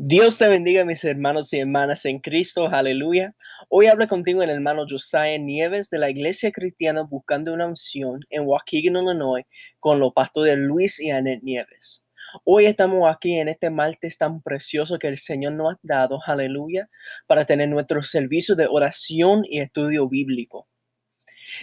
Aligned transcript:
Dios 0.00 0.38
te 0.38 0.46
bendiga, 0.46 0.84
mis 0.84 1.02
hermanos 1.02 1.52
y 1.52 1.58
hermanas 1.58 2.04
en 2.04 2.20
Cristo, 2.20 2.68
aleluya. 2.68 3.34
Hoy 3.68 3.86
hablo 3.86 4.06
contigo 4.06 4.44
el 4.44 4.50
hermano 4.50 4.86
Josiah 4.88 5.38
Nieves 5.38 5.90
de 5.90 5.98
la 5.98 6.08
Iglesia 6.08 6.52
Cristiana 6.52 7.02
Buscando 7.02 7.52
una 7.52 7.66
Unción 7.66 8.20
en 8.30 8.46
Waukegan, 8.46 8.94
Illinois, 8.94 9.44
con 9.80 9.98
los 9.98 10.12
pastores 10.12 10.56
Luis 10.56 11.00
y 11.00 11.10
Annette 11.10 11.42
Nieves. 11.42 12.06
Hoy 12.44 12.66
estamos 12.66 13.12
aquí 13.12 13.34
en 13.40 13.48
este 13.48 13.70
martes 13.70 14.16
tan 14.16 14.40
precioso 14.40 15.00
que 15.00 15.08
el 15.08 15.18
Señor 15.18 15.54
nos 15.54 15.74
ha 15.74 15.78
dado, 15.82 16.20
aleluya, 16.24 16.88
para 17.26 17.44
tener 17.44 17.68
nuestro 17.68 18.00
servicio 18.04 18.54
de 18.54 18.68
oración 18.70 19.42
y 19.50 19.58
estudio 19.58 20.08
bíblico. 20.08 20.68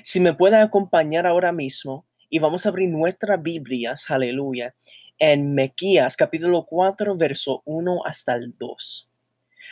Si 0.04 0.20
me 0.20 0.34
pueden 0.34 0.60
acompañar 0.60 1.26
ahora 1.26 1.54
mismo 1.54 2.06
y 2.30 2.40
vamos 2.40 2.66
a 2.66 2.70
abrir 2.70 2.90
nuestras 2.90 3.42
Biblias, 3.42 4.12
aleluya, 4.12 4.76
en 5.20 5.54
Mequías 5.54 6.18
capítulo 6.18 6.66
4, 6.66 7.16
verso 7.16 7.62
1 7.66 8.02
hasta 8.06 8.34
el 8.34 8.56
2. 8.58 9.10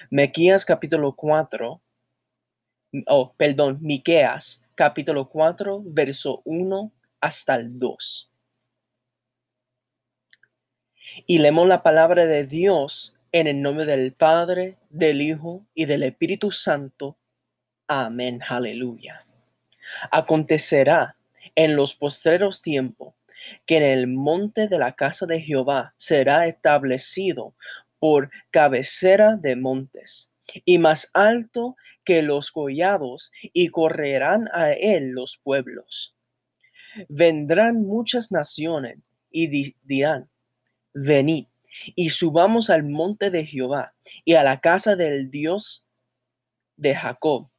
Mequías 0.09 0.65
capítulo 0.65 1.15
4, 1.15 1.81
oh, 3.07 3.33
perdón, 3.35 3.79
Miqueas 3.81 4.63
capítulo 4.75 5.29
4, 5.29 5.83
verso 5.85 6.41
1 6.45 6.91
hasta 7.21 7.55
el 7.55 7.77
2. 7.77 8.31
Y 11.27 11.39
leemos 11.39 11.67
la 11.67 11.83
palabra 11.83 12.25
de 12.25 12.45
Dios 12.45 13.15
en 13.31 13.47
el 13.47 13.61
nombre 13.61 13.85
del 13.85 14.13
Padre, 14.13 14.77
del 14.89 15.21
Hijo 15.21 15.65
y 15.73 15.85
del 15.85 16.03
Espíritu 16.03 16.51
Santo. 16.51 17.17
Amén. 17.87 18.41
Aleluya. 18.47 19.25
Acontecerá 20.11 21.17
en 21.55 21.75
los 21.75 21.93
postreros 21.93 22.61
tiempos 22.61 23.13
que 23.65 23.77
en 23.77 23.83
el 23.83 24.07
monte 24.07 24.67
de 24.67 24.77
la 24.77 24.93
casa 24.95 25.25
de 25.25 25.41
Jehová 25.41 25.93
será 25.97 26.47
establecido 26.47 27.55
por 27.99 28.31
cabecera 28.51 29.37
de 29.37 29.55
montes 29.55 30.31
y 30.65 30.77
más 30.77 31.09
alto 31.13 31.75
que 32.03 32.21
los 32.21 32.51
collados 32.51 33.31
y 33.53 33.69
correrán 33.69 34.47
a 34.53 34.71
él 34.71 35.11
los 35.11 35.39
pueblos. 35.41 36.15
Vendrán 37.07 37.83
muchas 37.83 38.31
naciones 38.31 38.97
y 39.31 39.73
dirán, 39.83 40.29
venid 40.93 41.47
y 41.95 42.11
subamos 42.11 42.69
al 42.69 42.83
monte 42.83 43.31
de 43.31 43.45
Jehová 43.45 43.95
y 44.25 44.35
a 44.35 44.43
la 44.43 44.59
casa 44.59 44.95
del 44.95 45.31
Dios 45.31 45.87
de 46.75 46.95
Jacob 46.95 47.49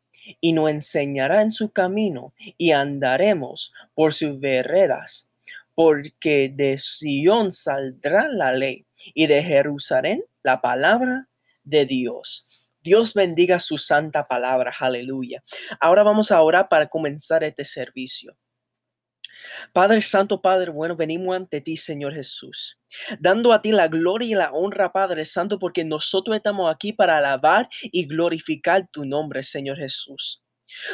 y 0.41 0.53
nos 0.53 0.71
enseñará 0.71 1.43
en 1.43 1.53
su 1.53 1.71
camino 1.71 2.33
y 2.57 2.71
andaremos 2.71 3.73
por 3.95 4.15
sus 4.15 4.39
veredas 4.39 5.31
porque 5.75 6.51
de 6.55 6.79
Sion 6.79 7.53
saldrá 7.53 8.29
la 8.29 8.53
ley 8.53 8.87
y 9.15 9.27
de 9.27 9.43
Jerusalén 9.43 10.25
la 10.43 10.61
palabra 10.61 11.29
de 11.63 11.87
Dios. 11.87 12.47
Dios 12.83 13.15
bendiga 13.15 13.59
su 13.59 13.79
santa 13.79 14.29
palabra, 14.29 14.75
aleluya. 14.79 15.43
Ahora 15.81 16.03
vamos 16.03 16.31
a 16.31 16.43
orar 16.43 16.69
para 16.69 16.87
comenzar 16.87 17.43
este 17.43 17.65
servicio. 17.65 18.37
Padre 19.73 20.03
Santo, 20.03 20.41
Padre 20.41 20.71
bueno, 20.71 20.97
venimos 20.97 21.35
ante 21.35 21.61
ti, 21.61 21.77
Señor 21.77 22.15
Jesús, 22.15 22.79
dando 23.19 23.53
a 23.53 23.63
ti 23.63 23.73
la 23.73 23.89
gloria 23.89 24.29
y 24.29 24.35
la 24.35 24.53
honra, 24.53 24.93
Padre 24.93 25.25
Santo, 25.25 25.59
porque 25.59 25.85
nosotros 25.85 26.37
estamos 26.37 26.73
aquí 26.73 26.93
para 26.93 27.19
alabar 27.19 27.69
y 27.83 28.07
glorificar 28.07 28.87
tu 28.91 29.05
nombre, 29.05 29.43
Señor 29.43 29.79
Jesús. 29.79 30.44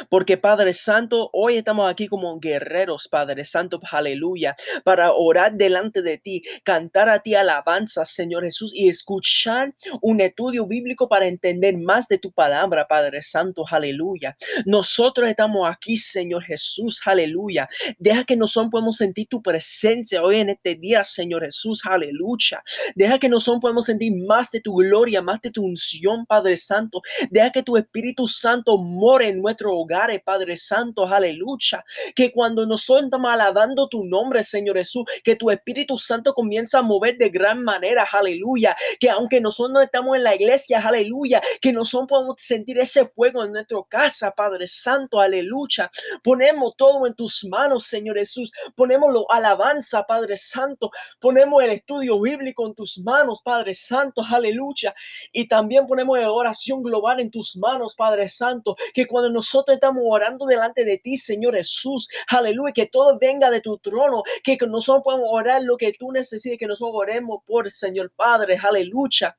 Porque 0.09 0.37
Padre 0.37 0.73
Santo, 0.73 1.29
hoy 1.33 1.57
estamos 1.57 1.89
aquí 1.89 2.07
como 2.07 2.39
guerreros, 2.39 3.07
Padre 3.07 3.45
Santo, 3.45 3.79
aleluya, 3.91 4.55
para 4.83 5.13
orar 5.13 5.53
delante 5.53 6.01
de 6.01 6.17
ti, 6.17 6.43
cantar 6.63 7.09
a 7.09 7.19
ti 7.19 7.35
alabanza, 7.35 8.05
Señor 8.05 8.43
Jesús, 8.43 8.71
y 8.73 8.89
escuchar 8.89 9.73
un 10.01 10.21
estudio 10.21 10.65
bíblico 10.67 11.07
para 11.07 11.27
entender 11.27 11.77
más 11.77 12.07
de 12.07 12.17
tu 12.17 12.31
palabra, 12.31 12.87
Padre 12.87 13.21
Santo, 13.21 13.63
aleluya. 13.69 14.37
Nosotros 14.65 15.27
estamos 15.27 15.69
aquí, 15.69 15.97
Señor 15.97 16.43
Jesús, 16.43 17.01
aleluya. 17.05 17.67
Deja 17.97 18.23
que 18.23 18.35
nosotros 18.35 18.71
podamos 18.71 18.97
sentir 18.97 19.27
tu 19.27 19.41
presencia 19.41 20.23
hoy 20.23 20.37
en 20.37 20.49
este 20.49 20.75
día, 20.75 21.03
Señor 21.03 21.43
Jesús, 21.43 21.81
aleluya. 21.85 22.63
Deja 22.95 23.19
que 23.19 23.29
nosotros 23.29 23.61
podamos 23.61 23.85
sentir 23.85 24.13
más 24.27 24.51
de 24.51 24.61
tu 24.61 24.75
gloria, 24.75 25.21
más 25.21 25.41
de 25.41 25.51
tu 25.51 25.63
unción, 25.63 26.25
Padre 26.25 26.57
Santo. 26.57 27.01
Deja 27.29 27.51
que 27.51 27.63
tu 27.63 27.77
Espíritu 27.77 28.27
Santo 28.27 28.77
more 28.77 29.27
en 29.27 29.41
nuestro 29.41 29.70
hogares, 29.71 30.21
Padre 30.23 30.57
Santo, 30.57 31.05
aleluya. 31.05 31.83
Que 32.15 32.31
cuando 32.31 32.65
nosotros 32.65 33.05
estamos 33.05 33.31
alabando 33.31 33.87
tu 33.87 34.05
nombre, 34.05 34.43
Señor 34.43 34.77
Jesús, 34.77 35.05
que 35.23 35.35
tu 35.35 35.49
Espíritu 35.49 35.97
Santo 35.97 36.33
comienza 36.33 36.79
a 36.79 36.81
mover 36.81 37.17
de 37.17 37.29
gran 37.29 37.63
manera, 37.63 38.07
aleluya. 38.11 38.75
Que 38.99 39.09
aunque 39.09 39.41
nosotros 39.41 39.73
no 39.73 39.81
estamos 39.81 40.15
en 40.15 40.23
la 40.23 40.35
iglesia, 40.35 40.81
aleluya, 40.85 41.41
que 41.61 41.73
nosotros 41.73 42.09
podemos 42.09 42.35
sentir 42.39 42.77
ese 42.79 43.07
fuego 43.07 43.43
en 43.43 43.51
nuestra 43.51 43.77
casa, 43.87 44.31
Padre 44.31 44.67
Santo, 44.67 45.19
aleluya. 45.19 45.89
Ponemos 46.23 46.73
todo 46.77 47.05
en 47.07 47.13
tus 47.13 47.43
manos, 47.45 47.85
Señor 47.85 48.17
Jesús. 48.17 48.51
Ponemos 48.75 49.13
la 49.13 49.21
alabanza, 49.29 50.03
Padre 50.03 50.37
Santo. 50.37 50.91
Ponemos 51.19 51.63
el 51.63 51.71
estudio 51.71 52.19
bíblico 52.19 52.65
en 52.65 52.73
tus 52.73 52.97
manos, 52.99 53.41
Padre 53.43 53.73
Santo, 53.73 54.21
aleluya. 54.27 54.93
Y 55.31 55.47
también 55.47 55.87
ponemos 55.87 56.19
la 56.19 56.31
oración 56.31 56.83
global 56.83 57.19
en 57.19 57.31
tus 57.31 57.55
manos, 57.57 57.95
Padre 57.95 58.29
Santo. 58.29 58.75
Que 58.93 59.05
cuando 59.07 59.29
nosotros 59.29 59.60
estamos 59.67 60.03
orando 60.05 60.45
delante 60.45 60.83
de 60.83 60.97
ti, 60.97 61.17
Señor 61.17 61.55
Jesús. 61.55 62.07
Aleluya, 62.29 62.73
que 62.73 62.85
todo 62.87 63.17
venga 63.19 63.49
de 63.49 63.61
tu 63.61 63.77
trono, 63.77 64.23
que 64.43 64.57
nosotros 64.67 65.03
podemos 65.03 65.29
orar 65.31 65.61
lo 65.63 65.77
que 65.77 65.93
tú 65.93 66.11
necesites, 66.11 66.57
que 66.57 66.67
nosotros 66.67 66.95
oremos 66.95 67.39
por 67.45 67.71
Señor 67.71 68.11
Padre. 68.15 68.57
Aleluya. 68.61 69.37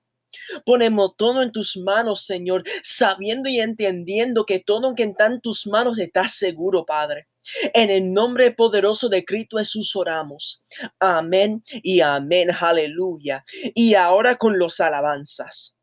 Ponemos 0.65 1.15
todo 1.17 1.43
en 1.43 1.53
tus 1.53 1.77
manos, 1.77 2.25
Señor, 2.25 2.65
sabiendo 2.83 3.49
y 3.49 3.61
entendiendo 3.61 4.47
que 4.47 4.61
todo 4.61 4.95
que 4.95 5.05
está 5.05 5.27
en 5.27 5.41
tus 5.41 5.67
manos 5.67 5.99
está 5.99 6.29
seguro, 6.29 6.87
Padre. 6.87 7.29
En 7.75 7.91
el 7.91 8.13
nombre 8.13 8.53
poderoso 8.53 9.09
de 9.09 9.25
Cristo 9.25 9.59
Jesús 9.59 9.95
oramos. 9.97 10.65
Amén 11.01 11.63
y 11.83 12.01
amén. 12.01 12.51
Aleluya. 12.59 13.45
Y 13.75 13.95
ahora 13.95 14.37
con 14.37 14.59
los 14.59 14.81
alabanzas. 14.81 15.77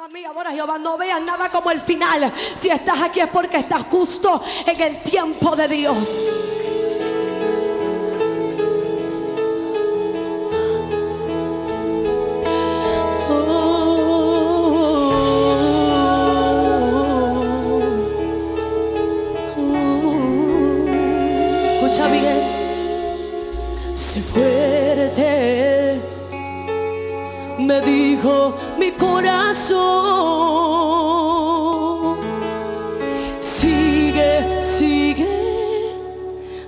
Alma 0.00 0.14
mía, 0.14 0.30
adora 0.30 0.48
a 0.48 0.52
Jehová, 0.54 0.78
no 0.78 0.96
veas 0.96 1.20
nada 1.20 1.50
como 1.50 1.70
el 1.70 1.78
final. 1.78 2.32
Si 2.56 2.70
estás 2.70 3.02
aquí 3.02 3.20
es 3.20 3.28
porque 3.28 3.58
estás 3.58 3.84
justo 3.84 4.42
en 4.64 4.80
el 4.80 5.02
tiempo 5.02 5.54
de 5.54 5.68
Dios. 5.68 6.28
Me 27.80 27.86
dijo 27.86 28.54
mi 28.78 28.92
corazón. 28.92 29.78
Sigue, 33.40 34.62
sigue, 34.62 35.26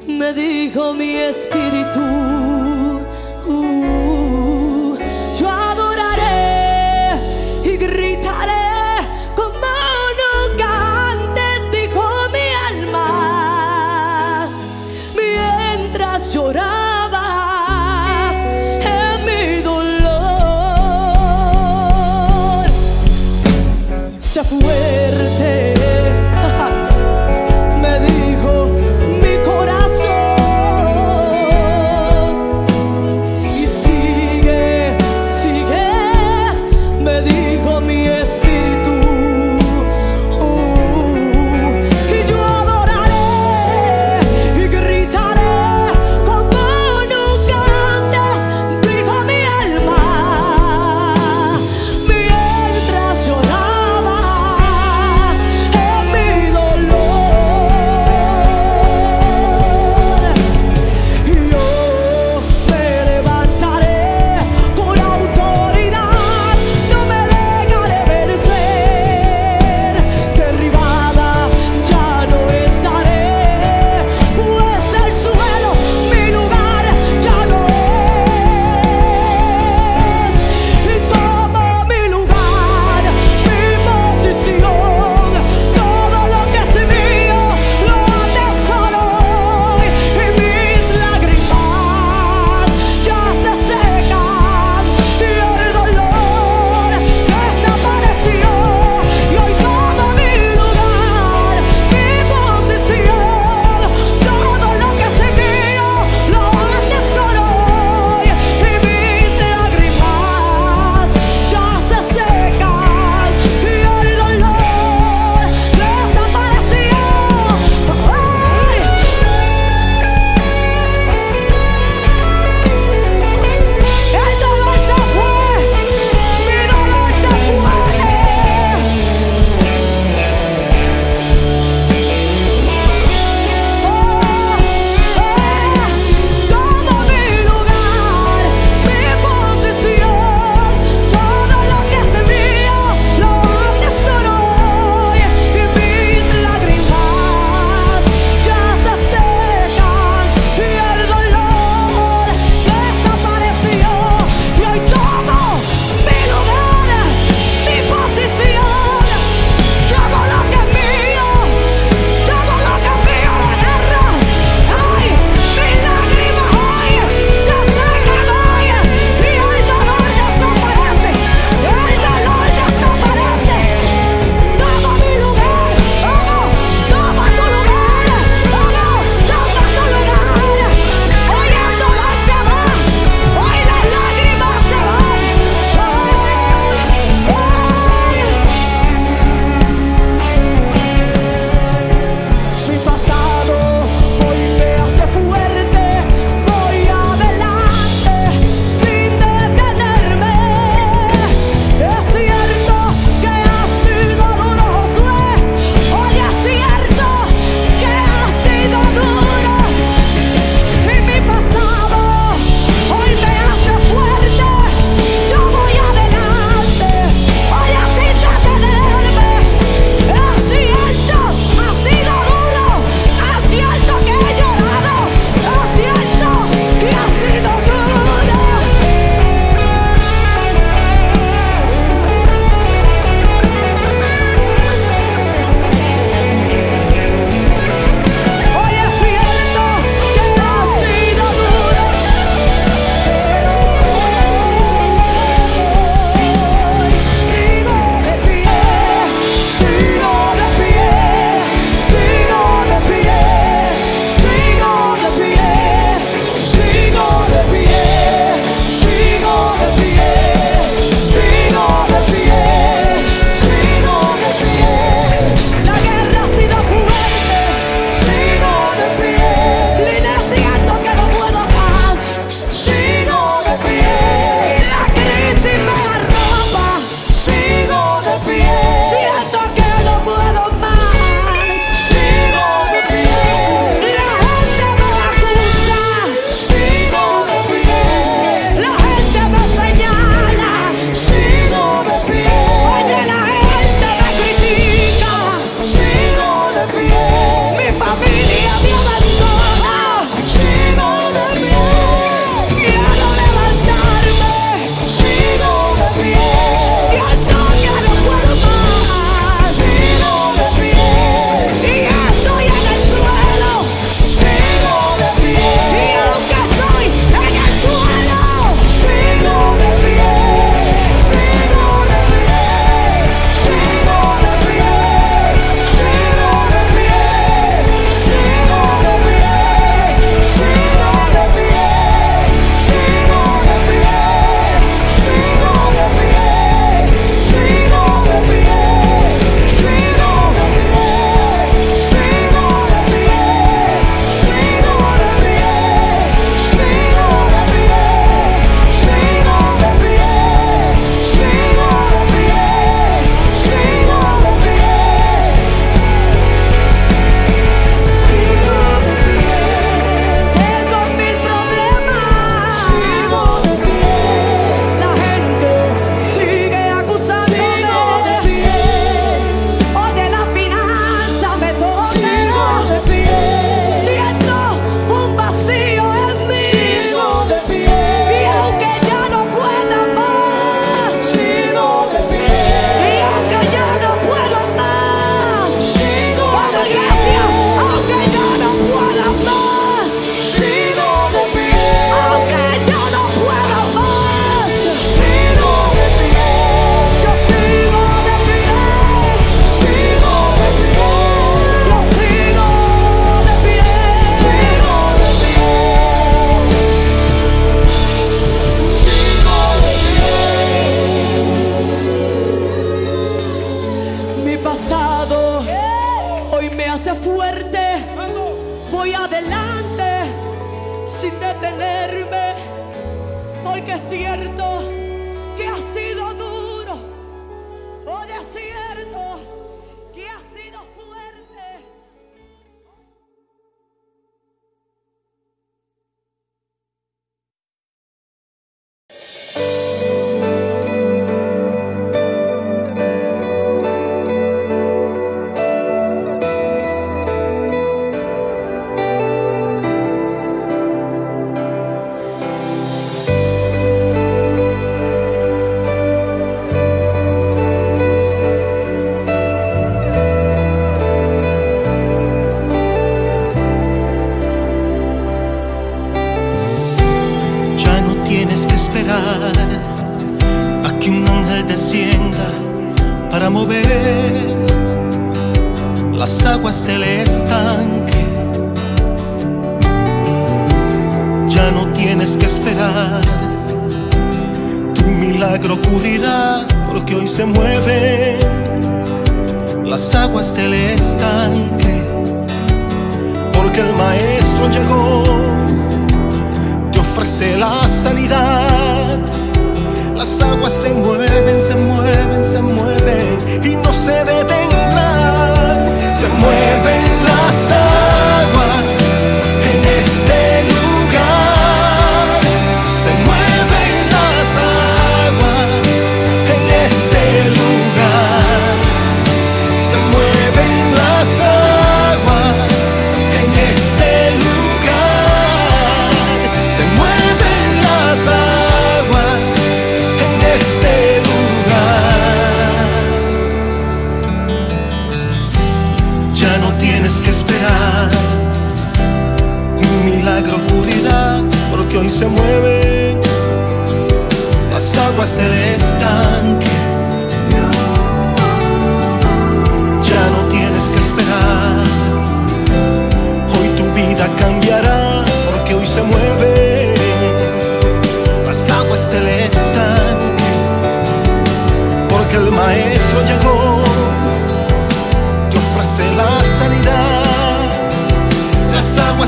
me 0.06 0.32
dijo 0.32 0.94
mi 0.94 1.16
espíritu. 1.16 2.00
Uh, 3.46 3.91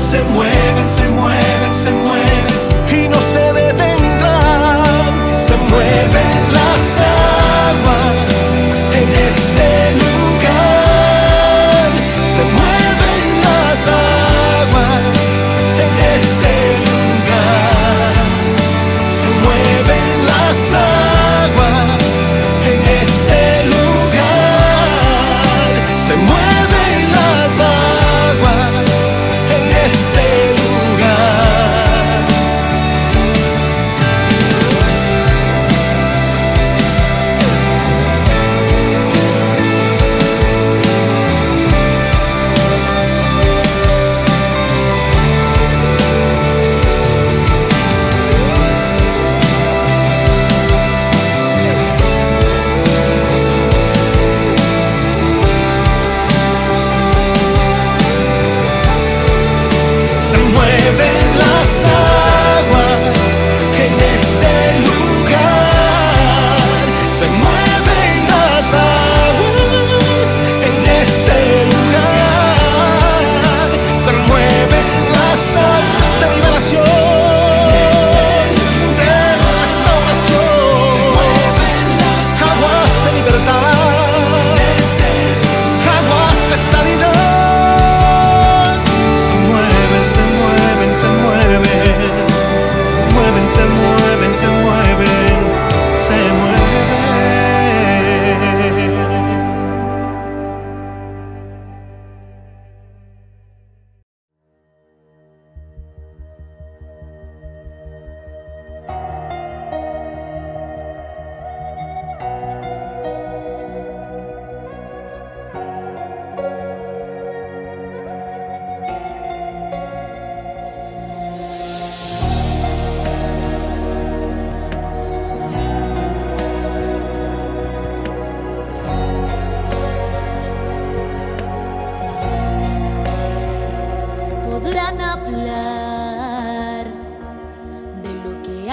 se 0.05 0.23
mueven, 0.23 0.87
se 0.87 1.07
mueven. 1.09 1.44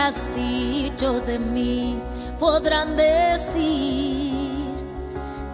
has 0.02 0.34
dicho 0.34 1.20
de 1.20 1.38
mí, 1.38 1.96
podrán 2.38 2.96
decir 2.96 4.32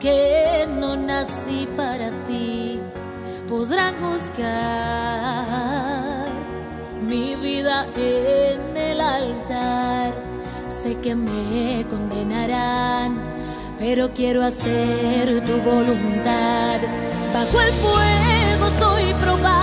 que 0.00 0.66
no 0.80 0.96
nací 0.96 1.68
para 1.76 2.08
ti, 2.24 2.80
podrán 3.46 3.94
juzgar 4.00 4.38
mi 7.02 7.36
vida 7.36 7.86
en 7.94 8.74
el 8.74 9.00
altar. 9.02 10.14
Sé 10.68 10.96
que 11.02 11.14
me 11.14 11.84
condenarán, 11.90 13.20
pero 13.76 14.14
quiero 14.14 14.42
hacer 14.42 15.44
tu 15.44 15.58
voluntad. 15.58 16.78
Bajo 17.34 17.60
el 17.60 17.72
fuego 17.82 18.66
soy 18.78 19.12
probado 19.20 19.57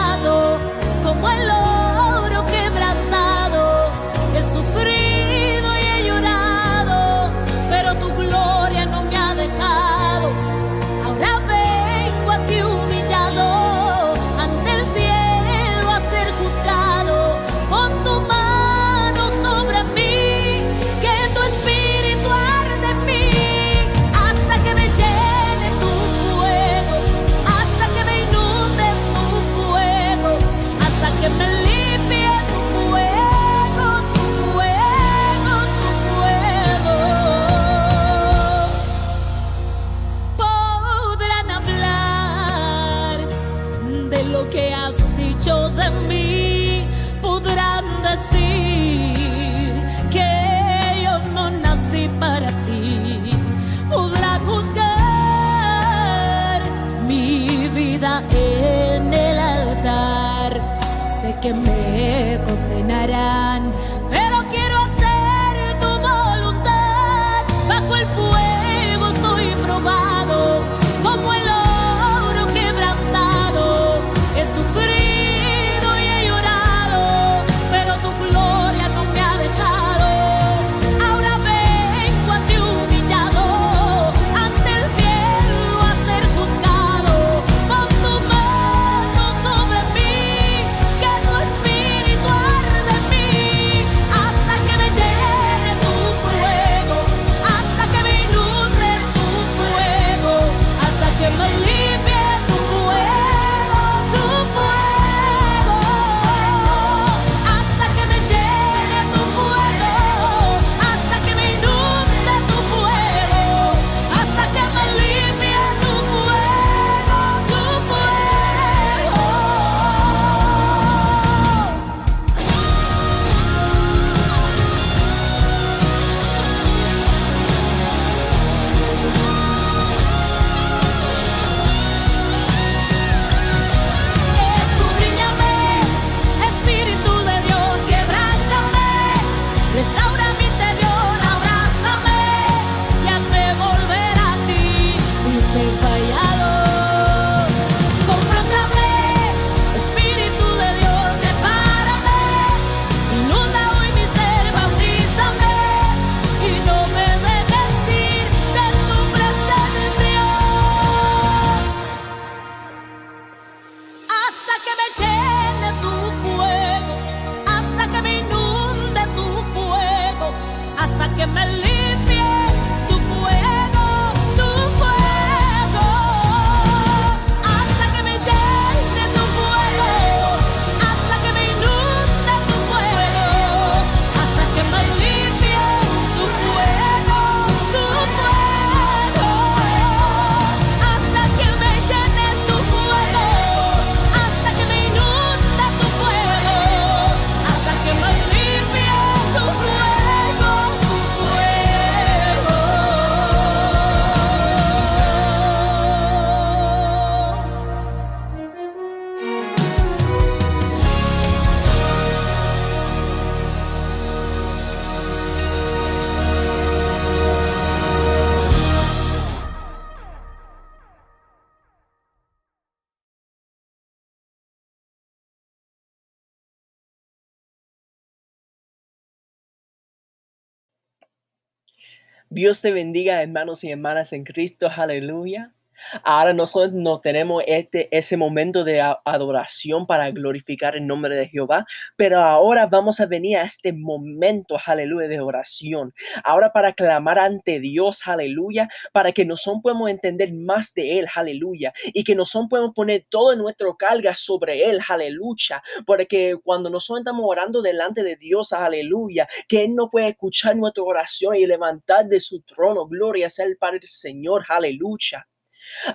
Dios 232.36 232.62
te 232.62 232.74
bendiga, 232.74 233.24
hermanos 233.24 233.63
y 233.63 233.71
hermanas 233.71 234.12
en 234.12 234.26
Cristo. 234.26 234.69
Aleluya. 234.69 235.55
Ahora 236.04 236.34
nosotros 236.34 236.74
no 236.74 237.00
tenemos 237.02 237.44
este, 237.48 237.88
ese 237.96 238.18
momento 238.18 238.64
de 238.64 238.82
adoración 238.82 239.88
para 239.88 240.10
glorificar 240.12 240.76
el 240.76 240.88
nombre 240.88 241.16
de 241.16 241.28
Jehová, 241.28 241.66
pero 241.96 242.20
ahora 242.20 242.66
vamos 242.68 243.00
a 243.00 243.06
venir 243.06 243.38
a 243.38 243.44
este 243.44 243.74
momento, 243.74 244.58
aleluya, 244.66 245.08
de 245.08 245.20
oración. 245.20 245.94
Ahora 246.24 246.52
para 246.52 246.74
clamar 246.74 247.20
ante 247.20 247.60
Dios, 247.60 248.02
aleluya, 248.06 248.70
para 248.92 249.12
que 249.12 249.26
nosotros 249.26 249.62
podamos 249.64 249.90
entender 249.90 250.34
más 250.34 250.74
de 250.74 251.00
Él, 251.00 251.08
aleluya, 251.14 251.74
y 251.86 252.04
que 252.04 252.16
nosotros 252.16 252.48
podemos 252.50 252.74
poner 252.74 253.06
toda 253.10 253.36
nuestra 253.36 253.68
carga 253.78 254.14
sobre 254.14 254.70
Él, 254.70 254.80
aleluya, 254.88 255.62
porque 255.86 256.36
cuando 256.44 256.70
nosotros 256.70 257.02
estamos 257.02 257.26
orando 257.28 257.62
delante 257.62 258.04
de 258.04 258.16
Dios, 258.16 258.54
aleluya, 258.54 259.28
que 259.48 259.66
Él 259.66 259.76
no 259.76 259.90
puede 259.90 260.10
escuchar 260.10 260.56
nuestra 260.56 260.84
oración 260.84 261.36
y 261.36 261.46
levantar 261.46 262.06
de 262.06 262.20
su 262.20 262.42
trono, 262.42 262.88
gloria 262.88 263.30
sea 263.30 263.46
el 263.46 263.58
Padre 263.58 263.88
Señor, 263.88 264.46
aleluya. 264.50 265.28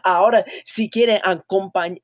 Ahora, 0.03 0.45
si 0.65 0.91
quieren, 0.91 1.21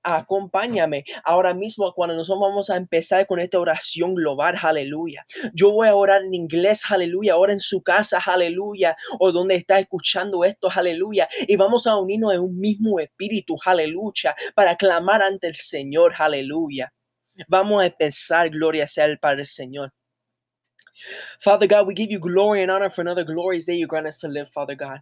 acompáñame 0.02 1.04
ahora 1.24 1.54
mismo 1.54 1.92
cuando 1.94 2.14
nosotros 2.14 2.42
vamos 2.48 2.70
a 2.70 2.76
empezar 2.76 3.26
con 3.26 3.38
esta 3.38 3.58
oración 3.58 4.14
global, 4.14 4.56
aleluya. 4.60 5.24
Yo 5.54 5.70
voy 5.70 5.88
a 5.88 5.94
orar 5.94 6.22
en 6.22 6.34
inglés, 6.34 6.82
aleluya, 6.88 7.34
ahora 7.34 7.52
en 7.52 7.60
su 7.60 7.82
casa, 7.82 8.20
aleluya, 8.24 8.96
o 9.18 9.32
donde 9.32 9.56
está 9.56 9.78
escuchando 9.78 10.44
esto, 10.44 10.68
aleluya, 10.74 11.28
y 11.46 11.56
vamos 11.56 11.86
a 11.86 11.96
unirnos 11.96 12.34
en 12.34 12.40
un 12.40 12.56
mismo 12.56 13.00
espíritu, 13.00 13.56
aleluya, 13.64 14.34
para 14.54 14.76
clamar 14.76 15.22
ante 15.22 15.48
el 15.48 15.56
Señor, 15.56 16.14
aleluya. 16.18 16.92
Vamos 17.48 17.82
a 17.82 17.86
empezar, 17.86 18.50
gloria 18.50 18.86
sea 18.86 19.04
el 19.04 19.18
Padre 19.18 19.44
Señor. 19.44 19.92
Father 21.40 21.66
God, 21.66 21.86
we 21.86 21.94
give 21.94 22.10
you 22.10 22.18
glory 22.18 22.62
and 22.62 22.70
honor 22.70 22.88
for 22.88 23.02
another 23.02 23.24
glorious 23.24 23.66
day 23.66 23.74
you 23.74 23.86
grant 23.86 24.06
us 24.06 24.20
to 24.20 24.28
live, 24.28 24.48
Father 24.48 24.74
God. 24.74 25.00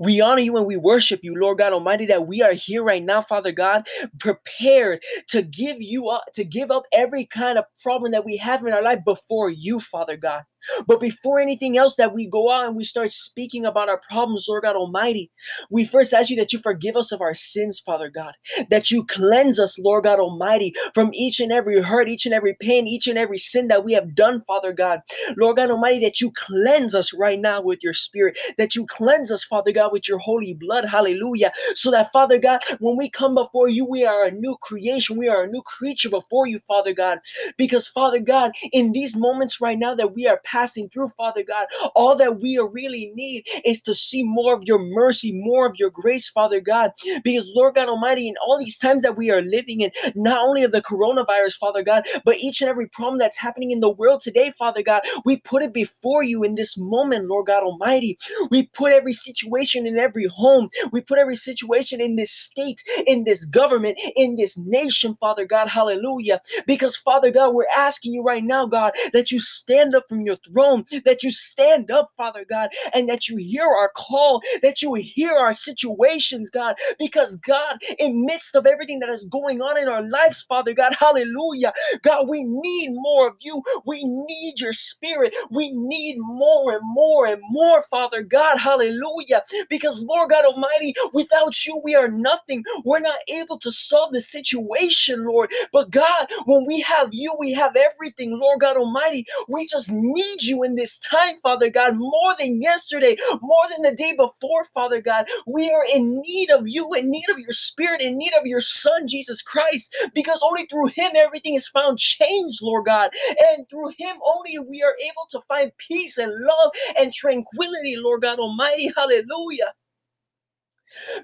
We 0.00 0.20
honor 0.20 0.42
you 0.42 0.56
and 0.56 0.66
we 0.66 0.76
worship 0.76 1.20
you, 1.22 1.34
Lord 1.36 1.58
God 1.58 1.72
Almighty, 1.72 2.06
that 2.06 2.26
we 2.26 2.42
are 2.42 2.52
here 2.54 2.82
right 2.82 3.02
now, 3.02 3.22
Father 3.22 3.52
God, 3.52 3.86
prepared 4.18 5.02
to 5.28 5.42
give 5.42 5.80
you 5.80 6.08
up, 6.10 6.24
to 6.34 6.44
give 6.44 6.70
up 6.70 6.84
every 6.92 7.26
kind 7.26 7.58
of 7.58 7.64
problem 7.82 8.12
that 8.12 8.24
we 8.24 8.36
have 8.38 8.64
in 8.64 8.72
our 8.72 8.82
life 8.82 9.00
before 9.04 9.50
you, 9.50 9.80
Father 9.80 10.16
God. 10.16 10.42
But 10.86 11.00
before 11.00 11.40
anything 11.40 11.78
else 11.78 11.96
that 11.96 12.14
we 12.14 12.26
go 12.28 12.50
out 12.52 12.66
and 12.66 12.76
we 12.76 12.84
start 12.84 13.10
speaking 13.10 13.66
about 13.66 13.88
our 13.88 14.00
problems, 14.10 14.46
Lord 14.48 14.64
God 14.64 14.76
Almighty, 14.76 15.30
we 15.70 15.84
first 15.84 16.12
ask 16.12 16.30
you 16.30 16.36
that 16.36 16.52
you 16.52 16.60
forgive 16.60 16.96
us 16.96 17.12
of 17.12 17.20
our 17.20 17.34
sins, 17.34 17.80
Father 17.80 18.08
God, 18.10 18.34
that 18.70 18.90
you 18.90 19.04
cleanse 19.06 19.58
us, 19.60 19.78
Lord 19.78 20.04
God 20.04 20.20
Almighty, 20.20 20.74
from 20.94 21.12
each 21.14 21.40
and 21.40 21.52
every 21.52 21.82
hurt, 21.82 22.08
each 22.08 22.26
and 22.26 22.34
every 22.34 22.56
pain, 22.60 22.86
each 22.86 23.06
and 23.06 23.18
every 23.18 23.38
sin 23.38 23.68
that 23.68 23.84
we 23.84 23.92
have 23.94 24.14
done, 24.14 24.42
Father 24.46 24.72
God. 24.72 25.00
Lord 25.36 25.56
God 25.56 25.70
Almighty, 25.70 26.00
that 26.00 26.20
you 26.20 26.32
cleanse 26.36 26.94
us 26.94 27.12
right 27.14 27.40
now 27.40 27.60
with 27.62 27.80
your 27.82 27.94
spirit, 27.94 28.38
that 28.58 28.74
you 28.76 28.86
cleanse 28.86 29.30
us, 29.30 29.44
Father 29.44 29.72
God, 29.72 29.92
with 29.92 30.08
your 30.08 30.18
holy 30.18 30.54
blood. 30.54 30.86
Hallelujah. 30.86 31.52
So 31.74 31.90
that, 31.90 32.12
Father 32.12 32.38
God, 32.38 32.60
when 32.80 32.96
we 32.96 33.10
come 33.10 33.34
before 33.34 33.68
you, 33.68 33.84
we 33.86 34.04
are 34.04 34.26
a 34.26 34.30
new 34.30 34.56
creation. 34.62 35.18
We 35.18 35.28
are 35.28 35.44
a 35.44 35.48
new 35.48 35.62
creature 35.62 36.10
before 36.10 36.46
you, 36.46 36.60
Father 36.60 36.92
God. 36.92 37.18
Because, 37.56 37.86
Father 37.86 38.20
God, 38.20 38.52
in 38.72 38.92
these 38.92 39.16
moments 39.16 39.60
right 39.60 39.78
now 39.78 39.94
that 39.94 40.14
we 40.14 40.26
are 40.26 40.40
passing 40.50 40.88
through, 40.88 41.08
Father 41.16 41.42
God, 41.42 41.66
all 41.94 42.16
that 42.16 42.40
we 42.40 42.58
really 42.72 43.12
need 43.14 43.44
is 43.64 43.82
to 43.82 43.94
see 43.94 44.22
more 44.22 44.54
of 44.54 44.64
your 44.64 44.78
mercy, 44.78 45.32
more 45.32 45.66
of 45.66 45.78
your 45.78 45.90
grace, 45.90 46.28
Father 46.28 46.60
God. 46.60 46.92
Because, 47.22 47.50
Lord 47.54 47.74
God 47.74 47.88
Almighty, 47.88 48.28
in 48.28 48.34
all 48.44 48.58
these 48.58 48.78
times 48.78 49.02
that 49.02 49.16
we 49.16 49.30
are 49.30 49.42
living 49.42 49.80
in, 49.80 49.90
not 50.14 50.38
only 50.38 50.62
of 50.62 50.72
the 50.72 50.82
coronavirus, 50.82 51.54
Father 51.58 51.82
God, 51.82 52.04
but 52.24 52.36
each 52.38 52.60
and 52.60 52.70
every 52.70 52.88
problem 52.88 53.18
that's 53.18 53.36
happening 53.38 53.70
in 53.70 53.80
the 53.80 53.90
world 53.90 54.20
today, 54.20 54.52
Father 54.58 54.82
God, 54.82 55.02
we 55.24 55.36
put 55.36 55.62
it 55.62 55.72
before 55.72 56.22
you 56.22 56.42
in 56.42 56.54
this 56.54 56.76
moment, 56.78 57.26
Lord 57.26 57.46
God 57.46 57.62
Almighty. 57.62 58.18
We 58.50 58.66
put 58.66 58.92
every 58.92 59.12
situation 59.12 59.86
in 59.86 59.98
every 59.98 60.26
home, 60.26 60.68
we 60.92 61.00
put 61.00 61.18
every 61.18 61.36
situation 61.36 62.00
in 62.00 62.16
this 62.16 62.32
state, 62.32 62.82
in 63.06 63.24
this 63.24 63.44
government, 63.44 63.98
in 64.16 64.36
this 64.36 64.58
nation, 64.58 65.16
Father 65.20 65.44
God. 65.44 65.68
Hallelujah. 65.68 66.40
Because, 66.66 66.96
Father 66.96 67.30
God, 67.30 67.54
we're 67.54 67.64
asking 67.76 68.12
you 68.14 68.22
right 68.22 68.44
now, 68.44 68.66
God, 68.66 68.92
that 69.12 69.30
you 69.30 69.40
stand 69.40 69.94
up 69.94 70.04
from 70.08 70.22
your 70.22 70.36
throne, 70.46 70.84
that 71.04 71.22
you 71.22 71.30
stand 71.30 71.90
up, 71.90 72.10
Father 72.16 72.44
God, 72.48 72.70
and 72.94 73.08
that 73.08 73.28
you 73.28 73.36
hear 73.36 73.64
our 73.64 73.90
call, 73.96 74.42
that 74.62 74.82
you 74.82 74.94
hear 74.94 75.32
our 75.32 75.54
situations, 75.54 76.50
God, 76.50 76.76
because 76.98 77.36
God, 77.36 77.78
in 77.98 78.26
midst 78.26 78.54
of 78.54 78.66
everything 78.66 79.00
that 79.00 79.10
is 79.10 79.24
going 79.26 79.60
on 79.60 79.78
in 79.78 79.88
our 79.88 80.02
lives, 80.02 80.42
Father 80.42 80.74
God, 80.74 80.94
hallelujah, 80.98 81.72
God, 82.02 82.28
we 82.28 82.42
need 82.44 82.90
more 82.92 83.28
of 83.28 83.36
you. 83.40 83.62
We 83.86 84.02
need 84.04 84.60
your 84.60 84.72
spirit. 84.72 85.34
We 85.50 85.70
need 85.72 86.16
more 86.18 86.72
and 86.74 86.82
more 86.84 87.26
and 87.26 87.42
more, 87.50 87.84
Father 87.90 88.22
God, 88.22 88.58
hallelujah, 88.58 89.42
because 89.68 90.00
Lord 90.02 90.30
God 90.30 90.44
Almighty, 90.44 90.94
without 91.12 91.66
you, 91.66 91.80
we 91.84 91.94
are 91.94 92.10
nothing. 92.10 92.64
We're 92.84 93.00
not 93.00 93.18
able 93.28 93.58
to 93.60 93.72
solve 93.72 94.12
the 94.12 94.20
situation, 94.20 95.24
Lord, 95.24 95.50
but 95.72 95.90
God, 95.90 96.28
when 96.46 96.66
we 96.66 96.80
have 96.80 97.08
you, 97.12 97.34
we 97.38 97.52
have 97.52 97.76
everything, 97.76 98.38
Lord 98.38 98.60
God 98.60 98.76
Almighty. 98.76 99.26
We 99.48 99.66
just 99.66 99.90
need 99.92 100.29
you 100.42 100.62
in 100.64 100.76
this 100.76 100.98
time, 100.98 101.36
Father 101.42 101.70
God, 101.70 101.96
more 101.96 102.34
than 102.38 102.60
yesterday, 102.62 103.16
more 103.42 103.64
than 103.70 103.82
the 103.82 103.96
day 103.96 104.12
before, 104.16 104.64
Father 104.74 105.02
God. 105.02 105.26
We 105.46 105.70
are 105.70 105.84
in 105.94 106.22
need 106.26 106.50
of 106.50 106.68
you, 106.68 106.90
in 106.94 107.10
need 107.10 107.28
of 107.30 107.38
your 107.38 107.52
spirit, 107.52 108.02
in 108.02 108.18
need 108.18 108.32
of 108.40 108.46
your 108.46 108.60
Son, 108.62 109.08
Jesus 109.08 109.42
Christ, 109.42 109.94
because 110.14 110.40
only 110.44 110.66
through 110.66 110.88
him 110.88 111.12
everything 111.16 111.54
is 111.56 111.68
found 111.68 111.98
changed, 111.98 112.60
Lord 112.62 112.86
God. 112.86 113.10
And 113.52 113.68
through 113.70 113.90
him 113.98 114.16
only 114.26 114.58
we 114.60 114.82
are 114.82 114.94
able 115.02 115.26
to 115.30 115.40
find 115.48 115.72
peace 115.78 116.18
and 116.18 116.32
love 116.32 116.72
and 116.98 117.12
tranquility, 117.12 117.96
Lord 117.96 118.22
God 118.22 118.38
Almighty. 118.40 118.92
Hallelujah. 118.96 119.72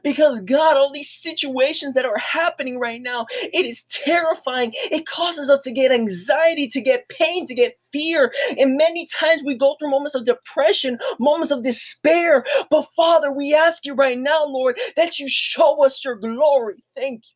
Because 0.03 0.41
God, 0.41 0.77
all 0.77 0.93
these 0.93 1.11
situations 1.11 1.95
that 1.95 2.05
are 2.05 2.19
happening 2.19 2.79
right 2.79 3.03
now, 3.03 3.27
it 3.43 3.67
is 3.67 3.85
terrifying. 3.85 4.73
It 4.75 5.07
causes 5.07 5.51
us 5.51 5.61
to 5.65 5.73
get 5.73 5.93
anxiety, 5.93 6.69
to 6.69 6.81
get 6.81 7.09
pain, 7.09 7.47
to 7.47 7.55
get 7.55 7.77
fear. 7.93 8.33
And 8.59 8.77
many 8.77 9.07
times 9.07 9.43
we 9.45 9.55
go 9.55 9.77
through 9.79 9.91
moments 9.91 10.15
of 10.15 10.25
depression, 10.25 10.99
moments 11.19 11.51
of 11.51 11.63
despair. 11.63 12.45
But 12.71 12.89
Father, 12.97 13.33
we 13.33 13.55
ask 13.55 13.85
you 13.87 13.95
right 13.95 14.19
now, 14.19 14.45
Lord, 14.47 14.79
that 14.97 15.19
you 15.19 15.29
show 15.29 15.85
us 15.85 16.05
your 16.05 16.17
glory. 16.17 16.85
Thank 16.97 17.25
you. 17.27 17.35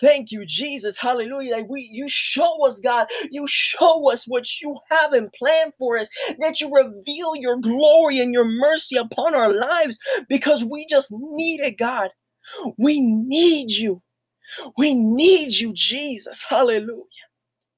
Thank 0.00 0.32
you, 0.32 0.46
Jesus. 0.46 0.98
Hallelujah. 0.98 1.56
That 1.56 1.68
we 1.68 1.88
you 1.92 2.08
show 2.08 2.66
us, 2.66 2.80
God. 2.80 3.08
You 3.30 3.46
show 3.48 4.10
us 4.12 4.26
what 4.26 4.60
you 4.60 4.76
have 4.90 5.14
in 5.14 5.30
plan 5.38 5.72
for 5.78 5.98
us. 5.98 6.08
That 6.40 6.60
you 6.60 6.70
reveal 6.72 7.36
your 7.36 7.58
glory 7.58 8.20
and 8.20 8.32
your 8.32 8.46
mercy 8.46 8.96
upon 8.96 9.34
our 9.34 9.52
lives 9.54 9.98
because 10.28 10.64
we 10.64 10.86
just 10.86 11.08
need 11.12 11.60
it, 11.60 11.78
God. 11.78 12.10
We 12.78 13.00
need 13.00 13.72
you. 13.72 14.02
We 14.78 14.94
need 14.94 15.54
you, 15.54 15.72
Jesus. 15.74 16.44
Hallelujah. 16.48 17.04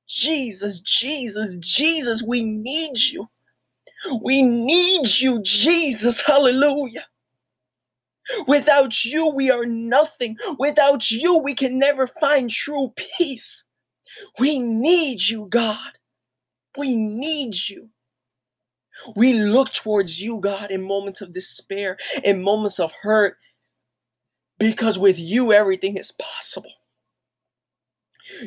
Jesus, 0.09 0.81
Jesus, 0.83 1.57
Jesus, 1.61 2.23
we 2.27 2.43
need 2.43 2.99
you. 2.99 3.29
We 4.25 4.43
need 4.43 5.09
you, 5.21 5.43
Jesus. 5.43 6.23
Hallelujah. 6.23 7.07
Without 8.47 9.05
you, 9.05 9.29
we 9.35 9.51
are 9.51 9.67
nothing. 9.67 10.37
Without 10.59 11.11
you, 11.11 11.39
we 11.39 11.55
can 11.55 11.79
never 11.79 12.07
find 12.07 12.51
true 12.51 12.93
peace. 12.97 13.65
We 14.39 14.59
need 14.59 15.23
you, 15.29 15.47
God. 15.51 15.93
We 16.77 16.97
need 16.97 17.55
you. 17.69 17.91
We 19.17 19.35
look 19.35 19.73
towards 19.73 20.21
you, 20.21 20.39
God, 20.41 20.71
in 20.71 20.83
moments 20.83 21.21
of 21.21 21.33
despair, 21.33 21.99
in 22.25 22.43
moments 22.43 22.81
of 22.81 22.93
hurt, 23.03 23.37
because 24.59 24.99
with 24.99 25.19
you, 25.19 25.53
everything 25.53 25.97
is 25.97 26.13
possible. 26.13 26.73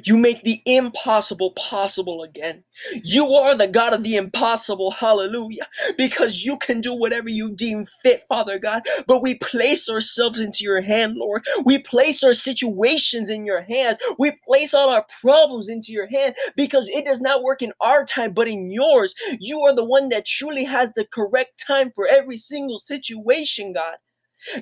You 0.03 0.17
make 0.17 0.43
the 0.43 0.61
impossible 0.65 1.51
possible 1.51 2.23
again. 2.23 2.63
You 3.03 3.27
are 3.33 3.55
the 3.55 3.67
God 3.67 3.93
of 3.93 4.03
the 4.03 4.15
impossible. 4.15 4.91
Hallelujah. 4.91 5.67
Because 5.97 6.43
you 6.43 6.57
can 6.57 6.81
do 6.81 6.93
whatever 6.93 7.29
you 7.29 7.51
deem 7.55 7.87
fit, 8.03 8.23
Father 8.27 8.59
God. 8.59 8.83
But 9.07 9.21
we 9.21 9.35
place 9.35 9.89
ourselves 9.89 10.39
into 10.39 10.63
your 10.63 10.81
hand, 10.81 11.15
Lord. 11.17 11.45
We 11.65 11.79
place 11.79 12.23
our 12.23 12.33
situations 12.33 13.29
in 13.29 13.45
your 13.45 13.61
hands. 13.61 13.97
We 14.19 14.33
place 14.45 14.73
all 14.73 14.89
our 14.89 15.05
problems 15.21 15.69
into 15.69 15.91
your 15.91 16.07
hand 16.07 16.35
because 16.55 16.87
it 16.89 17.05
does 17.05 17.21
not 17.21 17.43
work 17.43 17.61
in 17.61 17.73
our 17.81 18.05
time, 18.05 18.33
but 18.33 18.47
in 18.47 18.71
yours. 18.71 19.15
You 19.39 19.61
are 19.61 19.75
the 19.75 19.85
one 19.85 20.09
that 20.09 20.25
truly 20.25 20.65
has 20.65 20.91
the 20.95 21.05
correct 21.05 21.63
time 21.65 21.91
for 21.95 22.07
every 22.07 22.37
single 22.37 22.79
situation, 22.79 23.73
God. 23.73 23.97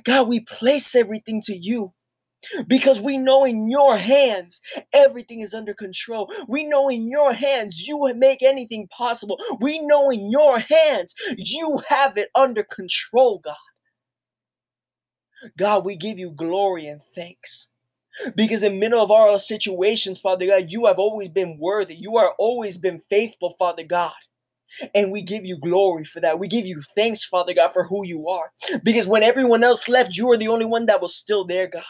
God, 0.03 0.27
we 0.27 0.41
place 0.41 0.95
everything 0.95 1.41
to 1.43 1.55
you 1.55 1.93
because 2.67 3.01
we 3.01 3.17
know 3.17 3.45
in 3.45 3.69
your 3.69 3.97
hands 3.97 4.61
everything 4.93 5.41
is 5.41 5.53
under 5.53 5.73
control. 5.73 6.31
We 6.47 6.67
know 6.67 6.89
in 6.89 7.09
your 7.09 7.33
hands 7.33 7.87
you 7.87 8.11
make 8.15 8.41
anything 8.41 8.87
possible. 8.95 9.37
We 9.59 9.79
know 9.85 10.09
in 10.09 10.31
your 10.31 10.59
hands 10.59 11.13
you 11.37 11.81
have 11.87 12.17
it 12.17 12.29
under 12.35 12.63
control, 12.63 13.39
God. 13.39 13.55
God, 15.57 15.85
we 15.85 15.95
give 15.95 16.19
you 16.19 16.31
glory 16.31 16.87
and 16.87 17.01
thanks. 17.15 17.67
Because 18.35 18.63
in 18.63 18.79
middle 18.79 19.01
of 19.01 19.11
our 19.11 19.39
situations, 19.39 20.19
Father 20.19 20.45
God, 20.45 20.69
you 20.69 20.85
have 20.87 20.99
always 20.99 21.29
been 21.29 21.57
worthy. 21.59 21.95
You 21.95 22.17
are 22.17 22.33
always 22.37 22.77
been 22.77 23.01
faithful, 23.09 23.55
Father 23.57 23.83
God. 23.83 24.11
And 24.93 25.11
we 25.11 25.21
give 25.21 25.45
you 25.45 25.57
glory 25.57 26.05
for 26.05 26.19
that. 26.19 26.39
We 26.39 26.47
give 26.47 26.65
you 26.65 26.81
thanks, 26.95 27.23
Father 27.23 27.53
God, 27.53 27.71
for 27.73 27.85
who 27.85 28.05
you 28.05 28.27
are. 28.29 28.51
Because 28.83 29.07
when 29.07 29.23
everyone 29.23 29.63
else 29.63 29.87
left, 29.87 30.15
you 30.15 30.29
are 30.31 30.37
the 30.37 30.47
only 30.47 30.65
one 30.65 30.85
that 30.87 31.01
was 31.01 31.15
still 31.15 31.45
there, 31.45 31.67
God. 31.67 31.83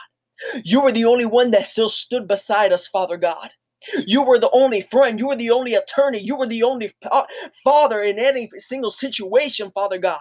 You 0.64 0.82
were 0.82 0.92
the 0.92 1.06
only 1.06 1.26
one 1.26 1.52
that 1.52 1.68
still 1.68 1.90
stood 1.90 2.28
beside 2.28 2.74
us, 2.74 2.88
Father 2.88 3.18
God. 3.18 3.52
You 4.06 4.24
were 4.24 4.40
the 4.40 4.52
only 4.52 4.82
friend. 4.82 5.20
You 5.20 5.30
were 5.30 5.36
the 5.36 5.52
only 5.52 5.74
attorney. 5.76 6.20
You 6.20 6.38
were 6.38 6.48
the 6.48 6.64
only 6.64 6.94
father 7.64 8.02
in 8.02 8.20
any 8.20 8.50
single 8.58 8.92
situation, 8.92 9.72
Father 9.72 9.98
God. 9.98 10.20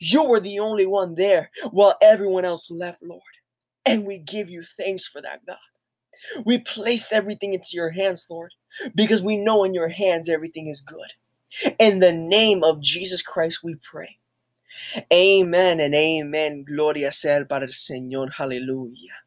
You 0.00 0.24
were 0.24 0.40
the 0.40 0.58
only 0.60 0.86
one 0.86 1.14
there 1.14 1.50
while 1.70 1.96
everyone 2.02 2.44
else 2.44 2.70
left, 2.70 3.02
Lord. 3.02 3.22
And 3.86 4.06
we 4.06 4.18
give 4.18 4.50
you 4.50 4.62
thanks 4.62 5.06
for 5.06 5.22
that, 5.22 5.46
God. 5.46 5.58
We 6.44 6.58
place 6.58 7.12
everything 7.12 7.54
into 7.54 7.70
your 7.72 7.90
hands, 7.90 8.26
Lord, 8.30 8.52
because 8.94 9.22
we 9.22 9.36
know 9.36 9.64
in 9.64 9.74
your 9.74 9.88
hands 9.88 10.28
everything 10.28 10.68
is 10.68 10.80
good. 10.80 11.12
In 11.78 12.00
the 12.00 12.12
name 12.12 12.64
of 12.64 12.82
Jesus 12.82 13.22
Christ, 13.22 13.60
we 13.64 13.76
pray. 13.76 14.18
Amen 15.12 15.80
and 15.80 15.94
amen. 15.94 16.64
Gloria 16.66 17.12
sea 17.12 17.44
para 17.48 17.64
el 17.64 17.68
Señor. 17.70 18.30
Aleluya. 18.38 19.19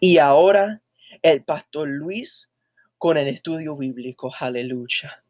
Y 0.00 0.18
ahora 0.18 0.82
el 1.22 1.42
pastor 1.42 1.88
Luis 1.88 2.50
con 2.96 3.16
el 3.16 3.28
estudio 3.28 3.76
bíblico. 3.76 4.32
Aleluya. 4.38 5.22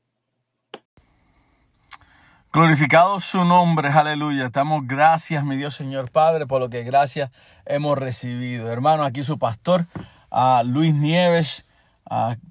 Glorificado 2.50 3.20
su 3.20 3.44
nombre, 3.44 3.88
aleluya. 3.88 4.46
Estamos 4.46 4.86
gracias, 4.86 5.44
mi 5.44 5.56
Dios 5.56 5.74
Señor 5.74 6.10
Padre, 6.10 6.46
por 6.46 6.60
lo 6.60 6.70
que 6.70 6.82
gracias 6.82 7.30
hemos 7.66 7.98
recibido. 7.98 8.72
Hermano, 8.72 9.04
aquí 9.04 9.22
su 9.22 9.38
pastor, 9.38 9.86
Luis 10.64 10.94
Nieves, 10.94 11.66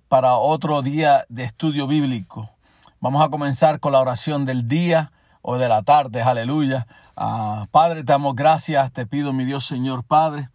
para 0.07 0.35
otro 0.35 0.83
día 0.83 1.25
de 1.29 1.45
estudio 1.45 1.87
bíblico. 1.87 2.51
Vamos 2.99 3.23
a 3.25 3.29
comenzar 3.29 3.79
con 3.79 3.91
la 3.91 3.99
oración 3.99 4.45
del 4.45 4.67
día 4.67 5.11
o 5.41 5.57
de 5.57 5.67
la 5.67 5.81
tarde, 5.81 6.21
aleluya. 6.21 6.85
Ah, 7.15 7.65
Padre, 7.71 8.03
te 8.03 8.11
damos 8.11 8.35
gracias, 8.35 8.91
te 8.93 9.07
pido, 9.07 9.33
mi 9.33 9.45
Dios 9.45 9.65
Señor 9.65 10.03
Padre, 10.03 10.49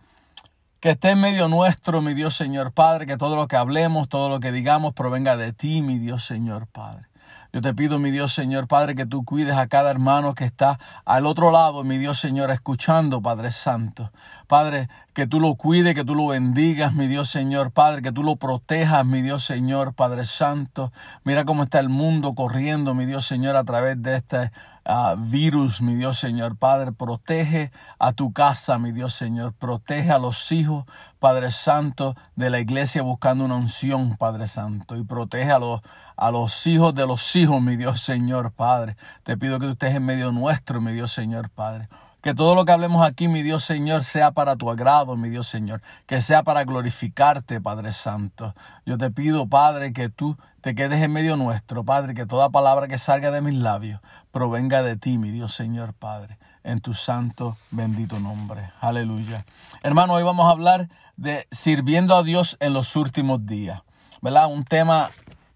que 0.82 0.90
esté 0.90 1.10
en 1.10 1.20
medio 1.20 1.46
nuestro, 1.46 2.02
mi 2.02 2.12
Dios 2.12 2.34
Señor 2.34 2.72
Padre, 2.72 3.06
que 3.06 3.16
todo 3.16 3.36
lo 3.36 3.46
que 3.46 3.54
hablemos, 3.54 4.08
todo 4.08 4.28
lo 4.28 4.40
que 4.40 4.50
digamos 4.50 4.94
provenga 4.94 5.36
de 5.36 5.52
ti, 5.52 5.80
mi 5.80 6.00
Dios 6.00 6.24
Señor 6.24 6.66
Padre. 6.66 7.04
Yo 7.52 7.60
te 7.60 7.72
pido, 7.72 8.00
mi 8.00 8.10
Dios 8.10 8.32
Señor 8.32 8.66
Padre, 8.66 8.96
que 8.96 9.06
tú 9.06 9.24
cuides 9.24 9.54
a 9.54 9.68
cada 9.68 9.92
hermano 9.92 10.34
que 10.34 10.44
está 10.44 10.80
al 11.04 11.26
otro 11.26 11.52
lado, 11.52 11.84
mi 11.84 11.98
Dios 11.98 12.18
Señor, 12.18 12.50
escuchando, 12.50 13.22
Padre 13.22 13.52
Santo. 13.52 14.10
Padre, 14.48 14.88
que 15.12 15.28
tú 15.28 15.38
lo 15.38 15.54
cuides, 15.54 15.94
que 15.94 16.02
tú 16.02 16.16
lo 16.16 16.26
bendigas, 16.26 16.94
mi 16.94 17.06
Dios 17.06 17.28
Señor 17.30 17.70
Padre, 17.70 18.02
que 18.02 18.10
tú 18.10 18.24
lo 18.24 18.34
protejas, 18.34 19.06
mi 19.06 19.22
Dios 19.22 19.44
Señor 19.44 19.94
Padre 19.94 20.24
Santo. 20.24 20.92
Mira 21.22 21.44
cómo 21.44 21.62
está 21.62 21.78
el 21.78 21.90
mundo 21.90 22.34
corriendo, 22.34 22.92
mi 22.92 23.06
Dios 23.06 23.24
Señor, 23.24 23.54
a 23.54 23.62
través 23.62 24.02
de 24.02 24.16
este 24.16 24.50
uh, 24.86 25.16
virus, 25.16 25.80
mi 25.80 25.94
Dios 25.94 26.18
Señor 26.18 26.56
Padre. 26.56 26.92
Protege 26.92 27.70
a 27.98 28.12
tu 28.12 28.32
casa, 28.32 28.78
mi 28.78 28.92
Dios 28.92 29.14
Señor. 29.14 29.52
Protege 29.52 30.10
a 30.10 30.18
los 30.18 30.52
hijos, 30.52 30.84
Padre 31.18 31.50
Santo, 31.50 32.16
de 32.36 32.50
la 32.50 32.60
iglesia 32.60 33.02
buscando 33.02 33.44
una 33.44 33.56
unción, 33.56 34.16
Padre 34.16 34.46
Santo. 34.46 34.96
Y 34.96 35.04
protege 35.04 35.50
a 35.50 35.58
los 35.58 35.80
a 36.16 36.30
los 36.30 36.66
hijos 36.66 36.94
de 36.94 37.06
los 37.06 37.34
hijos, 37.34 37.60
mi 37.60 37.76
Dios 37.76 38.00
Señor 38.00 38.52
Padre. 38.52 38.96
Te 39.24 39.36
pido 39.36 39.58
que 39.58 39.66
tú 39.66 39.72
estés 39.72 39.94
en 39.94 40.04
medio 40.04 40.30
nuestro, 40.30 40.80
mi 40.80 40.92
Dios 40.92 41.12
Señor 41.12 41.50
Padre. 41.50 41.88
Que 42.22 42.35
todo 42.35 42.54
lo 42.54 42.64
que 42.64 42.70
hablemos 42.70 43.04
aquí, 43.04 43.26
mi 43.26 43.42
Dios 43.42 43.64
Señor, 43.64 44.04
sea 44.04 44.30
para 44.30 44.54
tu 44.54 44.70
agrado, 44.70 45.16
mi 45.16 45.28
Dios 45.28 45.48
Señor. 45.48 45.82
Que 46.06 46.22
sea 46.22 46.44
para 46.44 46.62
glorificarte, 46.62 47.61
Padre 47.61 47.90
Santo. 47.90 48.54
Yo 48.87 48.96
te 48.96 49.11
pido, 49.11 49.48
Padre, 49.48 49.92
que 49.92 50.08
tú 50.08 50.38
te 50.61 50.76
quedes 50.76 51.02
en 51.02 51.12
medio 51.12 51.37
nuestro, 51.37 51.82
Padre. 51.82 52.14
Que 52.14 52.24
toda 52.24 52.48
palabra 52.50 52.87
que 52.87 52.98
salga 52.98 53.32
de 53.32 53.42
mis 53.42 53.54
labios 53.54 54.00
provenga 54.30 54.85
de 54.85 54.96
ti, 54.96 55.18
mi 55.18 55.32
Dios 55.32 55.52
Señor, 55.52 55.94
Padre. 55.94 56.38
En 56.62 56.80
tu 56.80 56.94
santo, 56.94 57.56
bendito 57.72 58.20
nombre. 58.20 58.70
Aleluya. 58.80 59.44
Hermano, 59.82 60.12
hoy 60.12 60.22
vamos 60.22 60.46
a 60.46 60.50
hablar 60.50 60.88
de 61.16 61.48
sirviendo 61.50 62.14
a 62.14 62.22
Dios 62.22 62.56
en 62.61 62.72
los 62.72 62.94
últimos 62.94 63.46
días. 63.46 63.82
¿Verdad? 64.20 64.46
Un 64.46 64.62
tema 64.62 65.11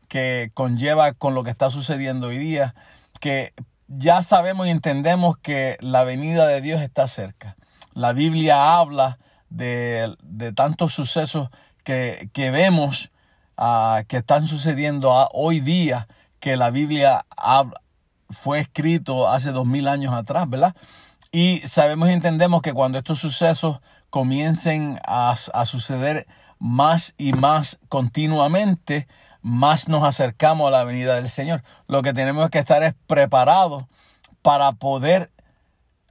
que 0.08 0.50
conlleva 0.52 1.12
con 1.12 1.36
lo 1.36 1.44
que 1.44 1.50
está 1.50 1.70
sucediendo 1.70 2.26
hoy 2.26 2.38
día, 2.38 2.74
que 3.20 3.54
ya 3.88 4.22
sabemos 4.22 4.66
y 4.66 4.70
entendemos 4.70 5.36
que 5.38 5.76
la 5.80 6.04
venida 6.04 6.46
de 6.46 6.60
Dios 6.60 6.80
está 6.80 7.08
cerca. 7.08 7.56
La 7.94 8.12
Biblia 8.12 8.76
habla 8.76 9.18
de, 9.48 10.14
tantos 10.54 10.92
sucesos 10.92 11.48
que, 11.84 12.28
vemos 12.34 13.10
ah, 13.56 14.02
que 14.08 14.18
están 14.18 14.46
sucediendo 14.46 15.12
hoy 15.32 15.60
día, 15.60 16.08
que 16.40 16.56
la 16.56 16.70
Biblia 16.70 17.24
fue 18.30 18.60
escrito 18.60 19.28
hace 19.28 19.52
dos 19.52 19.66
mil 19.66 19.88
años 19.88 20.14
atrás, 20.14 20.48
¿verdad? 20.48 20.74
Y 21.32 21.62
sabemos 21.66 22.10
y 22.10 22.12
entendemos 22.12 22.62
que 22.62 22.72
cuando 22.72 22.98
estos 22.98 23.18
sucesos 23.18 23.80
comiencen 24.10 24.98
a, 25.06 25.34
a 25.52 25.64
suceder 25.64 26.26
más 26.58 27.14
y 27.18 27.32
más 27.32 27.78
continuamente, 27.88 29.06
más 29.46 29.86
nos 29.86 30.02
acercamos 30.02 30.66
a 30.66 30.70
la 30.72 30.82
venida 30.82 31.14
del 31.14 31.28
Señor. 31.28 31.62
Lo 31.86 32.02
que 32.02 32.12
tenemos 32.12 32.50
que 32.50 32.58
estar 32.58 32.82
es 32.82 32.94
preparados 33.06 33.84
para 34.42 34.72
poder 34.72 35.30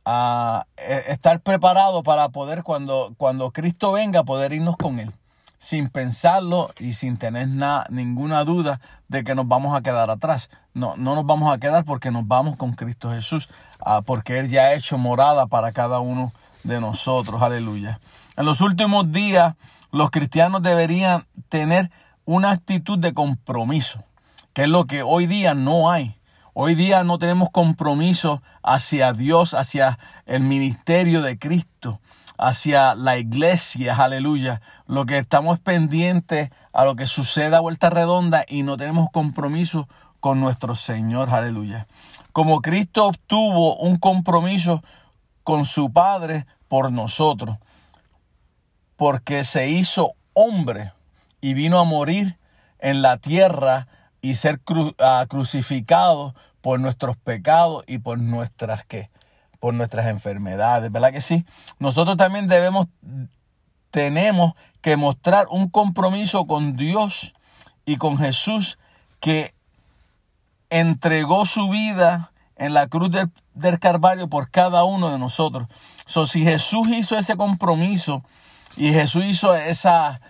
ah, 0.05 0.65
e, 0.77 1.03
estar 1.09 1.41
preparados 1.41 2.01
para 2.03 2.29
poder 2.29 2.63
cuando, 2.63 3.13
cuando 3.17 3.51
Cristo 3.51 3.91
venga 3.91 4.23
poder 4.23 4.53
irnos 4.53 4.77
con 4.77 5.01
Él 5.01 5.11
sin 5.59 5.89
pensarlo 5.89 6.71
y 6.79 6.93
sin 6.93 7.17
tener 7.17 7.49
ninguna 7.89 8.45
duda 8.45 8.79
de 9.09 9.25
que 9.25 9.35
nos 9.35 9.49
vamos 9.49 9.75
a 9.75 9.81
quedar 9.81 10.09
atrás. 10.09 10.49
No, 10.73 10.95
no 10.95 11.13
nos 11.15 11.25
vamos 11.25 11.53
a 11.53 11.57
quedar 11.57 11.83
porque 11.83 12.11
nos 12.11 12.25
vamos 12.25 12.55
con 12.55 12.71
Cristo 12.71 13.11
Jesús, 13.11 13.49
ah, 13.81 14.01
porque 14.05 14.39
Él 14.39 14.47
ya 14.47 14.61
ha 14.61 14.73
hecho 14.75 14.97
morada 14.97 15.47
para 15.47 15.73
cada 15.73 15.99
uno 15.99 16.31
de 16.63 16.79
nosotros. 16.79 17.41
Aleluya. 17.41 17.99
En 18.37 18.45
los 18.45 18.61
últimos 18.61 19.11
días, 19.11 19.55
los 19.91 20.09
cristianos 20.09 20.61
deberían 20.61 21.25
tener 21.49 21.91
una 22.25 22.51
actitud 22.51 22.97
de 22.97 23.13
compromiso, 23.13 24.03
que 24.53 24.63
es 24.63 24.69
lo 24.69 24.85
que 24.85 25.03
hoy 25.03 25.27
día 25.27 25.53
no 25.53 25.91
hay. 25.91 26.19
Hoy 26.53 26.73
día 26.73 27.03
no 27.03 27.19
tenemos 27.19 27.49
compromiso 27.51 28.41
hacia 28.63 29.13
Dios, 29.13 29.53
hacia 29.53 29.99
el 30.25 30.41
ministerio 30.41 31.21
de 31.21 31.37
Cristo, 31.37 31.99
hacia 32.37 32.95
la 32.95 33.17
iglesia, 33.17 33.95
aleluya. 33.95 34.61
Lo 34.87 35.05
que 35.05 35.17
estamos 35.17 35.59
pendientes 35.59 36.49
a 36.73 36.85
lo 36.85 36.95
que 36.95 37.07
suceda 37.07 37.57
a 37.57 37.61
vuelta 37.61 37.89
redonda 37.89 38.45
y 38.47 38.63
no 38.63 38.77
tenemos 38.77 39.09
compromiso 39.11 39.87
con 40.19 40.39
nuestro 40.39 40.75
Señor, 40.75 41.29
aleluya. 41.29 41.87
Como 42.31 42.61
Cristo 42.61 43.05
obtuvo 43.05 43.75
un 43.75 43.97
compromiso 43.97 44.81
con 45.43 45.65
su 45.65 45.91
Padre 45.91 46.47
por 46.67 46.91
nosotros, 46.91 47.57
porque 48.95 49.43
se 49.43 49.69
hizo 49.69 50.13
hombre 50.33 50.93
y 51.45 51.53
vino 51.53 51.77
a 51.77 51.83
morir 51.83 52.39
en 52.79 53.03
la 53.03 53.17
tierra 53.17 53.87
y 54.19 54.33
ser 54.33 54.59
ah, 54.97 55.27
crucificado 55.29 56.33
por 56.59 56.79
nuestros 56.79 57.17
pecados 57.17 57.83
y 57.85 57.99
por 57.99 58.17
nuestras 58.17 58.83
¿qué? 58.83 59.11
por 59.59 59.75
nuestras 59.75 60.07
enfermedades, 60.07 60.91
¿verdad 60.91 61.11
que 61.11 61.21
sí? 61.21 61.45
Nosotros 61.77 62.17
también 62.17 62.47
debemos 62.47 62.87
tenemos 63.91 64.53
que 64.81 64.97
mostrar 64.97 65.45
un 65.51 65.69
compromiso 65.69 66.47
con 66.47 66.77
Dios 66.77 67.35
y 67.85 67.97
con 67.97 68.17
Jesús 68.17 68.79
que 69.19 69.53
entregó 70.71 71.45
su 71.45 71.69
vida 71.69 72.31
en 72.55 72.73
la 72.73 72.87
cruz 72.87 73.11
del, 73.11 73.29
del 73.53 73.77
Calvario 73.77 74.29
por 74.29 74.49
cada 74.49 74.83
uno 74.83 75.11
de 75.11 75.19
nosotros. 75.19 75.67
So, 76.07 76.25
si 76.25 76.43
Jesús 76.43 76.87
hizo 76.87 77.15
ese 77.19 77.37
compromiso 77.37 78.23
y 78.77 78.91
Jesús 78.91 79.25
hizo 79.25 79.53
esa, 79.53 80.21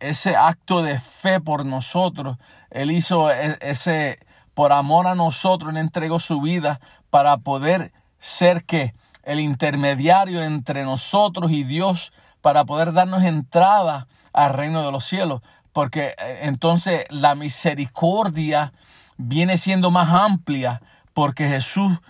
ese 0.00 0.36
acto 0.36 0.82
de 0.82 0.98
fe 0.98 1.40
por 1.40 1.64
nosotros. 1.64 2.38
Él 2.70 2.90
hizo 2.90 3.30
e, 3.30 3.56
ese, 3.60 4.18
por 4.54 4.72
amor 4.72 5.06
a 5.06 5.14
nosotros, 5.14 5.70
Él 5.70 5.78
entregó 5.78 6.18
su 6.18 6.40
vida 6.40 6.80
para 7.10 7.36
poder 7.38 7.92
ser 8.18 8.64
que 8.64 8.94
el 9.22 9.40
intermediario 9.40 10.42
entre 10.42 10.84
nosotros 10.84 11.50
y 11.50 11.64
Dios, 11.64 12.12
para 12.40 12.64
poder 12.64 12.92
darnos 12.92 13.22
entrada 13.22 14.06
al 14.32 14.52
reino 14.52 14.84
de 14.84 14.92
los 14.92 15.04
cielos. 15.04 15.40
Porque 15.72 16.14
eh, 16.18 16.40
entonces 16.42 17.04
la 17.10 17.34
misericordia 17.34 18.72
viene 19.16 19.56
siendo 19.56 19.90
más 19.90 20.08
amplia 20.10 20.82
porque 21.12 21.48
Jesús 21.48 22.00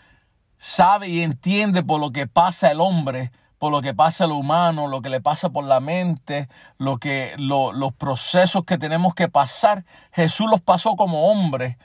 sabe 0.58 1.08
y 1.08 1.22
entiende 1.22 1.82
por 1.82 2.00
lo 2.00 2.10
que 2.10 2.26
pasa 2.26 2.70
el 2.70 2.80
hombre 2.80 3.30
por 3.64 3.72
lo 3.72 3.80
que 3.80 3.94
pasa 3.94 4.24
a 4.24 4.26
lo 4.26 4.36
humano, 4.36 4.88
lo 4.88 5.00
que 5.00 5.08
le 5.08 5.22
pasa 5.22 5.48
por 5.48 5.64
la 5.64 5.80
mente, 5.80 6.50
lo 6.76 6.98
que, 6.98 7.32
los 7.38 7.94
procesos 7.94 8.62
que 8.66 8.76
tenemos 8.76 9.14
que 9.14 9.30
pasar. 9.30 9.86
Jesús 10.12 10.50
los 10.50 10.60
pasó 10.60 10.96
como 10.96 11.30
hombre 11.30 11.78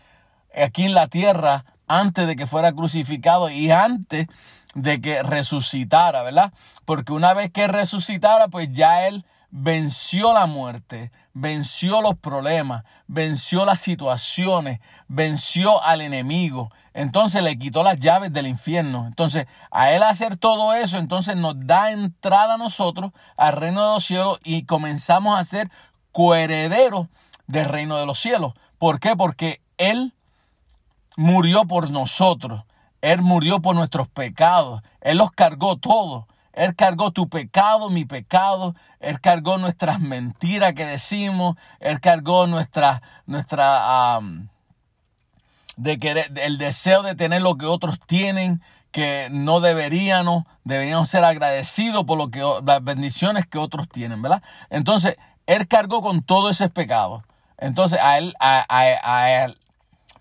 aquí 0.54 0.84
en 0.84 0.94
la 0.94 1.08
tierra 1.08 1.64
antes 1.88 2.28
de 2.28 2.36
que 2.36 2.48
fuera 2.48 2.74
crucificado 2.74 3.50
y 3.50 3.72
antes 3.72 4.28
de 4.76 5.00
que 5.00 5.24
resucitara, 5.24 6.22
¿verdad? 6.22 6.52
Porque 6.84 7.14
una 7.14 7.34
vez 7.34 7.50
que 7.50 7.66
resucitara, 7.70 8.50
pues 8.50 8.68
ya 8.74 9.08
él 9.08 9.24
venció 9.52 10.34
la 10.34 10.46
muerte, 10.46 11.12
venció 11.34 12.02
los 12.02 12.18
problemas, 12.18 12.84
venció 13.08 13.66
las 13.66 13.80
situaciones, 13.80 14.80
venció 15.08 15.84
al 15.84 16.02
enemigo. 16.02 16.72
Entonces 16.94 17.44
le 17.44 17.58
quitó 17.58 17.84
las 17.84 17.98
llaves 18.00 18.32
del 18.34 18.48
infierno. 18.48 19.08
Entonces, 19.08 19.48
a 19.72 19.92
él 19.92 20.04
hacer 20.04 20.38
todo 20.38 20.74
eso, 20.74 20.98
entonces 20.98 21.36
nos 21.36 21.56
da 21.58 21.92
entrada 21.92 22.56
a 22.56 22.58
nosotros 22.58 23.12
al 23.38 23.54
reino 23.54 23.82
de 23.88 23.94
los 23.94 24.06
cielos 24.06 24.40
y 24.44 24.66
comenzamos 24.66 25.40
a 25.40 25.44
ser 25.44 25.72
coherederos 26.12 27.08
del 27.48 27.66
reino 27.66 27.98
de 27.98 28.06
los 28.06 28.20
cielos. 28.20 28.54
¿Por 28.78 29.00
qué? 29.00 29.16
Porque 29.16 29.62
él 29.78 30.14
murió 31.16 31.66
por 31.66 31.92
nosotros. 31.92 32.64
Él 33.02 33.22
murió 33.22 33.62
por 33.62 33.76
nuestros 33.76 34.08
pecados. 34.08 34.82
Él 35.02 35.18
los 35.18 35.32
cargó 35.32 35.78
todos. 35.78 36.26
Él 36.60 36.76
cargó 36.76 37.12
tu 37.12 37.30
pecado, 37.30 37.90
mi 37.90 38.04
pecado. 38.04 38.76
Él 39.00 39.22
cargó 39.22 39.58
nuestras 39.58 40.02
mentiras 40.02 40.74
que 40.74 40.86
decimos. 40.86 41.56
Él 41.80 42.02
cargó 42.02 42.48
nuestra, 42.48 43.02
nuestra, 43.26 44.20
de 45.78 46.00
querer, 46.00 46.34
el 46.36 46.58
deseo 46.58 47.02
de 47.02 47.16
tener 47.16 47.42
lo 47.42 47.58
que 47.58 47.66
otros 47.66 47.98
tienen, 48.06 48.62
que 48.92 49.30
no 49.32 49.62
deberíamos, 49.62 50.44
deberíamos 50.66 51.08
ser 51.08 51.24
agradecidos 51.24 52.04
por 52.04 52.18
lo 52.18 52.30
que, 52.30 52.44
las 52.66 52.84
bendiciones 52.84 53.48
que 53.48 53.58
otros 53.58 53.88
tienen, 53.88 54.22
¿verdad? 54.22 54.44
Entonces, 54.70 55.16
Él 55.48 55.66
cargó 55.66 56.02
con 56.02 56.24
todo 56.24 56.50
ese 56.50 56.68
pecado. 56.68 57.24
Entonces, 57.58 58.02
a 58.02 58.18
Él, 58.18 58.36
a 58.38 59.46
él, 59.46 59.58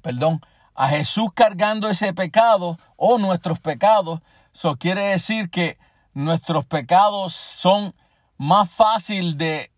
perdón, 0.02 0.40
a 0.76 0.88
Jesús 0.88 1.30
cargando 1.34 1.88
ese 1.88 2.14
pecado 2.14 2.78
o 2.94 3.18
nuestros 3.18 3.58
pecados, 3.58 4.20
eso 4.54 4.76
quiere 4.76 5.00
decir 5.00 5.50
que 5.50 5.78
nuestros 6.18 6.64
pecados 6.64 7.32
son 7.34 7.94
más 8.38 8.68
fácil 8.70 9.36
de, 9.36 9.70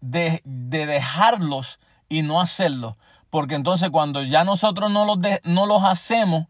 de, 0.00 0.40
de 0.44 0.86
dejarlos 0.86 1.78
y 2.08 2.22
no 2.22 2.40
hacerlo. 2.40 2.96
porque 3.30 3.54
entonces 3.54 3.90
cuando 3.90 4.22
ya 4.22 4.44
nosotros 4.44 4.90
no 4.90 5.04
los, 5.04 5.20
de- 5.20 5.40
no 5.44 5.66
los 5.66 5.82
hacemos 5.84 6.46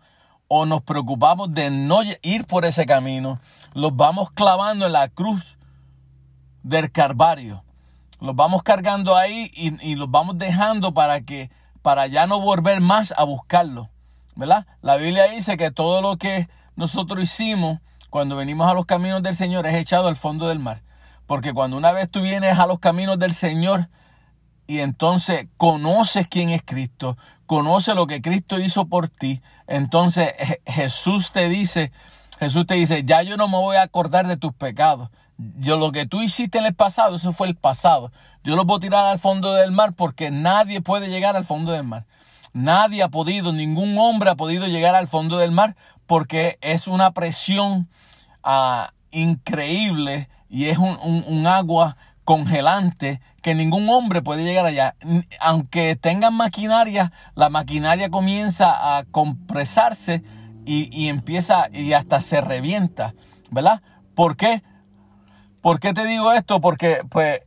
o 0.48 0.64
nos 0.66 0.83
preocupamos 0.83 1.53
de 1.53 1.70
no 1.70 2.01
ir 2.22 2.46
por 2.46 2.64
ese 2.64 2.87
camino, 2.87 3.40
los 3.74 3.94
vamos 3.94 4.31
clavando 4.33 4.87
en 4.87 4.92
la 4.92 5.09
cruz 5.09 5.59
del 6.62 6.90
Calvario. 6.90 7.64
Los 8.20 8.35
vamos 8.35 8.62
cargando 8.62 9.16
ahí 9.16 9.51
y, 9.55 9.90
y 9.90 9.94
los 9.94 10.11
vamos 10.11 10.38
dejando 10.38 10.92
para 10.94 11.20
que 11.20 11.51
para 11.83 12.07
ya 12.07 12.27
no 12.27 12.40
volver 12.40 12.81
más 12.81 13.12
a 13.16 13.24
buscarlo. 13.24 13.90
¿Verdad? 14.37 14.66
La 14.83 14.96
Biblia 14.96 15.24
dice 15.29 15.57
que 15.57 15.70
todo 15.70 16.01
lo 16.01 16.16
que 16.16 16.48
nosotros 16.77 17.22
hicimos 17.22 17.79
cuando 18.11 18.37
venimos 18.37 18.71
a 18.71 18.75
los 18.75 18.87
caminos 18.87 19.23
del 19.23 19.37
Señor 19.37 19.66
es 19.66 19.75
echado 19.75 20.09
al 20.09 20.16
fondo 20.16 20.49
del 20.49 20.59
mar. 20.59 20.83
Porque 21.27 21.53
cuando 21.53 21.77
una 21.77 21.92
vez 21.92 22.11
tú 22.11 22.23
vienes 22.23 22.59
a 22.59 22.66
los 22.66 22.79
caminos 22.79 23.18
del 23.18 23.35
Señor 23.35 23.88
y 24.66 24.81
entonces 24.81 25.47
conoces 25.57 26.27
quién 26.29 26.51
es 26.51 26.62
Cristo, 26.64 27.16
conoces 27.47 27.94
lo 27.94 28.07
que 28.07 28.23
Cristo 28.23 28.59
hizo 28.59 28.87
por 28.87 29.09
ti, 29.09 29.40
entonces 29.66 30.35
Je- 30.38 30.61
Jesús 30.66 31.33
te 31.33 31.49
dice, 31.49 31.92
Jesús 32.38 32.66
te 32.66 32.75
dice, 32.75 33.05
ya 33.05 33.23
yo 33.23 33.37
no 33.37 33.49
me 33.49 33.57
voy 33.59 33.77
a 33.77 33.83
acordar 33.83 34.27
de 34.27 34.37
tus 34.37 34.53
pecados. 34.55 35.11
Yo 35.59 35.79
lo 35.79 35.92
que 35.92 36.07
tú 36.07 36.21
hiciste 36.23 36.59
en 36.59 36.64
el 36.66 36.75
pasado, 36.75 37.16
eso 37.16 37.33
fue 37.33 37.47
el 37.47 37.55
pasado. 37.55 38.11
Yo 38.42 38.57
lo 38.57 38.75
a 38.75 38.81
tirar 38.81 39.07
al 39.07 39.18
fondo 39.18 39.53
del 39.55 39.71
mar 39.71 39.92
porque 39.92 40.31
nadie 40.31 40.81
puede 40.81 41.09
llegar 41.09 41.37
al 41.37 41.44
fondo 41.44 41.73
del 41.73 41.85
mar. 41.85 42.07
Nadie 42.53 43.03
ha 43.03 43.09
podido, 43.09 43.53
ningún 43.53 43.97
hombre 43.99 44.31
ha 44.31 44.35
podido 44.35 44.66
llegar 44.66 44.94
al 44.94 45.07
fondo 45.07 45.38
del 45.38 45.53
mar 45.53 45.77
porque 46.09 46.59
es 46.62 46.88
una 46.88 47.12
presión 47.12 47.88
ah, 48.42 48.92
increíble 49.12 50.29
y 50.49 50.64
es 50.64 50.79
un, 50.79 51.47
agua 51.47 51.99
congelante 52.25 53.21
que 53.42 53.55
ningún 53.55 53.88
hombre 53.90 54.23
puede 54.23 54.42
llegar 54.42 54.64
allá. 54.64 54.97
Aunque 55.38 55.97
tengan 55.97 56.35
maquinaria, 56.35 57.12
la 57.35 57.51
maquinaria 57.51 58.09
comienza 58.09 58.97
a 58.97 59.05
compresarse 59.05 60.25
y, 60.64 60.88
y 60.90 61.09
empieza 61.09 61.68
y 61.73 61.92
hasta 61.92 62.23
se 62.23 62.40
revienta, 62.40 63.14
¿verdad? 63.51 63.83
¿Por 64.14 64.37
qué? 64.37 64.62
¿Por 65.61 65.79
qué 65.79 65.92
te 65.92 66.07
digo 66.07 66.33
esto? 66.33 66.62
Porque, 66.62 67.03
pues, 67.11 67.42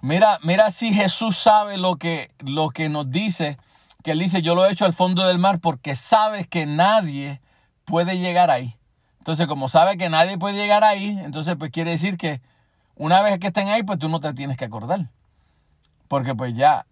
mira, 0.00 0.38
mira 0.42 0.70
si 0.70 0.94
Jesús 0.94 1.36
sabe 1.36 1.76
lo 1.76 1.96
que, 1.96 2.30
lo 2.38 2.70
que 2.70 2.88
nos 2.88 3.10
dice, 3.10 3.58
que 4.02 4.12
él 4.12 4.20
dice, 4.20 4.40
yo 4.40 4.54
lo 4.54 4.64
he 4.64 4.72
hecho 4.72 4.86
al 4.86 4.94
fondo 4.94 5.26
del 5.26 5.38
mar 5.38 5.60
porque 5.60 5.96
sabes 5.96 6.48
que 6.48 6.64
nadie 6.64 7.42
puede 7.84 8.18
llegar 8.18 8.50
ahí. 8.50 8.76
Entonces, 9.18 9.46
como 9.46 9.68
sabe 9.68 9.96
que 9.96 10.08
nadie 10.10 10.36
puede 10.38 10.56
llegar 10.56 10.84
ahí, 10.84 11.18
entonces, 11.24 11.56
pues 11.56 11.70
quiere 11.70 11.92
decir 11.92 12.16
que 12.16 12.40
una 12.94 13.22
vez 13.22 13.38
que 13.38 13.46
estén 13.48 13.68
ahí, 13.68 13.82
pues 13.82 13.98
tú 13.98 14.08
no 14.08 14.20
te 14.20 14.32
tienes 14.34 14.56
que 14.56 14.66
acordar. 14.66 15.08
Porque 16.08 16.34
pues 16.34 16.54
ya, 16.54 16.86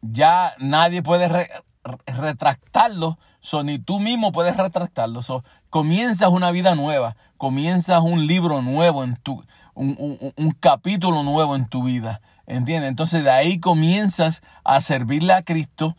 ya 0.00 0.54
nadie 0.58 1.02
puede 1.02 1.28
re- 1.28 1.50
re- 1.84 2.14
retractarlo, 2.14 3.18
so, 3.40 3.62
ni 3.62 3.78
tú 3.78 4.00
mismo 4.00 4.32
puedes 4.32 4.56
retractarlo. 4.56 5.22
So, 5.22 5.44
comienzas 5.70 6.30
una 6.30 6.50
vida 6.50 6.74
nueva, 6.74 7.16
comienzas 7.36 8.00
un 8.02 8.26
libro 8.26 8.62
nuevo 8.62 9.04
en 9.04 9.14
tu, 9.16 9.44
un, 9.74 9.94
un- 9.98 10.32
un 10.36 10.50
capítulo 10.52 11.22
nuevo 11.22 11.54
en 11.56 11.66
tu 11.68 11.82
vida. 11.84 12.20
¿Entiendes? 12.46 12.88
Entonces 12.90 13.24
de 13.24 13.30
ahí 13.30 13.58
comienzas 13.58 14.40
a 14.64 14.80
servirle 14.80 15.32
a 15.32 15.42
Cristo 15.42 15.96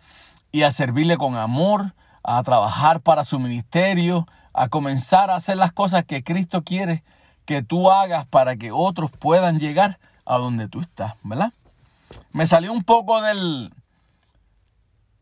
y 0.53 0.63
a 0.63 0.71
servirle 0.71 1.17
con 1.17 1.35
amor, 1.35 1.93
a 2.27 2.43
trabajar 2.43 2.99
para 2.99 3.23
su 3.23 3.39
ministerio, 3.39 4.27
a 4.51 4.67
comenzar 4.67 5.31
a 5.31 5.35
hacer 5.35 5.55
las 5.55 5.71
cosas 5.71 6.03
que 6.03 6.23
Cristo 6.23 6.61
quiere 6.61 7.03
que 7.45 7.63
tú 7.63 7.89
hagas 7.89 8.27
para 8.27 8.57
que 8.57 8.73
otros 8.73 9.09
puedan 9.11 9.59
llegar 9.59 9.97
a 10.25 10.37
donde 10.37 10.67
tú 10.67 10.81
estás, 10.81 11.13
¿verdad? 11.23 11.53
Me 12.33 12.45
salió 12.45 12.73
un 12.73 12.83
poco 12.83 13.21
del 13.21 13.73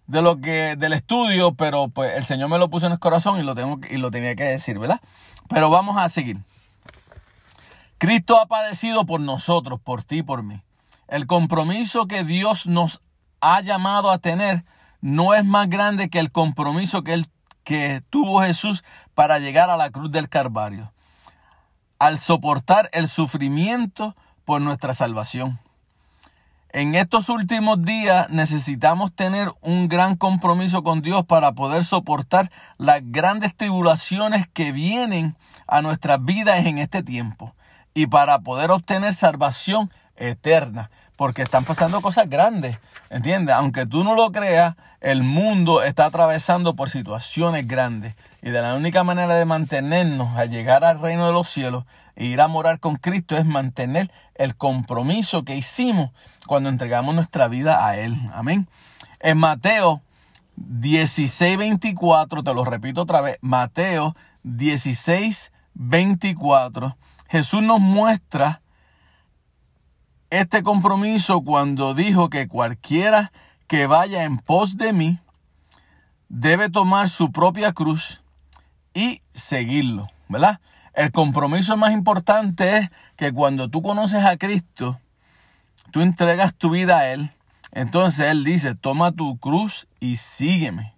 de 0.08 0.22
lo 0.24 0.42
que 0.42 0.76
del 0.76 0.94
estudio, 0.94 1.54
pero 1.54 1.90
pues 1.90 2.16
el 2.16 2.26
Señor 2.26 2.50
me 2.50 2.58
lo 2.58 2.72
puso 2.72 2.88
en 2.88 2.94
el 2.94 3.00
corazón 3.00 3.40
y 3.40 3.44
lo 3.44 3.54
tengo 3.54 3.80
y 3.88 3.98
lo 3.98 4.10
tenía 4.10 4.36
que 4.36 4.44
decir, 4.44 4.80
¿verdad? 4.80 5.00
Pero 5.48 5.70
vamos 5.70 5.98
a 5.98 6.10
seguir. 6.10 6.40
Cristo 8.00 8.40
ha 8.40 8.48
padecido 8.48 9.06
por 9.06 9.22
nosotros, 9.22 9.80
por 9.80 10.04
ti 10.04 10.24
por 10.24 10.42
mí. 10.42 10.60
El 11.08 11.28
compromiso 11.28 12.08
que 12.08 12.24
Dios 12.24 12.66
nos 12.66 13.02
ha 13.42 13.62
llamado 13.62 14.10
a 14.10 14.18
tener 14.18 14.66
no 15.06 15.36
es 15.36 15.46
más 15.46 15.70
grande 15.70 16.10
que 16.10 16.18
el 16.18 16.32
compromiso 16.32 17.04
que, 17.04 17.26
que 17.64 18.02
tuvo 18.10 18.42
Jesús 18.42 18.84
para 19.14 19.38
llegar 19.38 19.70
a 19.70 19.78
la 19.78 19.92
cruz 19.92 20.12
del 20.12 20.30
Calvario, 20.30 20.94
al 22.00 22.18
soportar 22.18 22.90
el 22.92 23.08
sufrimiento 23.08 24.16
por 24.46 24.62
nuestra 24.62 24.96
salvación. 24.96 25.60
En 26.70 26.96
estos 26.96 27.30
últimos 27.30 27.84
días 27.84 28.32
necesitamos 28.32 29.14
tener 29.14 29.54
un 29.62 29.90
gran 29.90 30.16
compromiso 30.16 30.82
con 30.82 31.04
Dios 31.04 31.24
para 31.24 31.52
poder 31.52 31.84
soportar 31.84 32.52
las 32.80 33.02
grandes 33.04 33.56
tribulaciones 33.56 34.48
que 34.48 34.72
vienen 34.72 35.36
a 35.68 35.84
nuestras 35.84 36.26
vidas 36.26 36.66
en 36.66 36.80
este 36.80 37.04
tiempo 37.04 37.54
y 37.94 38.08
para 38.08 38.40
poder 38.40 38.72
obtener 38.72 39.14
salvación 39.14 39.92
eterna, 40.16 40.90
porque 41.18 41.42
están 41.42 41.64
pasando 41.64 42.02
cosas 42.02 42.30
grandes, 42.30 42.78
¿entiendes? 43.10 43.56
Aunque 43.56 43.86
tú 43.86 44.04
no 44.04 44.16
lo 44.16 44.32
creas, 44.32 44.76
el 45.02 45.24
mundo 45.24 45.84
está 45.84 46.06
atravesando 46.06 46.76
por 46.76 46.90
situaciones 46.90 47.68
grandes 47.68 48.16
y 48.42 48.50
de 48.50 48.62
la 48.62 48.76
única 48.76 49.04
manera 49.04 49.36
de 49.36 49.46
mantenernos 49.46 50.38
a 50.38 50.46
llegar 50.46 50.84
al 50.84 51.00
reino 51.00 51.28
de 51.28 51.34
los 51.34 51.48
cielos 51.48 51.86
e 52.16 52.26
ir 52.26 52.42
a 52.42 52.48
morar 52.48 52.80
con 52.80 52.96
Cristo 52.96 53.38
es 53.38 53.46
mantener 53.46 54.12
el 54.36 54.56
compromiso 54.56 55.44
que 55.44 55.56
hicimos 55.56 56.12
cuando 56.48 56.70
entregamos 56.70 57.16
nuestra 57.16 57.48
vida 57.48 57.88
a 57.88 57.98
Él. 57.98 58.16
Amén. 58.34 58.68
En 59.20 59.38
Mateo 59.38 60.02
16, 60.58 61.58
24, 61.58 62.44
te 62.44 62.54
lo 62.54 62.66
repito 62.66 63.02
otra 63.02 63.22
vez, 63.22 63.38
Mateo 63.42 64.16
16, 64.44 65.52
24, 65.74 66.98
Jesús 67.28 67.62
nos 67.62 67.80
muestra 67.80 68.62
este 70.30 70.64
compromiso 70.64 71.42
cuando 71.42 71.94
dijo 71.94 72.30
que 72.30 72.48
cualquiera 72.48 73.32
que 73.68 73.88
vaya 73.88 74.24
en 74.24 74.38
pos 74.38 74.78
de 74.78 74.94
mí 74.94 75.20
debe 76.30 76.70
tomar 76.70 77.10
su 77.10 77.32
propia 77.32 77.74
cruz 77.74 78.22
y 78.94 79.22
seguirlo, 79.34 80.08
¿verdad? 80.28 80.60
El 80.94 81.12
compromiso 81.12 81.76
más 81.78 81.92
importante 81.92 82.78
es 82.78 82.90
que 83.18 83.34
cuando 83.34 83.70
tú 83.70 83.82
conoces 83.82 84.24
a 84.24 84.38
Cristo, 84.38 85.00
tú 85.92 86.02
entregas 86.02 86.56
tu 86.56 86.70
vida 86.70 87.00
a 87.00 87.12
Él, 87.12 87.32
entonces 87.72 88.28
Él 88.28 88.44
dice, 88.44 88.76
toma 88.76 89.12
tu 89.12 89.38
cruz 89.38 89.88
y 90.00 90.16
sígueme. 90.16 90.96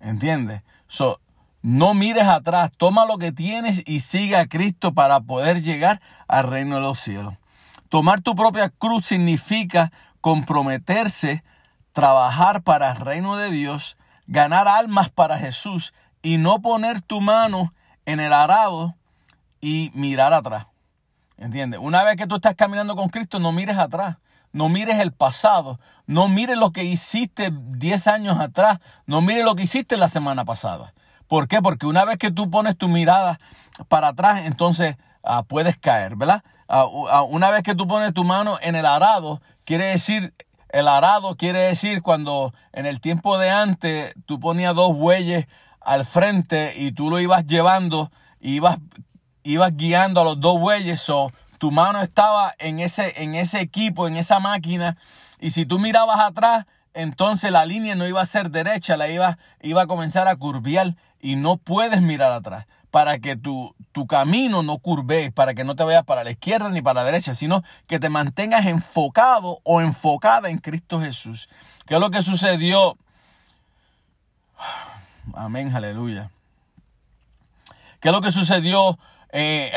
¿Entiendes? 0.00 0.62
So, 0.86 1.18
no 1.62 1.94
mires 1.94 2.28
atrás, 2.28 2.70
toma 2.76 3.06
lo 3.06 3.16
que 3.16 3.32
tienes 3.32 3.82
y 3.86 4.00
sigue 4.00 4.36
a 4.36 4.46
Cristo 4.46 4.92
para 4.92 5.20
poder 5.20 5.62
llegar 5.62 6.02
al 6.28 6.46
reino 6.46 6.76
de 6.76 6.82
los 6.82 7.00
cielos. 7.00 7.34
Tomar 7.94 8.22
tu 8.22 8.34
propia 8.34 8.70
cruz 8.70 9.06
significa 9.06 9.92
comprometerse, 10.20 11.44
trabajar 11.92 12.64
para 12.64 12.90
el 12.90 12.96
reino 12.96 13.36
de 13.36 13.52
Dios, 13.52 13.96
ganar 14.26 14.66
almas 14.66 15.10
para 15.10 15.38
Jesús 15.38 15.94
y 16.20 16.38
no 16.38 16.60
poner 16.60 17.02
tu 17.02 17.20
mano 17.20 17.72
en 18.04 18.18
el 18.18 18.32
arado 18.32 18.96
y 19.60 19.92
mirar 19.94 20.32
atrás. 20.32 20.66
¿Entiendes? 21.36 21.78
Una 21.80 22.02
vez 22.02 22.16
que 22.16 22.26
tú 22.26 22.34
estás 22.34 22.56
caminando 22.56 22.96
con 22.96 23.10
Cristo, 23.10 23.38
no 23.38 23.52
mires 23.52 23.78
atrás. 23.78 24.16
No 24.50 24.68
mires 24.68 24.98
el 24.98 25.12
pasado. 25.12 25.78
No 26.08 26.28
mires 26.28 26.58
lo 26.58 26.72
que 26.72 26.82
hiciste 26.82 27.52
10 27.52 28.08
años 28.08 28.40
atrás. 28.40 28.80
No 29.06 29.20
mires 29.20 29.44
lo 29.44 29.54
que 29.54 29.62
hiciste 29.62 29.96
la 29.96 30.08
semana 30.08 30.44
pasada. 30.44 30.94
¿Por 31.28 31.46
qué? 31.46 31.62
Porque 31.62 31.86
una 31.86 32.04
vez 32.04 32.18
que 32.18 32.32
tú 32.32 32.50
pones 32.50 32.76
tu 32.76 32.88
mirada 32.88 33.38
para 33.86 34.08
atrás, 34.08 34.46
entonces 34.46 34.96
ah, 35.24 35.42
puedes 35.42 35.76
caer, 35.78 36.16
¿verdad? 36.16 36.42
Ah, 36.68 36.86
ah, 37.10 37.22
una 37.22 37.50
vez 37.50 37.62
que 37.62 37.74
tú 37.74 37.86
pones 37.86 38.12
tu 38.14 38.24
mano 38.24 38.58
en 38.62 38.76
el 38.76 38.86
arado, 38.86 39.40
quiere 39.64 39.86
decir, 39.86 40.34
el 40.70 40.88
arado 40.88 41.36
quiere 41.36 41.60
decir 41.60 42.02
cuando 42.02 42.52
en 42.72 42.86
el 42.86 43.00
tiempo 43.00 43.38
de 43.38 43.50
antes 43.50 44.14
tú 44.26 44.40
ponías 44.40 44.74
dos 44.74 44.96
bueyes 44.96 45.46
al 45.80 46.04
frente 46.04 46.74
y 46.76 46.92
tú 46.92 47.10
lo 47.10 47.20
ibas 47.20 47.46
llevando, 47.46 48.10
ibas 48.40 48.78
ibas 49.44 49.76
guiando 49.76 50.22
a 50.22 50.24
los 50.24 50.40
dos 50.40 50.58
bueyes, 50.58 51.08
o 51.10 51.30
tu 51.58 51.70
mano 51.70 52.00
estaba 52.00 52.54
en 52.58 52.80
ese, 52.80 53.22
en 53.22 53.34
ese 53.34 53.60
equipo, 53.60 54.08
en 54.08 54.16
esa 54.16 54.40
máquina, 54.40 54.96
y 55.38 55.50
si 55.50 55.66
tú 55.66 55.78
mirabas 55.78 56.18
atrás, 56.20 56.64
entonces 56.94 57.50
la 57.50 57.66
línea 57.66 57.94
no 57.94 58.08
iba 58.08 58.22
a 58.22 58.26
ser 58.26 58.50
derecha, 58.50 58.96
la 58.96 59.08
iba, 59.08 59.38
iba 59.60 59.82
a 59.82 59.86
comenzar 59.86 60.28
a 60.28 60.36
curvear 60.36 60.96
y 61.20 61.36
no 61.36 61.58
puedes 61.58 62.00
mirar 62.00 62.32
atrás 62.32 62.66
para 62.94 63.18
que 63.18 63.34
tu, 63.34 63.74
tu 63.90 64.06
camino 64.06 64.62
no 64.62 64.78
curve, 64.78 65.32
para 65.32 65.52
que 65.52 65.64
no 65.64 65.74
te 65.74 65.82
vayas 65.82 66.04
para 66.04 66.22
la 66.22 66.30
izquierda 66.30 66.68
ni 66.68 66.80
para 66.80 67.00
la 67.00 67.06
derecha, 67.06 67.34
sino 67.34 67.64
que 67.88 67.98
te 67.98 68.08
mantengas 68.08 68.66
enfocado 68.66 69.58
o 69.64 69.80
enfocada 69.80 70.48
en 70.48 70.58
Cristo 70.58 71.00
Jesús. 71.00 71.48
¿Qué 71.86 71.94
es 71.94 72.00
lo 72.00 72.12
que 72.12 72.22
sucedió? 72.22 72.96
Amén, 75.34 75.74
aleluya. 75.74 76.30
¿Qué 77.98 78.10
es 78.10 78.14
lo 78.14 78.20
que 78.20 78.30
sucedió 78.30 78.96
eh, 79.32 79.72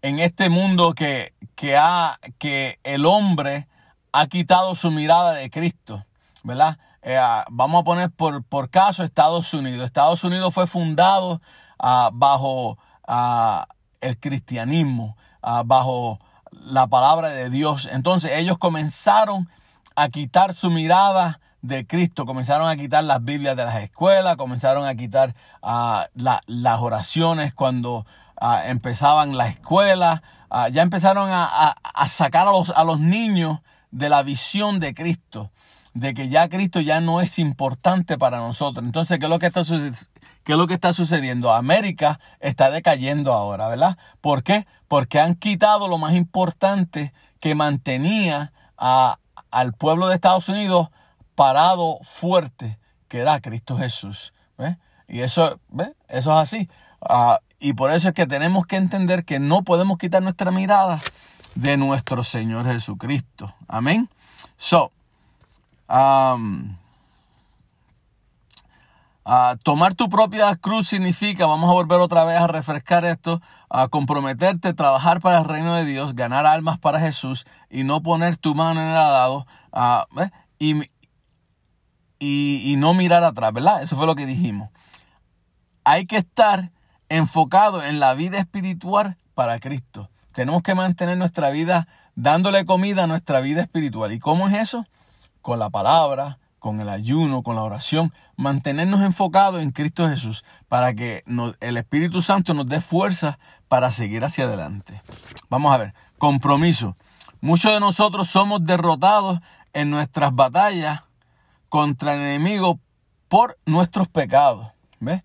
en 0.00 0.18
este 0.18 0.48
mundo 0.48 0.94
que, 0.94 1.34
que, 1.54 1.76
ha, 1.76 2.18
que 2.38 2.78
el 2.84 3.04
hombre 3.04 3.68
ha 4.12 4.26
quitado 4.28 4.74
su 4.74 4.90
mirada 4.90 5.34
de 5.34 5.50
Cristo? 5.50 6.06
¿Verdad? 6.42 6.78
eh, 7.02 7.20
vamos 7.50 7.80
a 7.80 7.84
poner 7.84 8.10
por, 8.10 8.42
por 8.44 8.70
caso 8.70 9.04
Estados 9.04 9.52
Unidos. 9.54 9.84
Estados 9.84 10.24
Unidos 10.24 10.54
fue 10.54 10.66
fundado 10.66 11.40
ah, 11.80 12.10
bajo 12.12 12.78
ah, 13.06 13.66
el 14.00 14.18
cristianismo, 14.18 15.16
ah, 15.42 15.62
bajo 15.64 16.18
la 16.52 16.86
palabra 16.86 17.30
de 17.30 17.50
Dios. 17.50 17.88
Entonces 17.90 18.32
ellos 18.36 18.58
comenzaron 18.58 19.48
a 19.96 20.08
quitar 20.08 20.54
su 20.54 20.70
mirada 20.70 21.40
de 21.62 21.86
Cristo, 21.86 22.26
comenzaron 22.26 22.68
a 22.68 22.76
quitar 22.76 23.04
las 23.04 23.24
Biblias 23.24 23.56
de 23.56 23.64
las 23.64 23.82
escuelas, 23.82 24.36
comenzaron 24.36 24.84
a 24.86 24.94
quitar 24.94 25.34
las 25.62 26.80
oraciones 26.80 27.52
cuando 27.52 28.06
empezaban 28.64 29.36
las 29.36 29.50
escuelas, 29.50 30.22
ya 30.72 30.82
empezaron 30.82 31.28
a, 31.30 31.76
sacar 32.08 32.48
a 32.48 32.52
los, 32.52 32.70
a 32.70 32.84
los 32.84 32.98
niños 32.98 33.58
de 33.90 34.08
la 34.08 34.22
visión 34.22 34.80
de 34.80 34.94
Cristo 34.94 35.50
de 35.94 36.14
que 36.14 36.28
ya 36.28 36.48
Cristo 36.48 36.80
ya 36.80 37.00
no 37.00 37.20
es 37.20 37.38
importante 37.38 38.16
para 38.16 38.38
nosotros. 38.38 38.84
Entonces, 38.84 39.18
¿qué 39.18 39.26
es 39.26 39.30
lo 39.30 39.38
que 39.38 39.46
está, 39.46 39.62
qué 40.50 40.54
es 40.54 40.58
lo 40.58 40.66
que 40.66 40.74
está 40.74 40.92
sucediendo? 40.92 41.52
América 41.52 42.18
está 42.40 42.72
decayendo 42.72 43.32
ahora, 43.32 43.68
¿verdad? 43.68 43.96
¿Por 44.20 44.42
qué? 44.42 44.66
Porque 44.88 45.20
han 45.20 45.36
quitado 45.36 45.86
lo 45.86 45.96
más 45.96 46.14
importante 46.14 47.12
que 47.38 47.54
mantenía 47.54 48.52
a, 48.76 49.20
al 49.52 49.74
pueblo 49.74 50.08
de 50.08 50.16
Estados 50.16 50.48
Unidos 50.48 50.88
parado 51.36 52.00
fuerte, 52.02 52.80
que 53.06 53.20
era 53.20 53.40
Cristo 53.40 53.78
Jesús. 53.78 54.32
Y 55.06 55.20
eso, 55.20 55.60
¿ve? 55.68 55.94
eso 56.08 56.32
es 56.32 56.38
así. 56.40 56.68
Ah, 57.00 57.38
y 57.60 57.74
por 57.74 57.92
eso 57.92 58.08
es 58.08 58.14
que 58.14 58.26
tenemos 58.26 58.66
que 58.66 58.74
entender 58.74 59.24
que 59.24 59.38
no 59.38 59.62
podemos 59.62 59.98
quitar 59.98 60.20
nuestra 60.20 60.50
mirada 60.50 61.00
de 61.54 61.76
nuestro 61.76 62.24
Señor 62.24 62.66
Jesucristo. 62.66 63.54
Amén. 63.68 64.08
So, 64.58 64.90
tomar 69.62 69.94
tu 69.94 70.08
propia 70.08 70.54
cruz 70.56 70.88
significa, 70.88 71.46
vamos 71.46 71.70
a 71.70 71.74
volver 71.74 72.00
otra 72.00 72.24
vez 72.24 72.38
a 72.38 72.46
refrescar 72.46 73.04
esto, 73.04 73.40
a 73.68 73.88
comprometerte, 73.88 74.74
trabajar 74.74 75.20
para 75.20 75.38
el 75.38 75.44
reino 75.44 75.74
de 75.74 75.84
Dios, 75.84 76.14
ganar 76.14 76.46
almas 76.46 76.78
para 76.78 77.00
Jesús 77.00 77.46
y 77.68 77.84
no 77.84 78.02
poner 78.02 78.36
tu 78.36 78.54
mano 78.54 78.80
en 78.80 78.88
el 78.88 78.96
arado 78.96 79.46
y, 80.58 80.82
y, 82.18 82.72
y 82.72 82.76
no 82.76 82.94
mirar 82.94 83.22
atrás, 83.22 83.52
¿verdad? 83.52 83.82
Eso 83.82 83.96
fue 83.96 84.06
lo 84.06 84.14
que 84.14 84.26
dijimos. 84.26 84.70
Hay 85.84 86.06
que 86.06 86.16
estar 86.16 86.72
enfocado 87.08 87.82
en 87.82 88.00
la 88.00 88.14
vida 88.14 88.38
espiritual 88.38 89.16
para 89.34 89.58
Cristo. 89.58 90.10
Tenemos 90.32 90.62
que 90.62 90.74
mantener 90.74 91.18
nuestra 91.18 91.50
vida 91.50 91.88
dándole 92.14 92.64
comida 92.64 93.04
a 93.04 93.06
nuestra 93.06 93.40
vida 93.40 93.62
espiritual. 93.62 94.12
¿Y 94.12 94.18
cómo 94.18 94.48
es 94.48 94.54
eso? 94.54 94.86
con 95.40 95.58
la 95.58 95.70
palabra, 95.70 96.38
con 96.60 96.80
el 96.80 96.88
ayuno, 96.88 97.42
con 97.42 97.56
la 97.56 97.62
oración, 97.62 98.12
mantenernos 98.36 99.00
enfocados 99.00 99.62
en 99.62 99.72
Cristo 99.72 100.08
Jesús 100.08 100.44
para 100.68 100.94
que 100.94 101.24
el 101.60 101.76
Espíritu 101.76 102.22
Santo 102.22 102.54
nos 102.54 102.66
dé 102.66 102.80
fuerza 102.80 103.40
para 103.66 103.90
seguir 103.90 104.24
hacia 104.24 104.44
adelante. 104.44 105.02
Vamos 105.48 105.74
a 105.74 105.78
ver, 105.78 105.94
compromiso. 106.18 106.96
Muchos 107.40 107.72
de 107.72 107.80
nosotros 107.80 108.28
somos 108.28 108.64
derrotados 108.64 109.40
en 109.72 109.90
nuestras 109.90 110.34
batallas 110.34 111.02
contra 111.68 112.14
el 112.14 112.20
enemigo 112.20 112.78
por 113.28 113.58
nuestros 113.64 114.06
pecados. 114.08 114.68
¿Ves? 115.00 115.22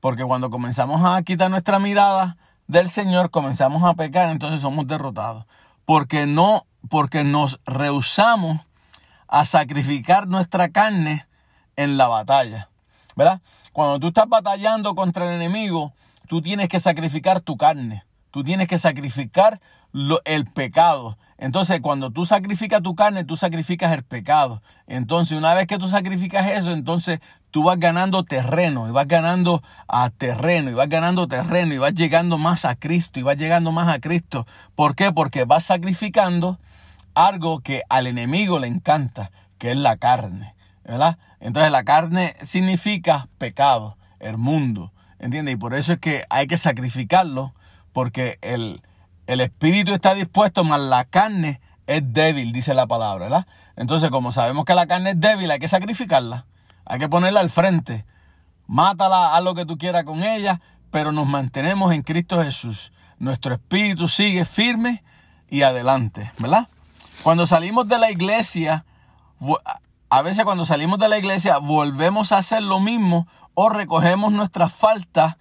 Porque 0.00 0.24
cuando 0.24 0.50
comenzamos 0.50 1.02
a 1.04 1.20
quitar 1.22 1.50
nuestra 1.50 1.78
mirada 1.78 2.36
del 2.68 2.88
Señor, 2.88 3.30
comenzamos 3.30 3.82
a 3.82 3.94
pecar, 3.94 4.30
entonces 4.30 4.60
somos 4.60 4.86
derrotados. 4.86 5.46
Porque 5.84 6.26
no, 6.26 6.66
porque 6.88 7.24
nos 7.24 7.60
rehusamos 7.66 8.60
a 9.30 9.44
sacrificar 9.44 10.26
nuestra 10.26 10.68
carne 10.68 11.26
en 11.76 11.96
la 11.96 12.08
batalla. 12.08 12.68
¿Verdad? 13.16 13.40
Cuando 13.72 14.00
tú 14.00 14.08
estás 14.08 14.28
batallando 14.28 14.94
contra 14.94 15.26
el 15.28 15.40
enemigo, 15.40 15.92
tú 16.28 16.42
tienes 16.42 16.68
que 16.68 16.80
sacrificar 16.80 17.40
tu 17.40 17.56
carne. 17.56 18.04
Tú 18.32 18.42
tienes 18.42 18.68
que 18.68 18.78
sacrificar 18.78 19.60
el 20.24 20.46
pecado. 20.46 21.16
Entonces, 21.38 21.80
cuando 21.80 22.10
tú 22.10 22.26
sacrificas 22.26 22.82
tu 22.82 22.94
carne, 22.94 23.24
tú 23.24 23.36
sacrificas 23.36 23.92
el 23.92 24.02
pecado. 24.02 24.62
Entonces, 24.86 25.38
una 25.38 25.54
vez 25.54 25.66
que 25.66 25.78
tú 25.78 25.88
sacrificas 25.88 26.50
eso, 26.50 26.72
entonces 26.72 27.20
tú 27.50 27.64
vas 27.64 27.78
ganando 27.78 28.24
terreno, 28.24 28.88
y 28.88 28.92
vas 28.92 29.08
ganando 29.08 29.62
a 29.88 30.10
terreno, 30.10 30.70
y 30.70 30.74
vas 30.74 30.88
ganando 30.88 31.26
terreno, 31.26 31.74
y 31.74 31.78
vas 31.78 31.94
llegando 31.94 32.36
más 32.38 32.64
a 32.64 32.76
Cristo, 32.76 33.18
y 33.18 33.22
vas 33.22 33.36
llegando 33.36 33.72
más 33.72 33.88
a 33.88 34.00
Cristo. 34.00 34.46
¿Por 34.76 34.94
qué? 34.94 35.12
Porque 35.12 35.44
vas 35.44 35.64
sacrificando 35.64 36.58
algo 37.14 37.60
que 37.60 37.82
al 37.88 38.06
enemigo 38.06 38.58
le 38.58 38.66
encanta, 38.66 39.30
que 39.58 39.70
es 39.70 39.76
la 39.76 39.96
carne, 39.96 40.54
¿verdad? 40.84 41.18
Entonces 41.40 41.70
la 41.72 41.84
carne 41.84 42.34
significa 42.42 43.28
pecado, 43.38 43.96
el 44.18 44.36
mundo, 44.36 44.92
¿entiendes? 45.18 45.54
Y 45.54 45.56
por 45.56 45.74
eso 45.74 45.94
es 45.94 45.98
que 45.98 46.24
hay 46.30 46.46
que 46.46 46.58
sacrificarlo, 46.58 47.54
porque 47.92 48.38
el, 48.42 48.82
el 49.26 49.40
espíritu 49.40 49.92
está 49.92 50.14
dispuesto, 50.14 50.64
mas 50.64 50.80
la 50.80 51.04
carne 51.04 51.60
es 51.86 52.12
débil, 52.12 52.52
dice 52.52 52.74
la 52.74 52.86
palabra, 52.86 53.24
¿verdad? 53.24 53.46
Entonces, 53.76 54.10
como 54.10 54.32
sabemos 54.32 54.64
que 54.64 54.74
la 54.74 54.86
carne 54.86 55.10
es 55.10 55.20
débil, 55.20 55.50
hay 55.50 55.58
que 55.58 55.68
sacrificarla, 55.68 56.46
hay 56.84 56.98
que 56.98 57.08
ponerla 57.08 57.40
al 57.40 57.50
frente. 57.50 58.04
Mátala, 58.66 59.36
haz 59.36 59.42
lo 59.42 59.54
que 59.54 59.66
tú 59.66 59.78
quieras 59.78 60.04
con 60.04 60.22
ella, 60.22 60.60
pero 60.90 61.12
nos 61.12 61.26
mantenemos 61.26 61.92
en 61.92 62.02
Cristo 62.02 62.42
Jesús. 62.42 62.92
Nuestro 63.18 63.54
espíritu 63.54 64.08
sigue 64.08 64.44
firme 64.44 65.02
y 65.48 65.62
adelante, 65.62 66.30
¿verdad? 66.38 66.68
Cuando 67.22 67.46
salimos 67.46 67.86
de 67.86 67.98
la 67.98 68.10
iglesia, 68.10 68.86
a 70.08 70.22
veces 70.22 70.44
cuando 70.44 70.64
salimos 70.64 70.98
de 70.98 71.08
la 71.08 71.18
iglesia 71.18 71.58
volvemos 71.58 72.32
a 72.32 72.38
hacer 72.38 72.62
lo 72.62 72.80
mismo 72.80 73.28
o 73.52 73.68
recogemos 73.68 74.32
nuestras 74.32 74.72
faltas 74.72 75.36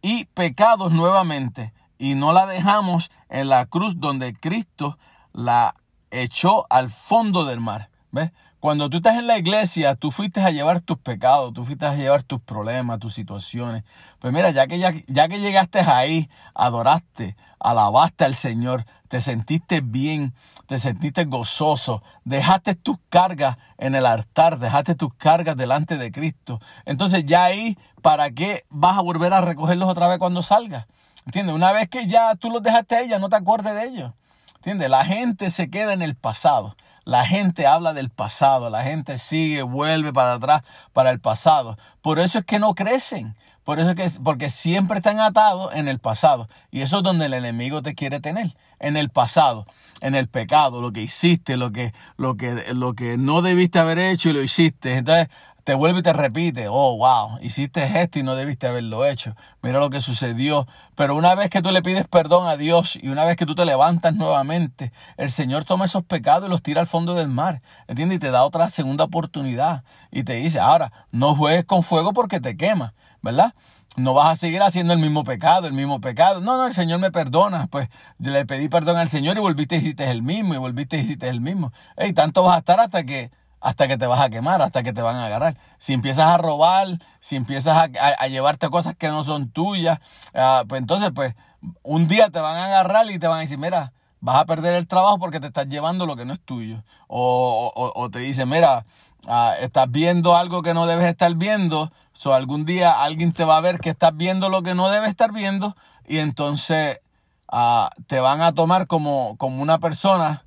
y 0.00 0.24
pecados 0.26 0.90
nuevamente 0.90 1.74
y 1.98 2.14
no 2.14 2.32
la 2.32 2.46
dejamos 2.46 3.10
en 3.28 3.48
la 3.50 3.66
cruz 3.66 3.94
donde 3.98 4.34
Cristo 4.34 4.98
la 5.34 5.74
echó 6.10 6.66
al 6.70 6.90
fondo 6.90 7.44
del 7.44 7.60
mar. 7.60 7.90
¿Ves? 8.10 8.32
Cuando 8.60 8.90
tú 8.90 8.96
estás 8.96 9.16
en 9.16 9.28
la 9.28 9.38
iglesia, 9.38 9.94
tú 9.94 10.10
fuiste 10.10 10.40
a 10.40 10.50
llevar 10.50 10.80
tus 10.80 10.98
pecados, 10.98 11.52
tú 11.54 11.64
fuiste 11.64 11.86
a 11.86 11.94
llevar 11.94 12.24
tus 12.24 12.40
problemas, 12.40 12.98
tus 12.98 13.14
situaciones. 13.14 13.84
Pues 14.18 14.32
mira, 14.34 14.50
ya 14.50 14.66
que, 14.66 14.80
ya, 14.80 15.28
que 15.28 15.38
llegaste 15.38 15.78
ahí, 15.78 16.28
adoraste, 16.54 17.36
alabaste 17.60 18.24
al 18.24 18.34
Señor, 18.34 18.84
te 19.06 19.20
sentiste 19.20 19.80
bien, 19.80 20.34
te 20.66 20.80
sentiste 20.80 21.24
gozoso, 21.26 22.02
dejaste 22.24 22.74
tus 22.74 22.96
cargas 23.08 23.58
en 23.76 23.94
el 23.94 24.04
altar, 24.06 24.58
dejaste 24.58 24.96
tus 24.96 25.14
cargas 25.14 25.56
delante 25.56 25.96
de 25.96 26.10
Cristo. 26.10 26.60
Entonces 26.84 27.26
ya 27.26 27.44
ahí, 27.44 27.78
¿para 28.02 28.32
qué 28.32 28.64
vas 28.70 28.98
a 28.98 29.02
volver 29.02 29.34
a 29.34 29.40
recogerlos 29.40 29.88
otra 29.88 30.08
vez 30.08 30.18
cuando 30.18 30.42
salgas? 30.42 30.86
¿Entiendes? 31.26 31.54
Una 31.54 31.70
vez 31.70 31.88
que 31.88 32.08
ya 32.08 32.34
tú 32.34 32.50
los 32.50 32.64
dejaste 32.64 32.96
a 32.96 33.00
ella, 33.02 33.20
no 33.20 33.28
te 33.28 33.36
acuerdes 33.36 33.72
de 33.74 33.84
ellos. 33.84 34.12
¿Entiendes? 34.56 34.90
La 34.90 35.04
gente 35.04 35.50
se 35.50 35.70
queda 35.70 35.92
en 35.92 36.02
el 36.02 36.16
pasado. 36.16 36.74
La 37.08 37.24
gente 37.24 37.66
habla 37.66 37.94
del 37.94 38.10
pasado, 38.10 38.68
la 38.68 38.82
gente 38.82 39.16
sigue, 39.16 39.62
vuelve 39.62 40.12
para 40.12 40.34
atrás 40.34 40.62
para 40.92 41.10
el 41.10 41.20
pasado. 41.20 41.78
Por 42.02 42.18
eso 42.18 42.40
es 42.40 42.44
que 42.44 42.58
no 42.58 42.74
crecen. 42.74 43.34
Por 43.64 43.80
eso 43.80 43.92
es 43.92 43.96
que, 43.96 44.20
porque 44.20 44.50
siempre 44.50 44.98
están 44.98 45.18
atados 45.18 45.74
en 45.74 45.88
el 45.88 46.00
pasado. 46.00 46.50
Y 46.70 46.82
eso 46.82 46.98
es 46.98 47.02
donde 47.02 47.24
el 47.24 47.32
enemigo 47.32 47.80
te 47.80 47.94
quiere 47.94 48.20
tener. 48.20 48.54
En 48.78 48.98
el 48.98 49.08
pasado, 49.08 49.64
en 50.02 50.14
el 50.14 50.28
pecado, 50.28 50.82
lo 50.82 50.92
que 50.92 51.00
hiciste, 51.00 51.56
lo 51.56 51.72
que, 51.72 51.94
lo 52.18 52.36
que, 52.36 52.74
lo 52.74 52.92
que 52.92 53.16
no 53.16 53.40
debiste 53.40 53.78
haber 53.78 53.98
hecho 53.98 54.28
y 54.28 54.34
lo 54.34 54.42
hiciste. 54.42 54.96
Entonces, 54.96 55.28
te 55.68 55.74
vuelve 55.74 55.98
y 55.98 56.02
te 56.02 56.14
repite, 56.14 56.66
oh, 56.70 56.96
wow, 56.96 57.38
hiciste 57.42 58.00
esto 58.00 58.18
y 58.18 58.22
no 58.22 58.36
debiste 58.36 58.66
haberlo 58.66 59.04
hecho. 59.04 59.36
Mira 59.60 59.80
lo 59.80 59.90
que 59.90 60.00
sucedió. 60.00 60.66
Pero 60.94 61.14
una 61.14 61.34
vez 61.34 61.50
que 61.50 61.60
tú 61.60 61.70
le 61.72 61.82
pides 61.82 62.08
perdón 62.08 62.48
a 62.48 62.56
Dios 62.56 62.98
y 62.98 63.10
una 63.10 63.26
vez 63.26 63.36
que 63.36 63.44
tú 63.44 63.54
te 63.54 63.66
levantas 63.66 64.14
nuevamente, 64.14 64.94
el 65.18 65.30
Señor 65.30 65.66
toma 65.66 65.84
esos 65.84 66.04
pecados 66.04 66.48
y 66.48 66.50
los 66.50 66.62
tira 66.62 66.80
al 66.80 66.86
fondo 66.86 67.12
del 67.12 67.28
mar. 67.28 67.60
¿Entiendes? 67.86 68.16
Y 68.16 68.18
te 68.18 68.30
da 68.30 68.44
otra 68.44 68.70
segunda 68.70 69.04
oportunidad. 69.04 69.84
Y 70.10 70.22
te 70.22 70.36
dice, 70.36 70.58
ahora, 70.58 70.90
no 71.10 71.34
juegues 71.34 71.66
con 71.66 71.82
fuego 71.82 72.14
porque 72.14 72.40
te 72.40 72.56
quema, 72.56 72.94
¿verdad? 73.20 73.52
No 73.98 74.14
vas 74.14 74.30
a 74.30 74.36
seguir 74.36 74.62
haciendo 74.62 74.94
el 74.94 75.00
mismo 75.00 75.22
pecado, 75.22 75.66
el 75.66 75.74
mismo 75.74 76.00
pecado. 76.00 76.40
No, 76.40 76.56
no, 76.56 76.66
el 76.66 76.72
Señor 76.72 76.98
me 76.98 77.10
perdona. 77.10 77.66
Pues 77.66 77.90
le 78.18 78.46
pedí 78.46 78.70
perdón 78.70 78.96
al 78.96 79.10
Señor 79.10 79.36
y 79.36 79.40
volviste 79.40 79.76
y 79.76 79.80
hiciste 79.80 80.10
el 80.10 80.22
mismo 80.22 80.54
y 80.54 80.56
volviste 80.56 80.96
y 80.96 81.00
hiciste 81.00 81.28
el 81.28 81.42
mismo. 81.42 81.74
Y 81.98 82.14
tanto 82.14 82.42
vas 82.42 82.56
a 82.56 82.58
estar 82.60 82.80
hasta 82.80 83.04
que 83.04 83.30
hasta 83.60 83.88
que 83.88 83.96
te 83.96 84.06
vas 84.06 84.20
a 84.20 84.30
quemar, 84.30 84.62
hasta 84.62 84.82
que 84.82 84.92
te 84.92 85.02
van 85.02 85.16
a 85.16 85.26
agarrar. 85.26 85.56
Si 85.78 85.92
empiezas 85.92 86.28
a 86.28 86.38
robar, 86.38 86.86
si 87.20 87.36
empiezas 87.36 87.90
a, 87.98 88.26
llevarte 88.28 88.68
cosas 88.68 88.94
que 88.96 89.08
no 89.08 89.24
son 89.24 89.50
tuyas, 89.50 89.98
ah, 90.34 90.64
pues 90.68 90.80
entonces, 90.80 91.10
pues, 91.14 91.34
un 91.82 92.08
día 92.08 92.30
te 92.30 92.40
van 92.40 92.56
a 92.56 92.66
agarrar 92.66 93.10
y 93.10 93.18
te 93.18 93.26
van 93.26 93.38
a 93.38 93.40
decir, 93.40 93.58
mira, 93.58 93.92
vas 94.20 94.40
a 94.40 94.46
perder 94.46 94.74
el 94.74 94.86
trabajo 94.86 95.18
porque 95.18 95.40
te 95.40 95.48
estás 95.48 95.66
llevando 95.68 96.06
lo 96.06 96.16
que 96.16 96.24
no 96.24 96.32
es 96.32 96.40
tuyo. 96.40 96.84
O, 97.08 98.08
te 98.12 98.20
dicen, 98.20 98.48
mira, 98.48 98.84
ah, 99.26 99.54
estás 99.60 99.90
viendo 99.90 100.36
algo 100.36 100.62
que 100.62 100.74
no 100.74 100.86
debes 100.86 101.06
estar 101.06 101.34
viendo, 101.34 101.90
o 102.24 102.32
algún 102.32 102.64
día 102.64 103.02
alguien 103.02 103.32
te 103.32 103.44
va 103.44 103.56
a 103.56 103.60
ver 103.60 103.78
que 103.78 103.90
estás 103.90 104.16
viendo 104.16 104.48
lo 104.48 104.62
que 104.62 104.74
no 104.74 104.90
debes 104.90 105.08
estar 105.08 105.32
viendo 105.32 105.76
y 106.06 106.18
entonces 106.18 107.00
ah, 107.48 107.90
te 108.06 108.20
van 108.20 108.40
a 108.40 108.52
tomar 108.52 108.86
como, 108.86 109.36
como 109.36 109.62
una 109.62 109.78
persona 109.78 110.44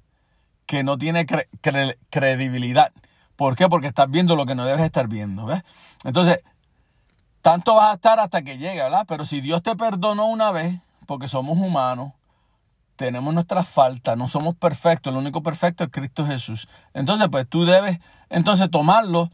que 0.66 0.84
no 0.84 0.98
tiene 0.98 1.26
credibilidad. 2.10 2.92
¿Por 3.36 3.56
qué? 3.56 3.68
Porque 3.68 3.88
estás 3.88 4.10
viendo 4.10 4.36
lo 4.36 4.46
que 4.46 4.56
no 4.56 4.66
debes 4.66 4.86
estar 4.86 5.08
viendo, 5.08 5.46
¿ves? 5.46 5.64
Entonces, 6.04 6.40
tanto 7.42 7.76
vas 7.76 7.92
a 7.92 7.96
estar 7.96 8.20
hasta 8.20 8.44
que 8.44 8.58
llegue, 8.58 8.84
¿verdad? 8.84 9.06
Pero 9.08 9.26
si 9.26 9.42
Dios 9.42 9.64
te 9.64 9.76
perdonó 9.76 10.28
una 10.28 10.52
vez, 10.52 10.80
porque 11.08 11.28
somos 11.28 11.58
humanos, 11.58 12.14
tenemos 12.96 13.34
nuestras 13.34 13.68
faltas, 13.68 14.16
no 14.16 14.28
somos 14.28 14.56
perfectos, 14.56 15.12
el 15.12 15.18
único 15.18 15.42
perfecto 15.42 15.84
es 15.84 15.90
Cristo 15.92 16.26
Jesús. 16.26 16.68
Entonces, 16.94 17.28
pues 17.32 17.48
tú 17.50 17.66
debes 17.66 18.00
entonces 18.30 18.70
tomarlo. 18.70 19.32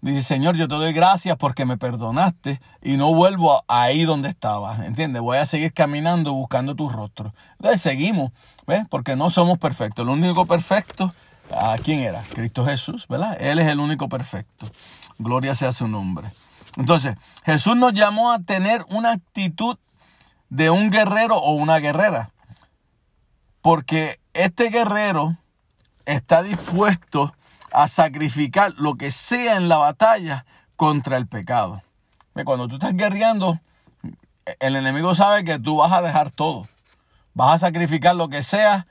Dice, 0.00 0.22
Señor, 0.22 0.56
yo 0.56 0.68
te 0.68 0.76
doy 0.76 0.92
gracias 0.92 1.36
porque 1.36 1.64
me 1.64 1.76
perdonaste 1.76 2.60
y 2.82 2.96
no 2.96 3.12
vuelvo 3.14 3.64
ahí 3.66 4.04
donde 4.04 4.28
estaba. 4.28 4.86
¿Entiendes? 4.86 5.22
Voy 5.22 5.38
a 5.38 5.46
seguir 5.46 5.72
caminando 5.72 6.32
buscando 6.32 6.76
tu 6.76 6.88
rostro. 6.88 7.34
Entonces 7.58 7.82
seguimos, 7.82 8.30
¿ves? 8.66 8.84
Porque 8.88 9.16
no 9.16 9.28
somos 9.30 9.58
perfectos. 9.58 10.04
El 10.04 10.10
único 10.10 10.46
perfecto, 10.46 11.12
¿a 11.50 11.76
quién 11.82 12.00
era? 12.00 12.22
Cristo 12.32 12.64
Jesús, 12.64 13.08
¿verdad? 13.08 13.36
Él 13.40 13.58
es 13.58 13.66
el 13.66 13.80
único 13.80 14.08
perfecto. 14.08 14.70
Gloria 15.18 15.56
sea 15.56 15.72
su 15.72 15.88
nombre. 15.88 16.30
Entonces, 16.76 17.16
Jesús 17.44 17.76
nos 17.76 17.92
llamó 17.92 18.30
a 18.30 18.38
tener 18.38 18.84
una 18.90 19.10
actitud 19.10 19.78
de 20.48 20.70
un 20.70 20.90
guerrero 20.90 21.36
o 21.36 21.54
una 21.54 21.78
guerrera. 21.78 22.30
Porque 23.62 24.20
este 24.32 24.70
guerrero 24.70 25.36
está 26.06 26.44
dispuesto 26.44 27.34
a 27.72 27.88
sacrificar 27.88 28.74
lo 28.76 28.96
que 28.96 29.10
sea 29.10 29.56
en 29.56 29.68
la 29.68 29.76
batalla 29.76 30.44
contra 30.76 31.16
el 31.16 31.26
pecado. 31.26 31.82
Cuando 32.44 32.68
tú 32.68 32.76
estás 32.76 32.94
guerreando, 32.94 33.58
el 34.60 34.76
enemigo 34.76 35.14
sabe 35.14 35.44
que 35.44 35.58
tú 35.58 35.78
vas 35.78 35.92
a 35.92 36.02
dejar 36.02 36.30
todo. 36.30 36.68
Vas 37.34 37.56
a 37.56 37.66
sacrificar 37.66 38.16
lo 38.16 38.28
que 38.28 38.42
sea, 38.42 38.86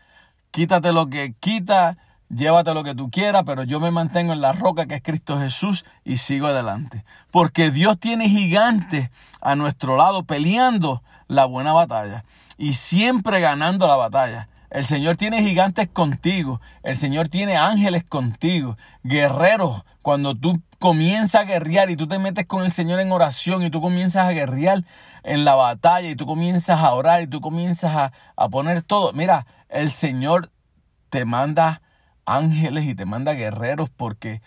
quítate 0.51 0.91
lo 0.91 1.07
que 1.07 1.33
quita, 1.39 1.97
llévate 2.29 2.73
lo 2.73 2.83
que 2.83 2.95
tú 2.95 3.09
quieras, 3.09 3.43
pero 3.45 3.63
yo 3.63 3.79
me 3.79 3.91
mantengo 3.91 4.33
en 4.33 4.41
la 4.41 4.53
roca 4.53 4.85
que 4.85 4.95
es 4.95 5.01
Cristo 5.01 5.39
Jesús 5.39 5.85
y 6.03 6.17
sigo 6.17 6.47
adelante. 6.47 7.03
Porque 7.31 7.71
Dios 7.71 7.99
tiene 7.99 8.29
gigantes 8.29 9.09
a 9.41 9.55
nuestro 9.55 9.97
lado 9.97 10.23
peleando 10.23 11.01
la 11.27 11.45
buena 11.45 11.73
batalla 11.73 12.23
y 12.57 12.73
siempre 12.73 13.39
ganando 13.39 13.87
la 13.87 13.95
batalla. 13.95 14.49
El 14.77 14.85
Señor 14.85 15.17
tiene 15.17 15.41
gigantes 15.41 15.87
contigo. 15.87 16.61
El 16.83 16.97
Señor 16.97 17.29
tiene 17.29 17.57
ángeles 17.57 18.03
contigo. 18.03 18.77
Guerreros. 19.01 19.83
Cuando 20.03 20.35
tú 20.35 20.61
comienzas 20.77 21.41
a 21.41 21.45
guerrear 21.45 21.89
y 21.89 21.95
tú 21.95 22.07
te 22.07 22.19
metes 22.19 22.45
con 22.45 22.63
el 22.63 22.71
Señor 22.71 22.99
en 22.99 23.11
oración 23.11 23.63
y 23.63 23.71
tú 23.71 23.81
comienzas 23.81 24.27
a 24.27 24.33
guerrear 24.33 24.83
en 25.23 25.45
la 25.45 25.55
batalla 25.55 26.07
y 26.07 26.15
tú 26.15 26.27
comienzas 26.27 26.79
a 26.79 26.93
orar 26.93 27.23
y 27.23 27.27
tú 27.27 27.41
comienzas 27.41 27.95
a, 27.95 28.13
a 28.35 28.49
poner 28.49 28.83
todo. 28.83 29.13
Mira, 29.13 29.47
el 29.67 29.89
Señor 29.89 30.51
te 31.09 31.25
manda 31.25 31.81
ángeles 32.27 32.85
y 32.85 32.93
te 32.93 33.07
manda 33.07 33.33
guerreros 33.33 33.89
porque 33.89 34.43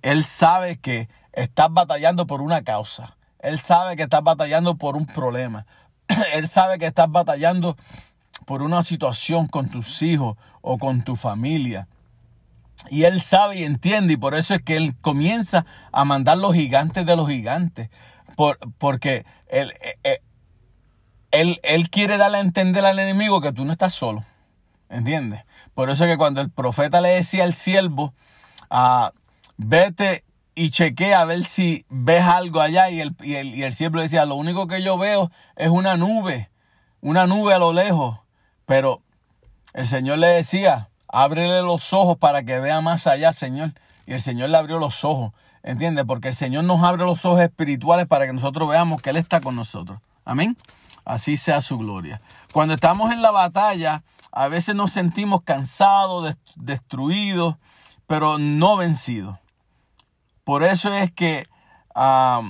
Él 0.00 0.24
sabe 0.24 0.78
que 0.78 1.10
estás 1.34 1.68
batallando 1.70 2.26
por 2.26 2.40
una 2.40 2.62
causa. 2.62 3.18
Él 3.38 3.60
sabe 3.60 3.96
que 3.96 4.04
estás 4.04 4.22
batallando 4.22 4.78
por 4.78 4.96
un 4.96 5.04
problema. 5.04 5.66
Él 6.32 6.48
sabe 6.48 6.78
que 6.78 6.86
estás 6.86 7.10
batallando 7.10 7.76
por 8.46 8.62
una 8.62 8.82
situación 8.82 9.46
con 9.46 9.68
tus 9.68 10.02
hijos 10.02 10.36
o 10.60 10.78
con 10.78 11.02
tu 11.02 11.16
familia. 11.16 11.88
Y 12.90 13.04
él 13.04 13.20
sabe 13.20 13.58
y 13.58 13.64
entiende 13.64 14.14
y 14.14 14.16
por 14.16 14.34
eso 14.34 14.54
es 14.54 14.62
que 14.62 14.76
él 14.76 14.94
comienza 15.00 15.64
a 15.92 16.04
mandar 16.04 16.38
los 16.38 16.54
gigantes 16.54 17.06
de 17.06 17.16
los 17.16 17.28
gigantes. 17.28 17.90
Por, 18.36 18.58
porque 18.78 19.24
él, 19.46 19.72
eh, 19.80 19.96
eh, 20.04 20.20
él, 21.30 21.60
él, 21.62 21.88
quiere 21.88 22.16
darle 22.16 22.38
a 22.38 22.40
entender 22.40 22.84
al 22.84 22.98
enemigo 22.98 23.40
que 23.40 23.52
tú 23.52 23.64
no 23.64 23.72
estás 23.72 23.94
solo. 23.94 24.24
¿Entiendes? 24.88 25.42
Por 25.72 25.90
eso 25.90 26.04
es 26.04 26.10
que 26.10 26.18
cuando 26.18 26.40
el 26.40 26.50
profeta 26.50 27.00
le 27.00 27.08
decía 27.08 27.44
al 27.44 27.54
siervo, 27.54 28.12
ah, 28.70 29.12
vete 29.56 30.24
y 30.54 30.70
chequea 30.70 31.20
a 31.20 31.24
ver 31.24 31.44
si 31.44 31.84
ves 31.88 32.22
algo 32.22 32.60
allá 32.60 32.90
y 32.90 33.00
el, 33.00 33.16
y 33.22 33.34
el, 33.34 33.54
y 33.54 33.62
el 33.62 33.74
siervo 33.74 34.00
decía, 34.00 34.26
lo 34.26 34.36
único 34.36 34.66
que 34.66 34.82
yo 34.82 34.98
veo 34.98 35.30
es 35.56 35.68
una 35.68 35.96
nube, 35.96 36.50
una 37.00 37.26
nube 37.26 37.54
a 37.54 37.58
lo 37.58 37.72
lejos. 37.72 38.18
Pero 38.66 39.02
el 39.72 39.86
Señor 39.86 40.18
le 40.18 40.28
decía, 40.28 40.90
ábrele 41.08 41.62
los 41.62 41.92
ojos 41.92 42.16
para 42.18 42.42
que 42.42 42.60
vea 42.60 42.80
más 42.80 43.06
allá, 43.06 43.32
Señor. 43.32 43.72
Y 44.06 44.12
el 44.12 44.22
Señor 44.22 44.50
le 44.50 44.56
abrió 44.56 44.78
los 44.78 45.04
ojos, 45.04 45.32
¿entiendes? 45.62 46.04
Porque 46.06 46.28
el 46.28 46.34
Señor 46.34 46.64
nos 46.64 46.82
abre 46.82 47.04
los 47.04 47.24
ojos 47.24 47.40
espirituales 47.40 48.06
para 48.06 48.26
que 48.26 48.32
nosotros 48.32 48.68
veamos 48.68 49.02
que 49.02 49.10
Él 49.10 49.16
está 49.16 49.40
con 49.40 49.56
nosotros. 49.56 50.00
Amén. 50.24 50.56
Así 51.04 51.36
sea 51.36 51.60
su 51.60 51.78
gloria. 51.78 52.20
Cuando 52.52 52.74
estamos 52.74 53.12
en 53.12 53.20
la 53.20 53.30
batalla, 53.30 54.02
a 54.32 54.48
veces 54.48 54.74
nos 54.74 54.92
sentimos 54.92 55.42
cansados, 55.42 56.36
destruidos, 56.56 57.56
pero 58.06 58.38
no 58.38 58.76
vencidos. 58.76 59.38
Por 60.44 60.62
eso 60.62 60.92
es 60.92 61.12
que 61.12 61.46
ah, 61.94 62.42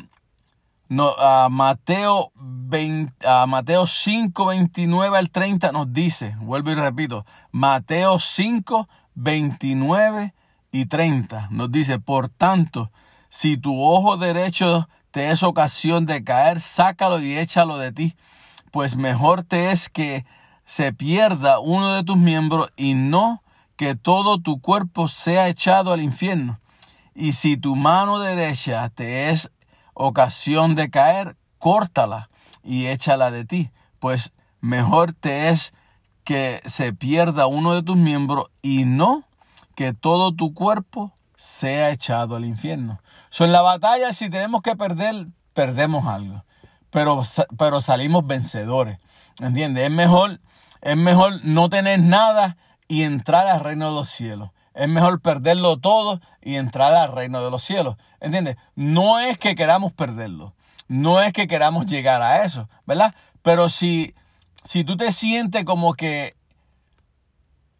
Mateo, 0.88 2.32
20, 2.34 3.26
Mateo 3.48 3.86
5, 3.86 4.46
29 4.46 5.18
al 5.18 5.30
30 5.30 5.72
nos 5.72 5.92
dice, 5.92 6.36
vuelvo 6.40 6.70
y 6.70 6.74
repito, 6.74 7.24
Mateo 7.52 8.18
5, 8.18 8.88
29 9.14 10.34
y 10.72 10.86
30 10.86 11.48
nos 11.50 11.72
dice, 11.72 11.98
por 11.98 12.28
tanto, 12.28 12.90
si 13.28 13.56
tu 13.56 13.82
ojo 13.82 14.16
derecho 14.16 14.88
te 15.10 15.30
es 15.30 15.42
ocasión 15.42 16.06
de 16.06 16.22
caer, 16.24 16.60
sácalo 16.60 17.20
y 17.20 17.38
échalo 17.38 17.78
de 17.78 17.92
ti, 17.92 18.16
pues 18.70 18.96
mejor 18.96 19.44
te 19.44 19.70
es 19.70 19.88
que 19.88 20.24
se 20.64 20.92
pierda 20.92 21.60
uno 21.60 21.94
de 21.94 22.04
tus 22.04 22.16
miembros 22.16 22.72
y 22.76 22.94
no 22.94 23.42
que 23.76 23.94
todo 23.94 24.38
tu 24.38 24.60
cuerpo 24.60 25.08
sea 25.08 25.48
echado 25.48 25.92
al 25.92 26.00
infierno. 26.00 26.60
Y 27.14 27.32
si 27.32 27.56
tu 27.56 27.76
mano 27.76 28.18
derecha 28.18 28.88
te 28.90 29.30
es 29.30 29.52
ocasión 29.94 30.74
de 30.74 30.90
caer, 30.90 31.36
córtala 31.58 32.28
y 32.62 32.86
échala 32.86 33.30
de 33.30 33.44
ti, 33.44 33.70
pues 33.98 34.32
mejor 34.60 35.12
te 35.12 35.48
es 35.48 35.72
que 36.24 36.60
se 36.64 36.92
pierda 36.92 37.46
uno 37.46 37.74
de 37.74 37.82
tus 37.82 37.96
miembros 37.96 38.46
y 38.62 38.84
no 38.84 39.24
que 39.74 39.92
todo 39.92 40.34
tu 40.34 40.54
cuerpo 40.54 41.12
sea 41.36 41.90
echado 41.90 42.36
al 42.36 42.44
infierno. 42.44 43.00
So, 43.30 43.44
en 43.44 43.52
la 43.52 43.62
batalla, 43.62 44.12
si 44.12 44.30
tenemos 44.30 44.62
que 44.62 44.76
perder, 44.76 45.26
perdemos 45.52 46.06
algo, 46.06 46.44
pero, 46.90 47.22
pero 47.58 47.80
salimos 47.80 48.26
vencedores. 48.26 48.98
¿Entiendes? 49.40 49.84
Es 49.84 49.90
mejor, 49.90 50.40
es 50.80 50.96
mejor 50.96 51.44
no 51.44 51.68
tener 51.68 52.00
nada 52.00 52.56
y 52.88 53.02
entrar 53.02 53.46
al 53.46 53.60
reino 53.60 53.88
de 53.88 53.94
los 53.94 54.08
cielos. 54.08 54.50
Es 54.74 54.88
mejor 54.88 55.20
perderlo 55.20 55.78
todo 55.78 56.20
y 56.42 56.56
entrar 56.56 56.94
al 56.94 57.12
reino 57.12 57.42
de 57.42 57.50
los 57.50 57.62
cielos. 57.62 57.96
¿Entiendes? 58.20 58.56
No 58.74 59.20
es 59.20 59.38
que 59.38 59.54
queramos 59.54 59.92
perderlo. 59.92 60.54
No 60.88 61.20
es 61.20 61.32
que 61.32 61.46
queramos 61.46 61.86
llegar 61.86 62.20
a 62.22 62.44
eso, 62.44 62.68
¿verdad? 62.86 63.14
Pero 63.42 63.68
si, 63.68 64.14
si 64.64 64.84
tú 64.84 64.96
te 64.96 65.12
sientes 65.12 65.64
como 65.64 65.94
que 65.94 66.34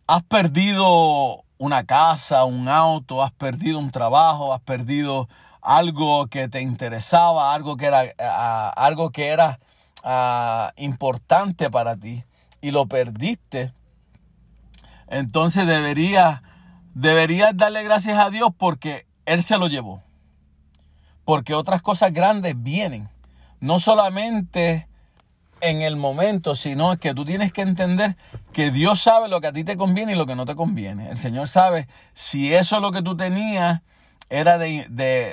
has 0.07 0.23
perdido 0.23 1.45
una 1.59 1.85
casa, 1.85 2.45
un 2.45 2.69
auto, 2.69 3.23
has 3.23 3.33
perdido 3.33 3.79
un 3.79 3.91
trabajo, 3.91 4.55
has 4.55 4.61
perdido 4.61 5.29
algo 5.61 6.27
que 6.27 6.49
te 6.49 6.61
interesaba, 6.61 7.55
algo 7.55 7.77
que 7.77 7.87
era, 7.87 8.03
algo 8.77 9.11
que 9.11 9.29
era 9.29 9.59
importante 10.77 11.71
para 11.71 11.97
ti 11.97 12.25
y 12.61 12.71
lo 12.71 12.87
perdiste, 12.87 13.73
entonces 15.09 15.67
deberías 15.67 16.43
deberías 16.95 17.57
darle 17.57 17.83
gracias 17.83 18.19
a 18.19 18.31
Dios 18.31 18.51
porque 18.57 19.07
Él 19.27 19.43
se 19.43 19.59
lo 19.59 19.69
llevó. 19.69 20.03
Porque 21.25 21.55
otras 21.55 21.83
cosas 21.83 22.13
grandes 22.13 22.55
vienen. 22.57 23.09
No 23.61 23.81
solamente 23.81 24.89
en 25.61 25.81
el 25.83 25.97
momento, 25.97 26.55
sino 26.55 26.97
que 26.99 27.15
tú 27.15 27.25
tienes 27.25 27.53
que 27.53 27.63
entender 27.63 28.17
que 28.53 28.71
Dios 28.71 29.01
sabe 29.01 29.29
lo 29.29 29.41
que 29.41 29.47
a 29.47 29.53
ti 29.53 29.65
te 29.65 29.77
conviene 29.77 30.13
y 30.13 30.17
lo 30.17 30.27
que 30.27 30.37
no 30.37 30.45
te 30.45 30.55
conviene. 30.55 31.11
El 31.11 31.19
Señor 31.19 31.49
sabe 31.49 31.89
si 32.13 32.55
eso 32.55 32.81
lo 32.81 32.93
que 32.93 33.03
tú 33.03 33.17
tenías 33.17 33.81
era 34.29 34.59
de, 34.59 34.87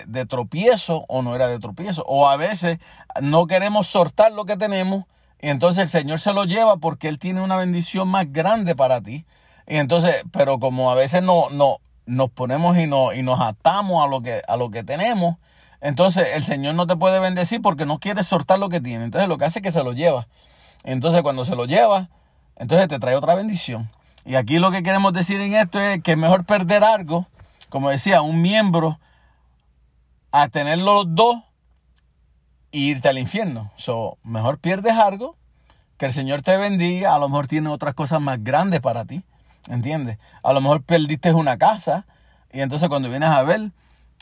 de, 0.08 0.26
tropiezo 0.26 1.06
o 1.08 1.22
no 1.22 1.36
era 1.36 1.48
de 1.48 1.60
tropiezo. 1.60 2.04
O 2.08 2.30
a 2.30 2.38
veces 2.38 2.80
no 3.22 3.48
queremos 3.48 3.88
soltar 3.88 4.32
lo 4.32 4.46
que 4.46 4.56
tenemos 4.56 5.06
entonces 5.42 5.84
el 5.84 5.90
Señor 5.90 6.20
se 6.20 6.34
lo 6.34 6.46
lleva 6.46 6.78
porque 6.78 7.08
Él 7.08 7.18
tiene 7.18 7.42
una 7.42 7.58
bendición 7.58 8.08
más 8.08 8.32
grande 8.32 8.76
para 8.76 9.02
ti. 9.02 9.26
Y 9.68 9.78
entonces, 9.78 10.24
pero 10.32 10.60
como 10.60 10.92
a 10.92 10.96
veces 10.96 11.24
no, 11.24 11.50
no, 11.50 11.78
nos 12.06 12.30
ponemos 12.30 12.78
y, 12.78 12.88
no, 12.88 13.14
y 13.14 13.24
nos 13.24 13.40
atamos 13.40 14.04
a 14.04 14.08
lo, 14.08 14.22
que, 14.22 14.42
a 14.48 14.58
lo 14.58 14.70
que 14.72 14.84
tenemos, 14.84 15.38
entonces 15.80 16.30
el 16.34 16.44
Señor 16.44 16.76
no 16.76 16.88
te 16.88 16.96
puede 16.96 17.20
bendecir 17.20 17.62
porque 17.62 17.86
no 17.86 18.00
quiere 18.00 18.24
soltar 18.24 18.60
lo 18.60 18.70
que 18.70 18.82
tiene. 18.82 19.06
Entonces 19.06 19.28
lo 19.28 19.38
que 19.38 19.46
hace 19.46 19.60
es 19.60 19.64
que 19.64 19.72
se 19.72 19.84
lo 19.84 19.94
lleva. 19.94 20.28
Entonces 20.84 21.22
cuando 21.22 21.46
se 21.46 21.56
lo 21.56 21.66
lleva, 21.66 22.10
entonces 22.56 22.88
te 22.88 23.00
trae 23.00 23.16
otra 23.16 23.36
bendición. 23.36 23.90
Y 24.26 24.36
aquí 24.36 24.60
lo 24.60 24.72
que 24.72 24.84
queremos 24.84 25.14
decir 25.14 25.42
en 25.42 25.54
esto 25.54 25.80
es 25.80 26.02
que 26.04 26.12
es 26.12 26.18
mejor 26.18 26.46
perder 26.46 26.84
algo, 26.84 27.28
como 27.70 27.90
decía, 27.90 28.22
un 28.22 28.42
miembro, 28.42 29.00
a 30.32 30.48
tener 30.48 30.78
los 30.78 31.06
dos 31.08 31.38
e 32.72 32.78
irte 32.78 33.10
al 33.10 33.18
infierno. 33.18 33.72
So, 33.78 34.18
mejor 34.24 34.60
pierdes 34.60 34.94
algo, 34.94 35.36
que 35.98 36.06
el 36.06 36.14
Señor 36.14 36.42
te 36.42 36.56
bendiga, 36.58 37.16
a 37.16 37.20
lo 37.20 37.30
mejor 37.30 37.48
tiene 37.48 37.70
otras 37.70 37.96
cosas 37.96 38.22
más 38.22 38.44
grandes 38.44 38.80
para 38.82 39.06
ti. 39.06 39.24
¿Entiendes? 39.70 40.18
A 40.44 40.54
lo 40.54 40.62
mejor 40.62 40.84
perdiste 40.84 41.34
una 41.34 41.58
casa 41.58 42.06
Y 42.52 42.62
entonces 42.62 42.90
cuando 42.90 43.10
vienes 43.10 43.30
a 43.30 43.44
ver, 43.44 43.72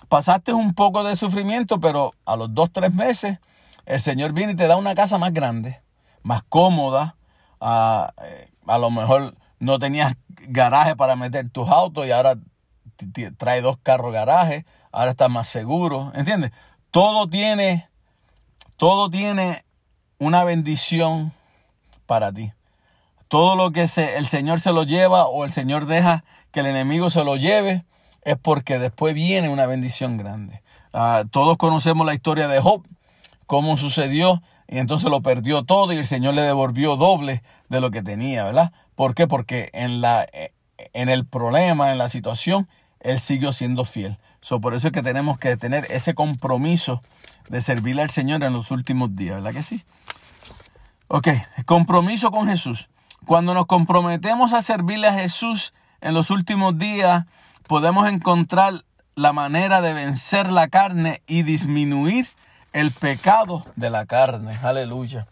pasaste 0.08 0.54
un 0.54 0.74
poco 0.74 1.04
de 1.04 1.16
sufrimiento, 1.16 1.80
pero 1.80 2.14
a 2.26 2.36
los 2.36 2.54
dos, 2.54 2.72
tres 2.72 2.94
meses, 2.94 3.40
el 3.86 4.00
Señor 4.00 4.34
viene 4.34 4.54
y 4.54 4.56
te 4.56 4.68
da 4.68 4.78
una 4.78 4.96
casa 4.96 5.18
más 5.18 5.34
grande, 5.34 5.82
más 6.22 6.44
cómoda. 6.44 7.16
A, 7.60 8.14
eh, 8.24 8.50
a 8.68 8.78
lo 8.78 8.92
mejor 8.92 9.36
no 9.60 9.80
tenías 9.80 10.16
garaje 10.48 10.96
para 10.96 11.16
meter 11.16 11.50
tus 11.50 11.68
autos 11.70 12.06
y 12.06 12.12
ahora 12.12 12.36
trae 13.38 13.62
dos 13.62 13.78
carros 13.82 14.14
garaje, 14.14 14.66
ahora 14.92 15.12
estás 15.12 15.30
más 15.30 15.48
seguro, 15.48 16.12
¿entiendes? 16.16 16.52
Todo 16.92 17.28
tiene, 17.30 17.90
todo 18.78 19.10
tiene 19.10 19.66
una 20.18 20.44
bendición 20.44 21.34
para 22.06 22.32
ti. 22.32 22.52
Todo 23.30 23.56
lo 23.56 23.72
que 23.72 23.88
se, 23.88 24.18
el 24.18 24.28
Señor 24.28 24.60
se 24.60 24.74
lo 24.74 24.84
lleva 24.84 25.28
o 25.28 25.46
el 25.46 25.52
Señor 25.52 25.86
deja 25.86 26.26
que 26.52 26.60
el 26.60 26.66
enemigo 26.66 27.10
se 27.10 27.24
lo 27.24 27.38
lleve, 27.38 27.86
es 28.24 28.38
porque 28.38 28.80
después 28.80 29.14
viene 29.14 29.50
una 29.50 29.66
bendición 29.66 30.18
grande. 30.18 30.62
Ah, 30.94 31.24
todos 31.30 31.58
conocemos 31.58 32.06
la 32.06 32.16
historia 32.16 32.48
de 32.48 32.60
Job, 32.60 32.86
cómo 33.46 33.78
sucedió, 33.78 34.42
y 34.68 34.80
entonces 34.80 35.10
lo 35.10 35.22
perdió 35.22 35.64
todo 35.64 35.94
y 35.94 35.98
el 35.98 36.06
Señor 36.06 36.34
le 36.34 36.42
devolvió 36.42 36.96
doble 36.96 37.44
de 37.70 37.80
lo 37.80 37.92
que 37.92 38.02
tenía, 38.02 38.44
¿verdad? 38.44 38.72
¿Por 38.96 39.16
qué? 39.16 39.28
Porque 39.28 39.70
en, 39.74 40.02
la, 40.02 40.28
en 40.94 41.10
el 41.10 41.26
problema, 41.26 41.92
en 41.92 42.00
la 42.00 42.10
situación, 42.10 42.68
Él 43.00 43.20
siguió 43.20 43.54
siendo 43.54 43.86
fiel. 43.86 44.18
Por 44.62 44.74
eso 44.74 44.88
es 44.88 44.94
que 44.94 45.04
tenemos 45.04 45.38
que 45.38 45.56
tener 45.58 45.86
ese 45.92 46.16
compromiso 46.16 47.04
de 47.48 47.62
servirle 47.62 48.02
al 48.02 48.10
Señor 48.10 48.44
en 48.44 48.54
los 48.54 48.72
últimos 48.72 49.16
días, 49.16 49.36
¿verdad 49.36 49.54
que 49.54 49.64
sí? 49.64 49.84
Ok, 51.08 51.28
compromiso 51.66 52.32
con 52.32 52.48
Jesús. 52.48 52.90
Cuando 53.26 53.54
nos 53.54 53.66
comprometemos 53.66 54.54
a 54.54 54.62
servirle 54.62 55.08
a 55.08 55.14
Jesús 55.14 55.74
en 56.02 56.14
los 56.14 56.30
últimos 56.30 56.78
días, 56.78 57.26
podemos 57.68 58.08
encontrar 58.08 58.84
la 59.16 59.34
manera 59.34 59.82
de 59.82 59.94
vencer 59.94 60.52
la 60.52 60.68
carne 60.70 61.22
y 61.28 61.44
disminuir 61.44 62.30
el 62.74 62.92
pecado 62.92 63.66
de 63.76 63.90
la 63.90 64.06
carne. 64.06 64.58
Aleluya. 64.64 65.28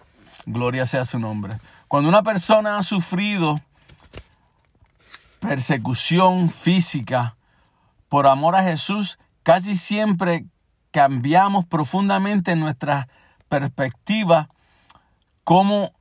Gloria 0.45 0.85
sea 0.85 1.05
su 1.05 1.19
nombre. 1.19 1.57
Cuando 1.87 2.09
una 2.09 2.23
persona 2.23 2.77
ha 2.77 2.83
sufrido 2.83 3.59
persecución 5.39 6.49
física 6.49 7.37
por 8.09 8.27
amor 8.27 8.55
a 8.55 8.63
Jesús, 8.63 9.19
casi 9.43 9.75
siempre 9.75 10.45
cambiamos 10.91 11.65
profundamente 11.65 12.55
nuestra 12.55 13.07
perspectiva 13.47 14.49
como 15.43 15.91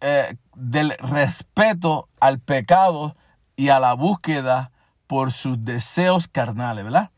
eh, 0.00 0.36
del 0.58 0.90
respeto 0.98 2.08
al 2.20 2.40
pecado 2.40 3.16
y 3.56 3.68
a 3.68 3.78
la 3.78 3.94
búsqueda 3.94 4.72
por 5.06 5.32
sus 5.32 5.64
deseos 5.64 6.28
carnales, 6.28 6.84
¿verdad? 6.84 7.10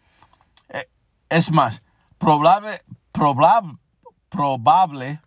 Eh, 0.68 0.88
es 1.30 1.50
más, 1.50 1.82
probable, 2.18 2.82
probable, 3.12 3.78
probable 4.28 5.20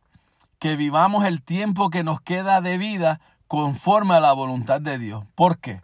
que 0.59 0.76
vivamos 0.76 1.26
el 1.26 1.41
tiempo 1.41 1.89
que 1.89 2.03
nos 2.03 2.22
queda 2.22 2.61
de 2.61 2.78
vida 2.78 3.20
conforme 3.47 4.16
a 4.16 4.20
la 4.20 4.32
voluntad 4.32 4.80
de 4.80 4.97
Dios. 4.97 5.26
¿Por 5.36 5.57
qué? 5.57 5.82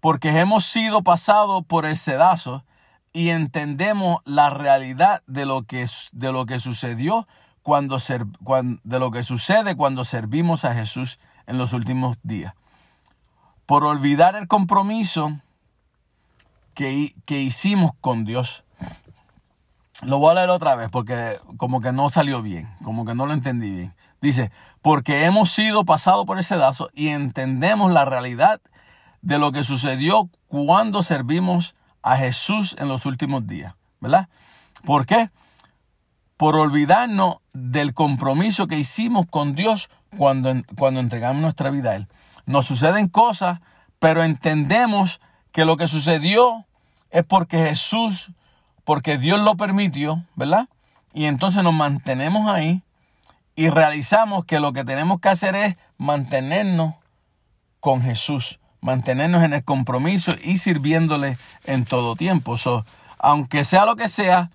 Porque 0.00 0.38
hemos 0.38 0.66
sido 0.66 1.02
pasados 1.02 1.64
por 1.64 1.86
el 1.86 1.96
sedazo 1.96 2.64
y 3.12 3.30
entendemos 3.30 4.18
la 4.24 4.50
realidad 4.50 5.22
de 5.26 5.46
lo 5.46 5.62
que, 5.62 5.86
de 6.12 6.32
lo 6.32 6.44
que 6.44 6.60
sucedió 6.60 7.24
cuando, 7.62 7.98
cuando, 8.44 8.80
de 8.84 8.98
lo 8.98 9.10
que 9.10 9.22
sucede 9.22 9.76
cuando 9.76 10.04
servimos 10.04 10.64
a 10.64 10.74
Jesús 10.74 11.18
en 11.46 11.58
los 11.58 11.72
últimos 11.72 12.18
días. 12.22 12.54
Por 13.66 13.84
olvidar 13.84 14.36
el 14.36 14.48
compromiso 14.48 15.40
que, 16.76 17.14
hicimos 17.28 17.92
con 18.00 18.24
Dios. 18.24 18.64
Lo 20.02 20.18
voy 20.18 20.32
a 20.32 20.34
leer 20.34 20.50
otra 20.50 20.76
vez 20.76 20.90
porque 20.90 21.40
como 21.56 21.80
que 21.80 21.90
no 21.90 22.10
salió 22.10 22.42
bien, 22.42 22.68
como 22.84 23.04
que 23.06 23.14
no 23.14 23.26
lo 23.26 23.32
entendí 23.32 23.70
bien. 23.70 23.94
Dice, 24.20 24.52
porque 24.82 25.24
hemos 25.24 25.50
sido 25.50 25.84
pasados 25.84 26.26
por 26.26 26.38
ese 26.38 26.54
sedazo 26.54 26.90
y 26.92 27.08
entendemos 27.08 27.90
la 27.92 28.04
realidad 28.04 28.60
de 29.22 29.38
lo 29.38 29.52
que 29.52 29.64
sucedió 29.64 30.28
cuando 30.48 31.02
servimos 31.02 31.74
a 32.02 32.16
Jesús 32.16 32.76
en 32.78 32.88
los 32.88 33.06
últimos 33.06 33.46
días, 33.46 33.74
¿verdad? 34.00 34.28
¿Por 34.84 35.06
qué? 35.06 35.30
Por 36.36 36.56
olvidarnos 36.56 37.38
del 37.52 37.94
compromiso 37.94 38.66
que 38.66 38.78
hicimos 38.78 39.26
con 39.26 39.54
Dios 39.54 39.88
cuando, 40.16 40.54
cuando 40.76 41.00
entregamos 41.00 41.42
nuestra 41.42 41.70
vida 41.70 41.90
a 41.90 41.96
Él. 41.96 42.08
Nos 42.46 42.66
suceden 42.66 43.08
cosas, 43.08 43.60
pero 43.98 44.22
entendemos 44.22 45.20
que 45.52 45.64
lo 45.64 45.76
que 45.76 45.88
sucedió 45.88 46.64
es 47.10 47.24
porque 47.24 47.58
Jesús, 47.58 48.30
porque 48.84 49.18
Dios 49.18 49.40
lo 49.40 49.56
permitió, 49.56 50.22
¿verdad? 50.34 50.68
Y 51.14 51.24
entonces 51.24 51.62
nos 51.62 51.72
mantenemos 51.72 52.50
ahí 52.50 52.82
y 53.54 53.70
realizamos 53.70 54.44
que 54.44 54.60
lo 54.60 54.72
que 54.72 54.84
tenemos 54.84 55.20
que 55.20 55.30
hacer 55.30 55.56
es 55.56 55.76
mantenernos 55.96 56.94
con 57.80 58.02
Jesús, 58.02 58.60
mantenernos 58.80 59.42
en 59.42 59.54
el 59.54 59.64
compromiso 59.64 60.32
y 60.44 60.58
sirviéndole 60.58 61.38
en 61.64 61.84
todo 61.84 62.16
tiempo. 62.16 62.56
aunque 63.18 63.64
sea 63.64 63.86
lo 63.86 63.96
que 63.96 64.08
sea, 64.08 64.50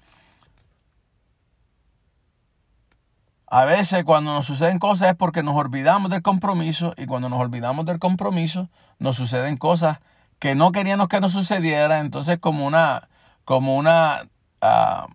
a 3.51 3.65
veces 3.65 4.05
cuando 4.05 4.33
nos 4.33 4.45
suceden 4.45 4.79
cosas 4.79 5.09
es 5.09 5.15
porque 5.15 5.43
nos 5.43 5.57
olvidamos 5.57 6.09
del 6.09 6.21
compromiso 6.21 6.93
y 6.95 7.05
cuando 7.05 7.27
nos 7.27 7.37
olvidamos 7.37 7.85
del 7.85 7.99
compromiso 7.99 8.69
nos 8.97 9.17
suceden 9.17 9.57
cosas 9.57 9.99
que 10.39 10.55
no 10.55 10.71
queríamos 10.71 11.09
que 11.09 11.19
nos 11.19 11.33
sucediera, 11.33 11.99
entonces 11.99 12.39
como 12.39 12.65
una, 12.65 13.09
como 13.43 13.75
una, 13.75 14.25
ah, 14.61 15.07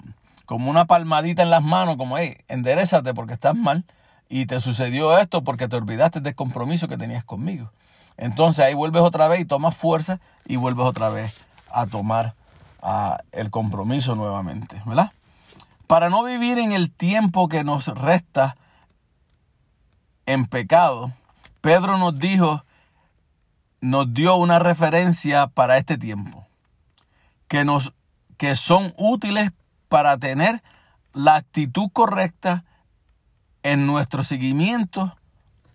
como 0.45 0.70
una 0.70 0.84
palmadita 0.84 1.43
en 1.43 1.49
las 1.49 1.62
manos, 1.62 1.97
como, 1.97 2.18
hey, 2.18 2.37
enderezate 2.49 3.14
porque 3.14 3.32
estás 3.32 3.55
mal 3.55 3.87
y 4.28 4.45
te 4.45 4.61
sucedió 4.61 5.16
esto 5.16 5.43
porque 5.43 5.66
te 5.66 5.76
olvidaste 5.76 6.20
del 6.20 6.34
compromiso 6.34 6.89
que 6.89 6.99
tenías 6.99 7.24
conmigo. 7.24 7.70
Entonces 8.18 8.66
ahí 8.66 8.74
vuelves 8.74 9.01
otra 9.01 9.28
vez 9.28 9.41
y 9.41 9.47
tomas 9.47 9.74
fuerza 9.74 10.20
y 10.45 10.57
vuelves 10.57 10.84
otra 10.84 11.09
vez 11.09 11.34
a 11.70 11.87
tomar 11.87 12.34
ah, 12.82 13.18
el 13.32 13.51
compromiso 13.51 14.14
nuevamente, 14.14 14.82
¿verdad? 14.84 15.11
Para 15.87 16.11
no 16.11 16.24
vivir 16.24 16.59
en 16.59 16.72
el 16.72 16.91
tiempo 16.91 17.49
que 17.49 17.64
nos 17.64 17.87
resta 17.89 18.57
en 20.26 20.47
pecado, 20.47 21.12
Pedro 21.61 21.99
nos 21.99 22.18
dijo 22.18 22.64
nos 23.80 24.12
dio 24.12 24.37
una 24.37 24.59
referencia 24.59 25.47
para 25.47 25.76
este 25.76 25.97
tiempo, 25.97 26.47
que, 27.47 27.64
nos, 27.64 27.93
que 28.37 28.57
son 28.57 28.93
útiles 28.97 29.53
para 29.89 30.16
tener 30.18 30.62
la 31.12 31.37
actitud 31.37 31.89
correcta 31.93 32.64
en 33.62 33.87
nuestro 33.87 34.24
seguimiento 34.24 35.16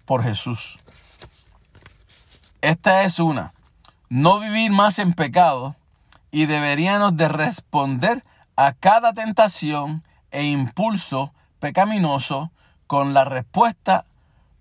por 0.05 0.23
Jesús. 0.23 0.79
Esta 2.61 3.03
es 3.03 3.19
una, 3.19 3.53
no 4.09 4.39
vivir 4.39 4.71
más 4.71 4.99
en 4.99 5.13
pecado 5.13 5.75
y 6.31 6.47
deberíamos 6.47 7.15
de 7.15 7.27
responder 7.27 8.25
a 8.67 8.73
cada 8.73 9.11
tentación 9.11 10.03
e 10.29 10.43
impulso 10.43 11.33
pecaminoso 11.59 12.51
con 12.85 13.15
la 13.15 13.25
respuesta, 13.25 14.05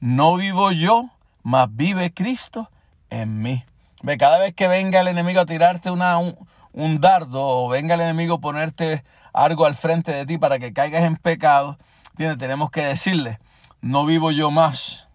no 0.01 0.37
vivo 0.37 0.73
yo, 0.73 1.11
mas 1.43 1.69
vive 1.71 2.11
Cristo 2.15 2.71
en 3.11 3.43
mí. 3.43 3.63
Ve, 4.03 4.17
cada 4.17 4.39
vez 4.39 4.55
que 4.55 4.69
venga 4.69 5.01
el 5.01 5.09
enemigo 5.09 5.43
a 5.43 5.45
tirarte 5.45 5.91
una, 5.91 6.17
un, 6.17 7.01
dardo 7.01 7.47
o 7.47 7.69
venga 7.69 7.95
el 7.95 8.01
enemigo 8.01 8.37
a 8.37 8.41
ponerte 8.41 9.05
algo 9.35 9.67
al 9.67 9.75
frente 9.75 10.13
de 10.13 10.25
ti 10.25 10.39
para 10.39 10.59
que 10.59 10.73
caigas 10.73 11.03
en 11.03 11.17
pecado, 11.17 11.77
tenemos 12.17 12.71
que 12.71 12.83
decirle, 12.83 13.39
no 13.83 14.07
vivo 14.07 14.31
yo 14.31 14.51
más, 14.51 15.09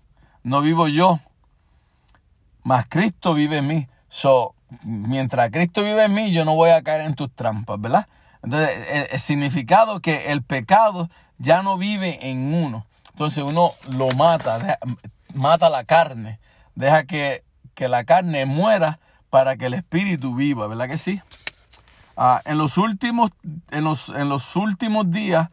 no 0.44 0.62
vivo 0.62 0.88
yo, 0.88 1.20
más 2.62 2.86
Cristo 2.88 3.34
vive 3.34 3.58
en 3.58 3.68
mí. 3.68 3.88
So, 4.10 4.54
mientras 4.84 5.50
Cristo 5.50 5.82
vive 5.82 6.04
en 6.04 6.14
mí, 6.14 6.32
yo 6.32 6.46
no 6.46 6.54
voy 6.54 6.70
a 6.70 6.84
caer 6.84 7.02
en 7.02 7.16
tus 7.16 7.34
trampas, 7.34 7.82
¿verdad? 7.82 8.08
Entonces, 8.46 8.70
el, 8.90 9.08
el 9.12 9.20
significado 9.20 10.00
que 10.00 10.32
el 10.32 10.42
pecado 10.42 11.10
ya 11.38 11.62
no 11.62 11.78
vive 11.78 12.30
en 12.30 12.54
uno. 12.54 12.86
Entonces 13.12 13.44
uno 13.44 13.74
lo 13.90 14.10
mata, 14.12 14.80
mata 15.34 15.70
la 15.70 15.84
carne, 15.84 16.40
deja 16.76 17.04
que 17.04 17.46
que 17.76 17.90
la 17.90 18.06
carne 18.06 18.46
muera 18.46 19.00
para 19.30 19.58
que 19.58 19.68
el 19.68 19.76
espíritu 19.76 20.34
viva, 20.34 20.66
¿verdad 20.66 20.88
que 20.88 20.98
sí? 20.98 21.22
Ah, 22.18 22.42
en, 22.46 22.58
los 22.58 22.78
últimos, 22.78 23.32
en, 23.72 23.84
los, 23.84 24.10
en 24.10 24.30
los 24.30 24.56
últimos 24.56 25.12
días, 25.12 25.50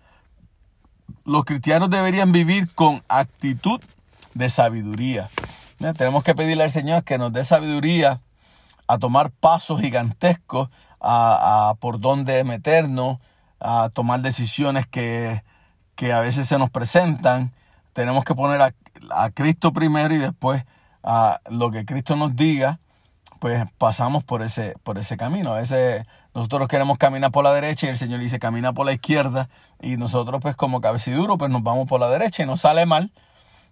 los 1.24 1.44
cristianos 1.44 1.90
deberían 1.90 2.30
vivir 2.30 2.72
con 2.74 3.02
actitud 3.08 3.80
de 4.34 4.48
sabiduría. 4.48 5.28
Tenemos 5.96 6.22
que 6.22 6.36
pedirle 6.36 6.62
al 6.62 6.70
Señor 6.70 7.02
que 7.02 7.18
nos 7.18 7.32
dé 7.32 7.44
sabiduría 7.44 8.20
a 8.86 8.98
tomar 8.98 9.32
pasos 9.32 9.80
gigantescos, 9.80 10.68
a, 11.02 11.74
por 11.80 12.00
dónde 12.00 12.44
meternos, 12.44 13.18
a 13.60 13.90
tomar 13.92 14.20
decisiones 14.22 14.86
que, 14.86 15.42
a 16.12 16.20
veces 16.20 16.48
se 16.48 16.58
nos 16.58 16.70
presentan. 16.70 17.52
Tenemos 17.92 18.24
que 18.24 18.34
poner 18.34 18.60
a, 18.60 18.74
a 19.10 19.30
Cristo 19.30 19.72
primero 19.72 20.14
y 20.14 20.18
después 20.18 20.64
a 21.04 21.40
lo 21.50 21.70
que 21.70 21.84
Cristo 21.84 22.16
nos 22.16 22.34
diga 22.34 22.78
pues 23.42 23.64
pasamos 23.76 24.22
por 24.22 24.40
ese, 24.40 24.76
por 24.84 24.98
ese 24.98 25.16
camino. 25.16 25.52
A 25.52 25.58
veces 25.58 26.06
nosotros 26.32 26.68
queremos 26.68 26.96
caminar 26.96 27.32
por 27.32 27.42
la 27.42 27.52
derecha 27.52 27.86
y 27.86 27.88
el 27.88 27.96
Señor 27.96 28.20
dice 28.20 28.38
camina 28.38 28.72
por 28.72 28.86
la 28.86 28.92
izquierda 28.92 29.48
y 29.80 29.96
nosotros 29.96 30.40
pues 30.40 30.54
como 30.54 30.80
cabeciduro 30.80 31.36
pues 31.38 31.50
nos 31.50 31.64
vamos 31.64 31.88
por 31.88 31.98
la 31.98 32.08
derecha 32.08 32.44
y 32.44 32.46
nos 32.46 32.60
sale 32.60 32.86
mal 32.86 33.10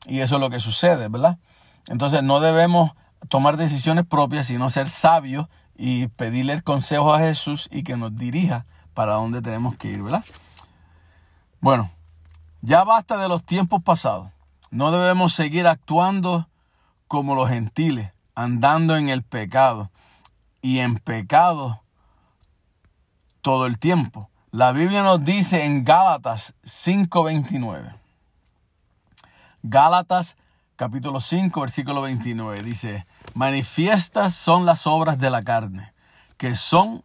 y 0.06 0.20
eso 0.20 0.34
es 0.34 0.40
lo 0.40 0.50
que 0.50 0.58
sucede, 0.58 1.06
¿verdad? 1.06 1.38
Entonces 1.86 2.24
no 2.24 2.40
debemos 2.40 2.90
tomar 3.28 3.56
decisiones 3.56 4.04
propias, 4.04 4.48
sino 4.48 4.70
ser 4.70 4.88
sabios 4.88 5.46
y 5.82 6.08
pedirle 6.08 6.52
el 6.52 6.62
consejo 6.62 7.14
a 7.14 7.20
Jesús 7.20 7.66
y 7.72 7.84
que 7.84 7.96
nos 7.96 8.14
dirija 8.14 8.66
para 8.92 9.14
dónde 9.14 9.40
tenemos 9.40 9.78
que 9.78 9.88
ir, 9.88 10.02
¿verdad? 10.02 10.22
Bueno, 11.58 11.90
ya 12.60 12.84
basta 12.84 13.16
de 13.16 13.30
los 13.30 13.42
tiempos 13.42 13.82
pasados. 13.82 14.28
No 14.70 14.90
debemos 14.90 15.32
seguir 15.32 15.66
actuando 15.66 16.50
como 17.08 17.34
los 17.34 17.48
gentiles, 17.48 18.12
andando 18.34 18.94
en 18.94 19.08
el 19.08 19.22
pecado 19.22 19.90
y 20.60 20.80
en 20.80 20.98
pecado 20.98 21.80
todo 23.40 23.64
el 23.64 23.78
tiempo. 23.78 24.28
La 24.50 24.72
Biblia 24.72 25.02
nos 25.02 25.24
dice 25.24 25.64
en 25.64 25.84
Gálatas 25.84 26.52
5:29. 26.62 27.96
Gálatas 29.62 30.36
capítulo 30.76 31.20
5, 31.20 31.58
versículo 31.58 32.02
29 32.02 32.62
dice, 32.62 33.06
manifiestas 33.34 34.34
son 34.34 34.66
las 34.66 34.86
obras 34.86 35.18
de 35.18 35.30
la 35.30 35.42
carne, 35.42 35.92
que 36.36 36.54
son 36.54 37.02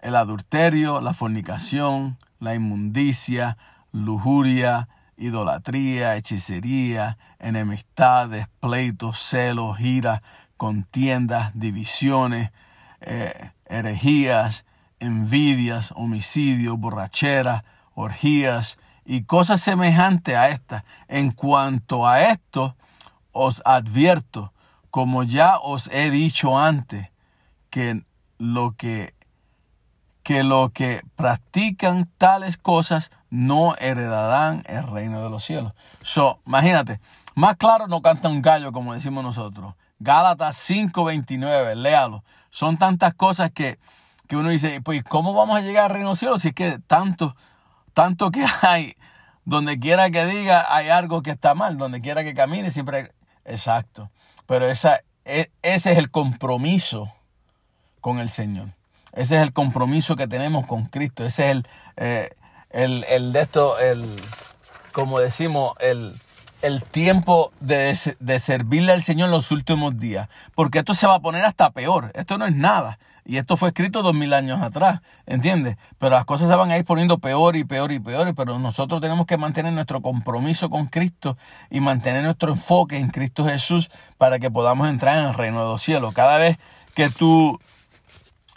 el 0.00 0.16
adulterio, 0.16 1.00
la 1.00 1.14
fornicación, 1.14 2.18
la 2.40 2.54
inmundicia, 2.54 3.56
lujuria, 3.92 4.88
idolatría, 5.16 6.16
hechicería, 6.16 7.18
enemistades, 7.38 8.48
pleitos, 8.60 9.18
celos, 9.18 9.80
ira, 9.80 10.22
contiendas, 10.56 11.52
divisiones, 11.54 12.50
eh, 13.00 13.50
herejías, 13.66 14.64
envidias, 15.00 15.92
homicidios, 15.96 16.78
borracheras, 16.78 17.64
orgías 17.94 18.78
y 19.04 19.24
cosas 19.24 19.60
semejantes 19.60 20.36
a 20.36 20.48
estas. 20.48 20.84
En 21.08 21.30
cuanto 21.30 22.06
a 22.06 22.22
esto, 22.22 22.76
os 23.32 23.62
advierto, 23.64 24.51
como 24.92 25.22
ya 25.22 25.58
os 25.58 25.88
he 25.90 26.10
dicho 26.10 26.58
antes, 26.58 27.08
que 27.70 28.04
lo 28.36 28.74
que 28.76 29.14
que 30.22 30.44
lo 30.44 30.68
que 30.68 31.00
practican 31.16 32.08
tales 32.18 32.58
cosas 32.58 33.10
no 33.30 33.74
heredarán 33.76 34.62
el 34.66 34.86
reino 34.86 35.24
de 35.24 35.30
los 35.30 35.44
cielos. 35.44 35.72
So, 36.02 36.40
imagínate, 36.46 37.00
más 37.34 37.56
claro 37.56 37.88
no 37.88 38.02
canta 38.02 38.28
un 38.28 38.42
gallo 38.42 38.70
como 38.70 38.92
decimos 38.92 39.24
nosotros. 39.24 39.74
Gálatas 39.98 40.58
5:29, 40.68 41.74
léalo. 41.74 42.22
Son 42.50 42.76
tantas 42.76 43.14
cosas 43.14 43.50
que, 43.50 43.78
que 44.28 44.36
uno 44.36 44.50
dice, 44.50 44.82
pues 44.82 45.02
¿cómo 45.02 45.32
vamos 45.32 45.56
a 45.56 45.62
llegar 45.62 45.84
al 45.84 45.90
reino 45.92 46.08
de 46.08 46.12
los 46.12 46.18
cielos 46.18 46.42
si 46.42 46.48
es 46.48 46.54
que 46.54 46.78
tanto, 46.86 47.34
tanto 47.94 48.30
que 48.30 48.44
hay, 48.60 48.94
donde 49.46 49.80
quiera 49.80 50.10
que 50.10 50.26
diga 50.26 50.66
hay 50.68 50.90
algo 50.90 51.22
que 51.22 51.30
está 51.30 51.54
mal, 51.54 51.78
donde 51.78 52.02
quiera 52.02 52.22
que 52.22 52.34
camine 52.34 52.70
siempre. 52.70 53.14
Exacto. 53.46 54.10
Pero 54.46 54.68
esa, 54.68 55.00
e, 55.24 55.50
ese 55.62 55.92
es 55.92 55.98
el 55.98 56.10
compromiso 56.10 57.12
con 58.00 58.18
el 58.18 58.28
Señor. 58.28 58.68
Ese 59.12 59.36
es 59.36 59.42
el 59.42 59.52
compromiso 59.52 60.16
que 60.16 60.26
tenemos 60.26 60.66
con 60.66 60.86
Cristo. 60.86 61.24
Ese 61.24 61.44
es 61.44 61.50
el, 61.50 61.66
eh, 61.96 62.30
el, 62.70 63.04
el, 63.08 63.32
de 63.32 63.40
esto, 63.42 63.78
el, 63.78 64.16
como 64.92 65.20
decimos, 65.20 65.72
el, 65.80 66.14
el 66.62 66.82
tiempo 66.82 67.52
de, 67.60 67.96
de, 68.20 68.40
servirle 68.40 68.92
al 68.92 69.02
Señor 69.02 69.26
en 69.26 69.32
los 69.32 69.50
últimos 69.50 69.98
días. 69.98 70.28
Porque 70.54 70.78
esto 70.78 70.94
se 70.94 71.06
va 71.06 71.16
a 71.16 71.20
poner 71.20 71.44
hasta 71.44 71.70
peor. 71.70 72.10
Esto 72.14 72.38
no 72.38 72.46
es 72.46 72.54
nada. 72.54 72.98
Y 73.24 73.36
esto 73.36 73.56
fue 73.56 73.68
escrito 73.68 74.02
dos 74.02 74.14
mil 74.14 74.32
años 74.34 74.60
atrás, 74.60 75.00
¿entiendes? 75.26 75.76
Pero 75.98 76.16
las 76.16 76.24
cosas 76.24 76.48
se 76.48 76.56
van 76.56 76.70
a 76.70 76.76
ir 76.76 76.84
poniendo 76.84 77.18
peor 77.18 77.56
y 77.56 77.64
peor 77.64 77.92
y 77.92 78.00
peor. 78.00 78.34
Pero 78.34 78.58
nosotros 78.58 79.00
tenemos 79.00 79.26
que 79.26 79.38
mantener 79.38 79.72
nuestro 79.72 80.00
compromiso 80.02 80.70
con 80.70 80.86
Cristo 80.86 81.36
y 81.70 81.80
mantener 81.80 82.24
nuestro 82.24 82.50
enfoque 82.50 82.96
en 82.96 83.10
Cristo 83.10 83.44
Jesús 83.44 83.90
para 84.18 84.38
que 84.38 84.50
podamos 84.50 84.88
entrar 84.88 85.18
en 85.18 85.26
el 85.26 85.34
reino 85.34 85.60
de 85.60 85.70
los 85.70 85.82
cielos. 85.82 86.14
Cada 86.14 86.38
vez 86.38 86.58
que 86.94 87.08
tú 87.08 87.58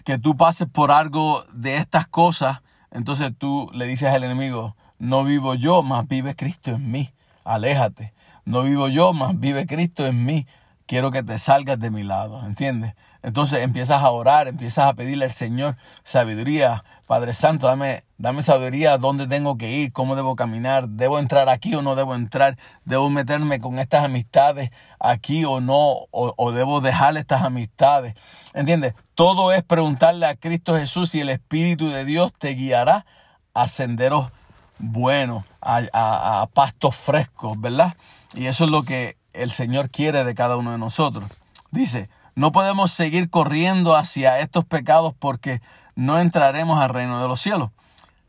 que 0.03 0.19
tú 0.19 0.37
pases 0.37 0.67
por 0.67 0.91
algo 0.91 1.45
de 1.51 1.77
estas 1.77 2.07
cosas, 2.07 2.61
entonces 2.91 3.31
tú 3.35 3.71
le 3.73 3.85
dices 3.87 4.13
al 4.13 4.23
enemigo, 4.23 4.75
no 4.99 5.23
vivo 5.23 5.55
yo, 5.55 5.81
más 5.81 6.07
vive 6.07 6.35
Cristo 6.35 6.71
en 6.71 6.91
mí. 6.91 7.11
Aléjate. 7.43 8.13
No 8.45 8.61
vivo 8.61 8.87
yo, 8.87 9.13
más 9.13 9.39
vive 9.39 9.65
Cristo 9.65 10.05
en 10.05 10.23
mí 10.23 10.45
quiero 10.85 11.11
que 11.11 11.23
te 11.23 11.37
salgas 11.39 11.79
de 11.79 11.91
mi 11.91 12.03
lado, 12.03 12.45
¿entiendes? 12.45 12.93
Entonces 13.25 13.63
empiezas 13.63 14.03
a 14.03 14.11
orar, 14.11 14.47
empiezas 14.47 14.85
a 14.85 14.93
pedirle 14.93 15.25
al 15.25 15.31
Señor 15.31 15.77
sabiduría. 16.03 16.83
Padre 17.07 17.33
Santo, 17.33 17.65
dame, 17.65 18.03
dame 18.19 18.43
sabiduría 18.43 18.99
dónde 18.99 19.25
tengo 19.25 19.57
que 19.57 19.71
ir, 19.71 19.91
cómo 19.91 20.15
debo 20.15 20.35
caminar, 20.35 20.87
debo 20.89 21.17
entrar 21.17 21.49
aquí 21.49 21.73
o 21.73 21.81
no 21.81 21.95
debo 21.95 22.13
entrar, 22.13 22.55
debo 22.83 23.09
meterme 23.09 23.59
con 23.59 23.79
estas 23.79 24.03
amistades 24.05 24.69
aquí 24.99 25.43
o 25.43 25.59
no, 25.59 26.05
o, 26.11 26.51
debo 26.51 26.81
dejar 26.81 27.17
estas 27.17 27.41
amistades. 27.41 28.13
¿Entiendes? 28.53 28.93
Todo 29.15 29.51
es 29.51 29.63
preguntarle 29.63 30.27
a 30.27 30.35
Cristo 30.35 30.75
Jesús 30.75 31.15
y 31.15 31.21
el 31.21 31.29
Espíritu 31.29 31.89
de 31.89 32.05
Dios 32.05 32.31
te 32.37 32.49
guiará 32.49 33.07
a 33.55 33.67
senderos 33.67 34.31
buenos, 34.77 35.45
a, 35.61 36.41
a 36.41 36.45
pastos 36.45 36.95
frescos, 36.95 37.59
¿verdad? 37.59 37.95
Y 38.35 38.45
eso 38.45 38.65
es 38.65 38.69
lo 38.69 38.83
que 38.83 39.17
el 39.33 39.49
Señor 39.49 39.89
quiere 39.89 40.23
de 40.23 40.35
cada 40.35 40.57
uno 40.57 40.73
de 40.73 40.77
nosotros. 40.77 41.27
Dice, 41.71 42.07
no 42.35 42.51
podemos 42.51 42.91
seguir 42.91 43.29
corriendo 43.29 43.95
hacia 43.95 44.39
estos 44.39 44.65
pecados 44.65 45.13
porque 45.17 45.61
no 45.95 46.19
entraremos 46.19 46.81
al 46.81 46.89
reino 46.89 47.21
de 47.21 47.27
los 47.27 47.41
cielos. 47.41 47.71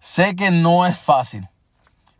Sé 0.00 0.36
que 0.36 0.50
no 0.50 0.86
es 0.86 0.96
fácil, 0.96 1.48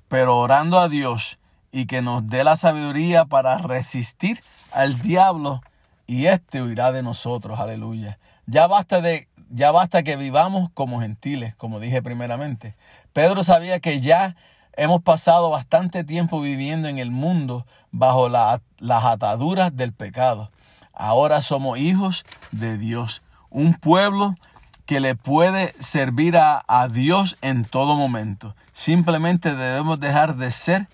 pero 0.09 0.37
orando 0.39 0.79
a 0.79 0.89
Dios 0.89 1.39
y 1.73 1.87
que 1.87 2.03
nos 2.03 2.27
dé 2.27 2.45
la 2.45 2.57
sabiduría 2.57 3.25
para 3.25 3.59
resistir 3.59 4.43
al 4.73 5.01
diablo 5.01 5.63
y 6.07 6.27
éste 6.27 6.63
huirá 6.63 6.93
de 6.93 7.03
nosotros. 7.03 7.59
Aleluya. 7.61 8.19
Ya 8.47 8.67
basta 8.67 9.01
de 9.01 9.29
ya 9.49 9.71
basta 9.71 10.03
que 10.03 10.17
vivamos 10.17 10.71
como 10.75 11.01
gentiles, 11.01 11.55
como 11.55 11.79
dije 11.79 12.03
primeramente. 12.03 12.75
Pedro 13.13 13.45
sabía 13.45 13.79
que 13.79 14.01
ya 14.01 14.35
Hemos 14.79 15.01
pasado 15.01 15.49
bastante 15.49 16.05
tiempo 16.05 16.43
viviendo 16.43 16.87
en 16.89 16.99
el 16.99 17.11
mundo 17.11 17.67
bajo 17.93 18.29
las 18.29 18.61
ataduras 19.05 19.75
del 19.75 19.95
pecado. 19.95 20.51
Ahora 20.97 21.43
somos 21.43 21.79
hijos 21.79 22.25
de 22.53 22.79
Dios, 22.79 23.23
un 23.51 23.75
pueblo 23.75 24.35
que 24.87 24.99
le 24.99 25.15
puede 25.15 25.75
servir 25.79 26.39
a, 26.39 26.89
Dios 26.91 27.37
en 27.43 27.65
todo 27.65 27.97
momento. 27.97 28.55
Simplemente 28.73 29.55
debemos 29.55 30.01
dejar 30.01 30.37
de 30.37 30.51
ser 30.51 30.89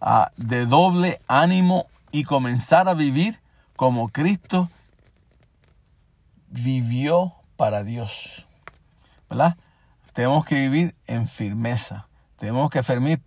ah, 0.00 0.30
de 0.36 0.66
doble 0.66 1.20
ánimo 1.26 1.86
y 2.12 2.24
comenzar 2.24 2.88
a 2.88 2.94
vivir 2.94 3.40
como 3.74 4.10
Cristo 4.10 4.68
vivió 6.48 7.32
para 7.56 7.82
Dios. 7.82 8.46
¿Verdad? 9.28 9.56
Tenemos 10.12 10.44
que 10.44 10.56
vivir 10.56 10.94
en 11.06 11.26
firmeza. 11.26 12.06
Tenemos 12.40 12.70
que 12.70 12.82
fermir 12.82 13.20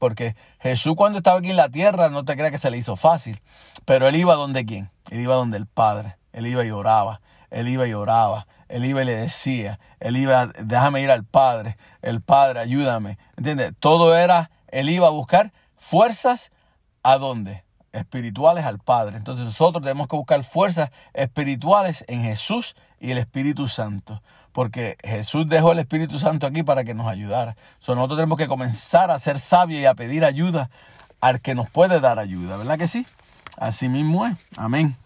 porque 0.00 0.34
Jesús 0.58 0.96
cuando 0.96 1.18
estaba 1.18 1.38
aquí 1.38 1.50
en 1.50 1.56
la 1.56 1.68
tierra 1.68 2.08
no 2.08 2.24
te 2.24 2.34
creas 2.34 2.50
que 2.50 2.58
se 2.58 2.68
le 2.68 2.76
hizo 2.76 2.96
fácil, 2.96 3.40
pero 3.84 4.08
él 4.08 4.16
iba 4.16 4.34
donde 4.34 4.66
quién? 4.66 4.90
Él 5.12 5.20
iba 5.20 5.36
donde 5.36 5.56
el 5.56 5.66
Padre, 5.66 6.16
él 6.32 6.48
iba 6.48 6.64
y 6.64 6.72
oraba, 6.72 7.20
él 7.50 7.68
iba 7.68 7.86
y 7.86 7.94
oraba, 7.94 8.48
él 8.68 8.84
iba 8.84 9.02
y 9.02 9.04
le 9.04 9.14
decía, 9.14 9.78
él 10.00 10.16
iba, 10.16 10.48
déjame 10.58 11.00
ir 11.00 11.12
al 11.12 11.22
Padre, 11.22 11.76
el 12.02 12.20
Padre, 12.22 12.58
ayúdame, 12.58 13.18
¿entiendes? 13.36 13.72
Todo 13.78 14.16
era, 14.16 14.50
él 14.66 14.90
iba 14.90 15.06
a 15.06 15.10
buscar 15.10 15.52
fuerzas 15.76 16.50
a 17.04 17.18
dónde? 17.18 17.62
Espirituales 17.92 18.64
al 18.64 18.80
Padre. 18.80 19.16
Entonces 19.16 19.44
nosotros 19.44 19.80
tenemos 19.80 20.08
que 20.08 20.16
buscar 20.16 20.42
fuerzas 20.42 20.90
espirituales 21.14 22.04
en 22.08 22.24
Jesús 22.24 22.74
y 22.98 23.12
el 23.12 23.18
Espíritu 23.18 23.68
Santo 23.68 24.20
porque 24.56 24.96
Jesús 25.04 25.46
dejó 25.46 25.72
el 25.72 25.80
Espíritu 25.80 26.18
Santo 26.18 26.46
aquí 26.46 26.62
para 26.62 26.82
que 26.82 26.94
nos 26.94 27.08
ayudara. 27.08 27.56
nosotros 27.86 28.16
tenemos 28.16 28.38
que 28.38 28.48
comenzar 28.48 29.10
a 29.10 29.18
ser 29.18 29.38
sabios 29.38 29.82
y 29.82 29.84
a 29.84 29.94
pedir 29.94 30.24
ayuda 30.24 30.70
al 31.20 31.42
que 31.42 31.54
nos 31.54 31.68
puede 31.68 32.00
dar 32.00 32.18
ayuda, 32.18 32.56
¿verdad 32.56 32.78
que 32.78 32.88
sí? 32.88 33.06
Así 33.58 33.90
mismo 33.90 34.26
es. 34.26 34.34
Amén. 34.56 34.96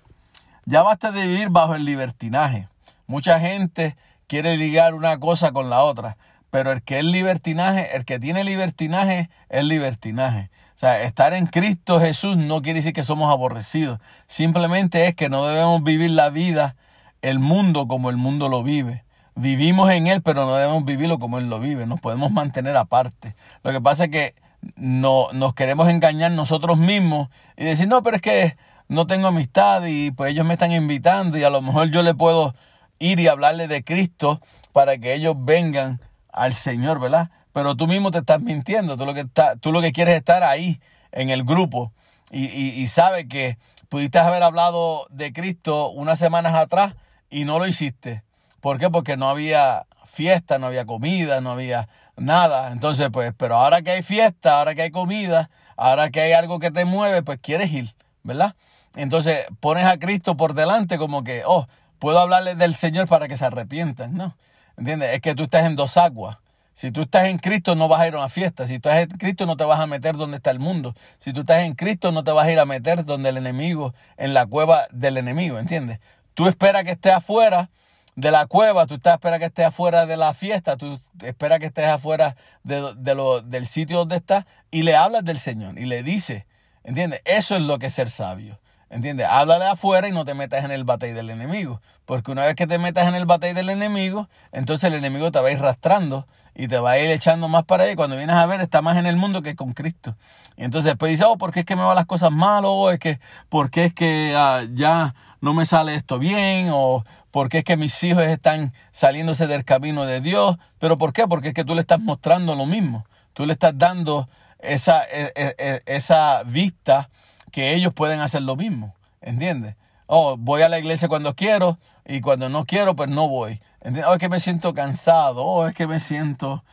Ya 0.67 0.83
basta 0.83 1.11
de 1.11 1.27
vivir 1.27 1.49
bajo 1.49 1.75
el 1.75 1.85
libertinaje. 1.85 2.69
Mucha 3.09 3.41
gente 3.41 3.97
quiere 4.29 4.57
ligar 4.57 4.95
una 4.95 5.19
cosa 5.19 5.51
con 5.51 5.69
la 5.69 5.83
otra, 5.83 6.17
pero 6.53 6.71
el 6.71 6.81
que 6.83 7.01
es 7.01 7.05
libertinaje, 7.05 7.97
el 7.97 8.05
que 8.05 8.21
tiene 8.21 8.45
libertinaje 8.45 9.31
es 9.49 9.65
libertinaje. 9.65 10.49
O 10.77 10.79
sea, 10.79 11.03
estar 11.03 11.35
en 11.35 11.47
Cristo 11.47 11.99
Jesús 11.99 12.37
no 12.37 12.63
quiere 12.63 12.79
decir 12.79 12.93
que 12.93 13.03
somos 13.03 13.33
aborrecidos. 13.33 13.99
Simplemente 14.29 15.09
es 15.09 15.17
que 15.17 15.29
no 15.29 15.45
debemos 15.49 15.83
vivir 15.83 16.13
la 16.13 16.31
vida, 16.31 16.77
el 17.21 17.41
mundo 17.41 17.89
como 17.89 18.11
el 18.11 18.17
mundo 18.17 18.49
lo 18.49 18.63
vive. 18.63 19.03
Vivimos 19.41 19.91
en 19.91 20.07
Él, 20.07 20.21
pero 20.21 20.45
no 20.45 20.55
debemos 20.55 20.85
vivirlo 20.85 21.19
como 21.19 21.39
Él 21.39 21.49
lo 21.49 21.61
vive. 21.61 21.87
Nos 21.87 21.99
podemos 21.99 22.31
mantener 22.31 22.77
aparte. 22.77 23.35
Lo 23.63 23.73
que 23.73 23.81
pasa 23.81 24.05
es 24.05 24.11
que 24.11 24.35
no, 24.77 25.29
nos 25.33 25.55
queremos 25.55 25.89
engañar 25.89 26.31
nosotros 26.33 26.77
mismos 26.77 27.31
y 27.57 27.65
decir, 27.65 27.89
no, 27.89 28.03
pero 28.03 28.17
es 28.17 28.23
que 28.23 28.59
no 28.89 29.07
tengo 29.07 29.29
amistad 29.29 29.83
y 29.87 30.11
pues 30.11 30.33
ellos 30.33 30.45
me 30.45 30.53
están 30.55 30.73
invitando 30.73 31.39
y 31.39 31.45
a 31.45 31.49
lo 31.49 31.63
mejor 31.63 31.91
yo 31.91 32.03
le 32.03 32.13
puedo 32.13 32.55
ir 32.99 33.19
y 33.19 33.29
hablarle 33.29 33.67
de 33.67 33.83
Cristo 33.83 34.43
para 34.73 34.99
que 34.99 35.15
ellos 35.15 35.35
vengan 35.39 36.03
al 36.35 36.53
Señor, 36.53 37.01
¿verdad? 37.01 37.31
Pero 37.55 37.75
tú 37.77 37.87
mismo 37.87 38.11
te 38.11 38.19
estás 38.19 38.43
mintiendo, 38.43 38.99
tú 38.99 39.07
lo 39.07 39.15
que, 39.15 39.25
tú 39.61 39.73
lo 39.73 39.81
que 39.81 39.93
quieres 39.93 40.13
es 40.13 40.19
estar 40.19 40.43
ahí 40.43 40.83
en 41.13 41.31
el 41.31 41.45
grupo 41.45 41.95
y, 42.31 42.45
y, 42.45 42.79
y 42.79 42.89
sabes 42.89 43.25
que 43.25 43.57
pudiste 43.89 44.19
haber 44.19 44.43
hablado 44.43 45.07
de 45.09 45.33
Cristo 45.33 45.89
unas 45.89 46.19
semanas 46.19 46.55
atrás 46.55 46.95
y 47.31 47.45
no 47.45 47.59
lo 47.59 47.67
hiciste. 47.67 48.23
¿Por 48.61 48.79
qué? 48.79 48.91
Porque 48.91 49.17
no 49.17 49.29
había 49.29 49.87
fiesta, 50.05 50.59
no 50.59 50.67
había 50.67 50.85
comida, 50.85 51.41
no 51.41 51.51
había 51.51 51.89
nada. 52.17 52.73
Entonces, 52.73 53.09
pues, 53.13 53.33
pero 53.37 53.57
ahora 53.57 53.83
que 53.83 53.91
hay 53.91 54.03
fiesta, 54.03 54.59
ahora 54.59 54.75
que 54.75 54.83
hay 54.83 54.91
comida, 54.91 55.51
ahora 55.77 56.11
que 56.11 56.21
hay 56.21 56.33
algo 56.33 56.59
que 56.59 56.71
te 56.71 56.85
mueve, 56.85 57.23
pues 57.23 57.39
quieres 57.41 57.73
ir, 57.73 57.95
¿verdad? 58.23 58.55
Entonces 58.97 59.47
pones 59.61 59.85
a 59.85 59.99
Cristo 59.99 60.37
por 60.37 60.55
delante 60.55 60.99
como 60.99 61.25
que, 61.25 61.43
oh, 61.47 61.67
puedo 61.99 62.19
hablarles 62.19 62.59
del 62.59 62.75
Señor 62.75 63.09
para 63.09 63.29
que 63.29 63.37
se 63.37 63.45
arrepientan, 63.45 64.15
¿no? 64.15 64.37
¿Entiendes? 64.77 65.15
Es 65.15 65.21
que 65.21 65.35
tú 65.35 65.45
estás 65.45 65.65
en 65.65 65.77
dos 65.77 65.97
aguas. 65.97 66.39
Si 66.75 66.91
tú 66.91 67.03
estás 67.03 67.27
en 67.27 67.39
Cristo 67.39 67.75
no 67.75 67.89
vas 67.89 68.01
a 68.01 68.09
ir 68.09 68.15
a 68.15 68.19
una 68.19 68.29
fiesta. 68.31 68.67
Si 68.67 68.79
tú 68.79 68.89
estás 68.89 69.03
en 69.03 69.19
Cristo 69.19 69.45
no 69.45 69.57
te 69.57 69.65
vas 69.65 69.81
a 69.81 69.87
meter 69.87 70.17
donde 70.17 70.39
está 70.39 70.51
el 70.51 70.59
mundo. 70.59 70.95
Si 71.19 71.33
tú 71.33 71.41
estás 71.41 71.63
en 71.65 71.75
Cristo 71.75 72.11
no 72.11 72.25
te 72.25 72.33
vas 72.33 72.47
a 72.47 72.53
ir 72.53 72.59
a 72.59 72.65
meter 72.65 73.05
donde 73.05 73.29
el 73.29 73.37
enemigo, 73.37 73.95
en 74.17 74.33
la 74.33 74.47
cueva 74.47 74.87
del 74.91 75.19
enemigo, 75.19 75.59
¿entiendes? 75.59 76.01
Tú 76.35 76.49
esperas 76.49 76.85
que 76.85 76.93
esté 76.93 77.11
afuera 77.13 77.69
de 78.17 78.31
la 78.31 78.47
cueva, 78.47 78.87
tú 78.87 78.95
estás 78.95 79.15
esperas 79.15 79.39
que 79.39 79.47
estés 79.47 79.67
afuera 79.67 80.07
de 80.07 80.17
la 80.17 80.35
fiesta, 80.35 80.77
tú 80.77 80.99
esperas 81.23 81.59
que 81.59 81.67
estés 81.67 81.89
afuera 81.89 82.37
de, 82.63 82.95
de 82.97 83.15
lo, 83.15 83.41
del 83.41 83.67
sitio 83.67 83.99
donde 83.99 84.17
estás 84.17 84.45
y 84.71 84.83
le 84.83 84.97
hablas 84.97 85.25
del 85.25 85.39
Señor 85.39 85.79
y 85.79 85.87
le 85.87 86.03
dices, 86.03 86.45
¿entiendes? 86.85 87.23
Eso 87.25 87.57
es 87.57 87.63
lo 87.63 87.79
que 87.79 87.87
es 87.87 87.95
ser 87.95 88.11
sabio. 88.11 88.59
¿Entiendes? 88.91 89.29
Háblale 89.31 89.67
afuera 89.67 90.09
y 90.09 90.13
no 90.13 90.25
te 90.25 90.35
metas 90.35 90.65
en 90.65 90.73
el 90.73 90.83
batey 90.83 91.13
del 91.13 91.31
enemigo. 91.31 91.81
Porque 92.07 92.33
una 92.33 92.45
vez 92.45 92.57
que 92.57 92.67
te 92.67 92.77
metas 92.79 93.07
en 93.07 93.15
el 93.15 93.25
batey 93.25 93.55
del 93.55 93.71
enemigo, 93.71 94.29
entonces 94.51 94.89
el 94.89 94.95
enemigo 94.95 95.31
te 95.31 95.39
va 95.39 95.47
a 95.47 95.53
ir 95.53 95.59
arrastrando 95.59 96.27
y 96.57 96.67
te 96.67 96.77
va 96.81 96.93
a 96.93 96.99
ir 96.99 97.09
echando 97.09 97.47
más 97.47 97.63
para 97.63 97.85
ahí. 97.85 97.95
Cuando 97.95 98.17
vienes 98.17 98.35
a 98.35 98.47
ver, 98.47 98.61
está 98.61 98.83
más 98.83 98.97
en 98.97 99.07
el 99.07 99.15
mundo 99.15 99.43
que 99.43 99.55
con 99.55 99.75
Cristo. 99.75 100.17
Y 100.57 100.65
entonces 100.65 100.91
después 100.91 101.11
dices, 101.11 101.25
oh, 101.29 101.39
¿por 101.39 101.53
qué 101.53 101.61
es 101.61 101.67
que 101.67 101.77
me 101.77 101.83
van 101.83 101.95
las 101.95 102.07
cosas 102.07 102.33
mal? 102.33 102.65
O 102.67 102.91
es 102.91 102.99
que, 102.99 103.21
¿por 103.49 103.71
qué 103.71 103.85
es 103.85 103.95
que 103.95 104.35
ah, 104.37 104.63
ya 104.75 105.15
no 105.41 105.55
me 105.55 105.67
sale 105.67 105.95
esto 105.95 106.19
bien? 106.19 106.71
O 106.73 107.05
¿por 107.31 107.49
qué 107.49 107.59
es 107.59 107.65
que 107.65 107.77
mis 107.77 108.03
hijos 108.03 108.23
están 108.25 108.73
saliéndose 108.93 109.47
del 109.47 109.65
camino 109.65 110.07
de 110.07 110.21
Dios? 110.21 110.57
¿Pero 110.79 110.99
por 110.99 111.13
qué? 111.13 111.27
Porque 111.27 111.49
es 111.49 111.55
que 111.55 111.65
tú 111.65 111.75
le 111.75 111.81
estás 111.81 112.01
mostrando 112.01 112.55
lo 112.55 112.67
mismo. 112.67 113.07
Tú 113.33 113.47
le 113.47 113.53
estás 113.53 113.73
dando 113.77 114.29
esa, 114.59 115.05
e, 115.05 115.33
e, 115.35 115.55
e, 115.59 115.83
esa 115.87 116.43
vista 116.45 117.11
que 117.51 117.75
ellos 117.75 117.93
pueden 117.93 118.21
hacer 118.21 118.43
lo 118.43 118.57
mismo, 118.57 118.95
¿entiendes? 119.21 119.77
Oh, 120.07 120.37
voy 120.37 120.63
a 120.63 120.69
la 120.69 120.79
iglesia 120.79 121.09
cuando 121.09 121.35
quiero 121.35 121.79
y 122.05 122.21
cuando 122.21 122.49
no 122.49 122.65
quiero, 122.65 122.97
pues 122.97 123.09
no 123.09 123.29
voy. 123.29 123.61
¿Entiendes? 123.81 124.05
Oh, 124.09 124.15
es 124.15 124.19
que 124.19 124.29
me 124.29 124.41
siento 124.41 124.75
cansado, 124.75 125.45
oh, 125.45 125.67
es 125.67 125.75
que 125.75 125.87
me 125.87 126.01
siento 126.01 126.65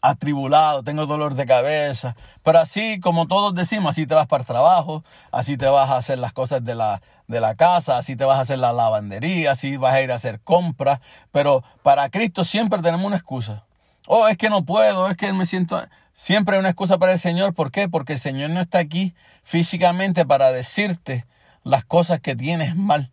atribulado, 0.00 0.82
tengo 0.82 1.06
dolor 1.06 1.34
de 1.34 1.46
cabeza. 1.46 2.16
Pero 2.42 2.58
así, 2.58 3.00
como 3.00 3.26
todos 3.26 3.54
decimos, 3.54 3.90
así 3.90 4.06
te 4.06 4.14
vas 4.14 4.26
para 4.26 4.42
el 4.42 4.46
trabajo, 4.46 5.04
así 5.30 5.56
te 5.56 5.66
vas 5.66 5.90
a 5.90 5.96
hacer 5.96 6.18
las 6.18 6.32
cosas 6.32 6.64
de 6.64 6.74
la, 6.74 7.02
de 7.28 7.40
la 7.40 7.54
casa, 7.54 7.98
así 7.98 8.16
te 8.16 8.24
vas 8.24 8.38
a 8.38 8.42
hacer 8.42 8.58
la 8.58 8.72
lavandería, 8.72 9.52
así 9.52 9.76
vas 9.76 9.94
a 9.94 10.02
ir 10.02 10.12
a 10.12 10.16
hacer 10.16 10.40
compras. 10.40 11.00
Pero 11.30 11.62
para 11.82 12.08
Cristo 12.10 12.44
siempre 12.44 12.80
tenemos 12.80 13.06
una 13.06 13.16
excusa. 13.16 13.64
Oh, 14.06 14.28
es 14.28 14.36
que 14.36 14.50
no 14.50 14.64
puedo, 14.64 15.08
es 15.08 15.16
que 15.16 15.32
me 15.32 15.46
siento... 15.46 15.82
Siempre 16.14 16.56
hay 16.56 16.60
una 16.60 16.68
excusa 16.68 16.98
para 16.98 17.12
el 17.12 17.18
Señor. 17.18 17.54
¿Por 17.54 17.70
qué? 17.70 17.88
Porque 17.88 18.12
el 18.12 18.18
Señor 18.18 18.50
no 18.50 18.60
está 18.60 18.78
aquí 18.78 19.14
físicamente 19.42 20.26
para 20.26 20.52
decirte 20.52 21.24
las 21.64 21.84
cosas 21.84 22.20
que 22.20 22.36
tienes 22.36 22.76
mal. 22.76 23.10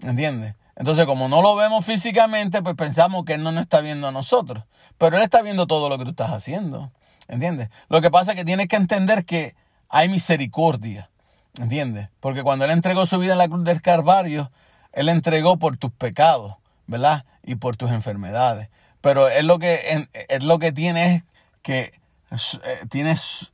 ¿Entiendes? 0.00 0.54
Entonces, 0.80 1.04
como 1.04 1.28
no 1.28 1.42
lo 1.42 1.56
vemos 1.56 1.84
físicamente, 1.84 2.62
pues 2.62 2.74
pensamos 2.74 3.26
que 3.26 3.34
Él 3.34 3.42
no 3.42 3.52
nos 3.52 3.64
está 3.64 3.82
viendo 3.82 4.08
a 4.08 4.12
nosotros. 4.12 4.64
Pero 4.96 5.18
Él 5.18 5.22
está 5.22 5.42
viendo 5.42 5.66
todo 5.66 5.90
lo 5.90 5.98
que 5.98 6.04
tú 6.04 6.10
estás 6.12 6.30
haciendo. 6.30 6.90
¿Entiendes? 7.28 7.68
Lo 7.90 8.00
que 8.00 8.10
pasa 8.10 8.30
es 8.30 8.38
que 8.38 8.46
tienes 8.46 8.66
que 8.66 8.76
entender 8.76 9.26
que 9.26 9.54
hay 9.90 10.08
misericordia. 10.08 11.10
¿Entiendes? 11.60 12.08
Porque 12.18 12.42
cuando 12.42 12.64
Él 12.64 12.70
entregó 12.70 13.04
su 13.04 13.18
vida 13.18 13.32
en 13.32 13.38
la 13.38 13.48
cruz 13.48 13.62
del 13.62 13.82
Calvario, 13.82 14.50
Él 14.94 15.10
entregó 15.10 15.58
por 15.58 15.76
tus 15.76 15.92
pecados, 15.92 16.54
¿verdad? 16.86 17.26
Y 17.42 17.56
por 17.56 17.76
tus 17.76 17.90
enfermedades. 17.90 18.70
Pero 19.02 19.28
Él 19.28 19.48
lo 19.48 19.58
que, 19.58 20.08
él 20.30 20.46
lo 20.48 20.58
que 20.58 20.72
tiene 20.72 21.16
es 21.16 21.24
que 21.60 21.92
eh, 22.30 22.86
tienes, 22.88 23.52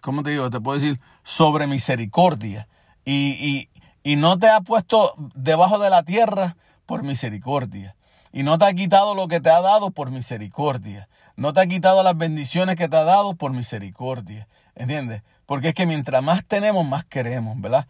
¿cómo 0.00 0.22
te 0.22 0.30
digo? 0.30 0.48
Te 0.48 0.58
puedo 0.58 0.78
decir, 0.78 0.98
sobre 1.22 1.66
misericordia. 1.66 2.66
Y, 3.04 3.68
y, 3.71 3.71
no 4.16 4.38
te 4.38 4.48
ha 4.48 4.60
puesto 4.60 5.14
debajo 5.34 5.78
de 5.78 5.90
la 5.90 6.02
tierra 6.02 6.56
por 6.86 7.02
misericordia. 7.02 7.96
Y 8.32 8.42
no 8.42 8.58
te 8.58 8.64
ha 8.64 8.72
quitado 8.72 9.14
lo 9.14 9.28
que 9.28 9.40
te 9.40 9.50
ha 9.50 9.60
dado 9.60 9.90
por 9.90 10.10
misericordia. 10.10 11.08
No 11.36 11.52
te 11.52 11.60
ha 11.60 11.66
quitado 11.66 12.02
las 12.02 12.16
bendiciones 12.16 12.76
que 12.76 12.88
te 12.88 12.96
ha 12.96 13.04
dado 13.04 13.34
por 13.34 13.52
misericordia. 13.52 14.48
¿Entiendes? 14.74 15.22
Porque 15.46 15.68
es 15.68 15.74
que 15.74 15.86
mientras 15.86 16.22
más 16.22 16.44
tenemos, 16.46 16.86
más 16.86 17.04
queremos, 17.04 17.60
¿verdad? 17.60 17.86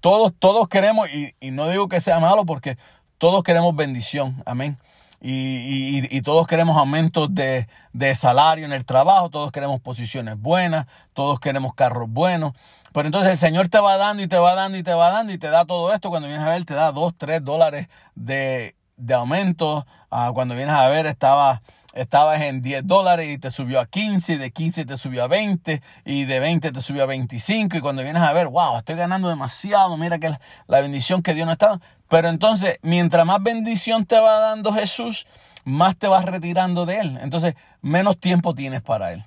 Todos, 0.00 0.32
todos 0.38 0.68
queremos, 0.68 1.08
y, 1.12 1.34
y 1.40 1.50
no 1.50 1.68
digo 1.68 1.88
que 1.88 2.00
sea 2.00 2.18
malo 2.20 2.46
porque 2.46 2.78
todos 3.18 3.42
queremos 3.42 3.74
bendición. 3.76 4.42
Amén 4.46 4.78
y, 5.20 6.16
y, 6.16 6.22
todos 6.22 6.46
queremos 6.46 6.76
aumentos 6.76 7.34
de, 7.34 7.66
de, 7.92 8.14
salario 8.14 8.64
en 8.64 8.72
el 8.72 8.86
trabajo, 8.86 9.30
todos 9.30 9.50
queremos 9.50 9.80
posiciones 9.80 10.38
buenas, 10.38 10.86
todos 11.12 11.40
queremos 11.40 11.74
carros 11.74 12.08
buenos. 12.08 12.52
Pero 12.92 13.06
entonces 13.06 13.32
el 13.32 13.38
Señor 13.38 13.68
te 13.68 13.80
va 13.80 13.96
dando 13.96 14.22
y 14.22 14.28
te 14.28 14.38
va 14.38 14.54
dando 14.54 14.78
y 14.78 14.82
te 14.82 14.94
va 14.94 15.10
dando 15.10 15.32
y 15.32 15.38
te 15.38 15.50
da 15.50 15.64
todo 15.64 15.92
esto. 15.92 16.10
Cuando 16.10 16.28
vienes 16.28 16.46
a 16.46 16.50
ver, 16.50 16.64
te 16.64 16.74
da 16.74 16.92
2, 16.92 17.14
3 17.18 17.44
dólares 17.44 17.88
de, 18.14 18.76
de 18.96 19.14
aumento. 19.14 19.86
Ah, 20.10 20.30
cuando 20.32 20.54
vienes 20.54 20.74
a 20.74 20.88
ver, 20.88 21.06
estaba 21.06 21.62
estabas 22.00 22.40
en 22.42 22.62
10 22.62 22.86
dólares 22.86 23.28
y 23.28 23.38
te 23.38 23.50
subió 23.50 23.80
a 23.80 23.86
15, 23.86 24.34
y 24.34 24.36
de 24.36 24.50
15 24.50 24.84
te 24.84 24.96
subió 24.96 25.24
a 25.24 25.28
20, 25.28 25.82
y 26.04 26.24
de 26.24 26.40
20 26.40 26.72
te 26.72 26.80
subió 26.80 27.02
a 27.02 27.06
25, 27.06 27.76
y 27.76 27.80
cuando 27.80 28.02
vienes 28.02 28.22
a 28.22 28.32
ver, 28.32 28.48
wow, 28.48 28.78
estoy 28.78 28.96
ganando 28.96 29.28
demasiado, 29.28 29.96
mira 29.96 30.18
que 30.18 30.30
la, 30.66 30.80
bendición 30.80 31.22
que 31.22 31.34
Dios 31.34 31.46
nos 31.46 31.54
está. 31.54 31.80
Pero 32.08 32.28
entonces, 32.28 32.78
mientras 32.82 33.26
más 33.26 33.42
bendición 33.42 34.06
te 34.06 34.18
va 34.18 34.38
dando 34.40 34.72
Jesús, 34.72 35.26
más 35.64 35.96
te 35.96 36.08
vas 36.08 36.24
retirando 36.24 36.86
de 36.86 36.98
Él. 36.98 37.18
Entonces, 37.20 37.54
menos 37.82 38.18
tiempo 38.18 38.54
tienes 38.54 38.82
para 38.82 39.12
Él. 39.12 39.24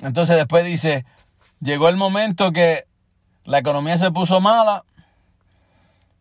Entonces 0.00 0.36
después 0.36 0.64
dice, 0.64 1.04
llegó 1.60 1.88
el 1.88 1.96
momento 1.96 2.52
que 2.52 2.86
la 3.44 3.58
economía 3.58 3.98
se 3.98 4.10
puso 4.10 4.40
mala, 4.40 4.84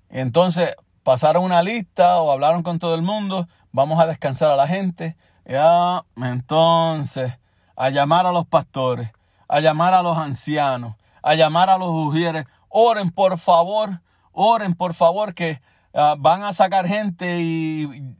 entonces 0.09 0.75
pasaron 1.03 1.43
una 1.43 1.63
lista 1.63 2.17
o 2.19 2.31
hablaron 2.31 2.63
con 2.63 2.79
todo 2.79 2.95
el 2.95 3.01
mundo, 3.01 3.47
vamos 3.71 3.99
a 3.99 4.07
descansar 4.07 4.51
a 4.51 4.55
la 4.55 4.67
gente, 4.67 5.15
ya, 5.45 6.03
entonces, 6.17 7.33
a 7.75 7.89
llamar 7.89 8.25
a 8.25 8.31
los 8.31 8.45
pastores, 8.45 9.11
a 9.47 9.61
llamar 9.61 9.93
a 9.93 10.03
los 10.03 10.17
ancianos, 10.17 10.95
a 11.21 11.35
llamar 11.35 11.69
a 11.69 11.77
los 11.77 11.89
ujieres, 11.89 12.45
oren 12.67 13.11
por 13.11 13.37
favor, 13.39 14.01
oren 14.33 14.75
por 14.75 14.93
favor 14.93 15.33
que 15.33 15.61
ah, 15.93 16.15
van 16.17 16.43
a 16.43 16.53
sacar 16.53 16.87
gente 16.87 17.39
y 17.39 18.15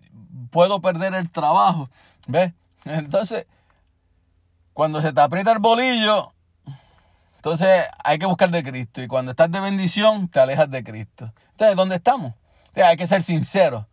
puedo 0.52 0.82
perder 0.82 1.14
el 1.14 1.30
trabajo. 1.30 1.90
¿Ves? 2.28 2.54
Entonces, 2.86 3.46
cuando 4.74 5.02
se 5.02 5.14
te 5.14 5.22
aprieta 5.22 5.52
el 5.52 5.60
bolillo, 5.60 6.34
entonces 7.36 7.86
hay 8.04 8.20
que 8.20 8.26
buscar 8.26 8.52
de 8.52 8.64
Cristo. 8.64 9.02
Y 9.02 9.08
cuando 9.08 9.32
estás 9.32 9.52
de 9.52 9.60
bendición, 9.60 10.28
te 10.28 10.40
alejas 10.40 10.70
de 10.70 10.84
Cristo. 10.84 11.34
Entonces, 11.52 11.76
¿dónde 11.76 11.96
estamos? 11.96 12.34
hay 12.76 12.98
que 12.98 13.08
ser 13.08 13.24
sinceros. 13.24 13.86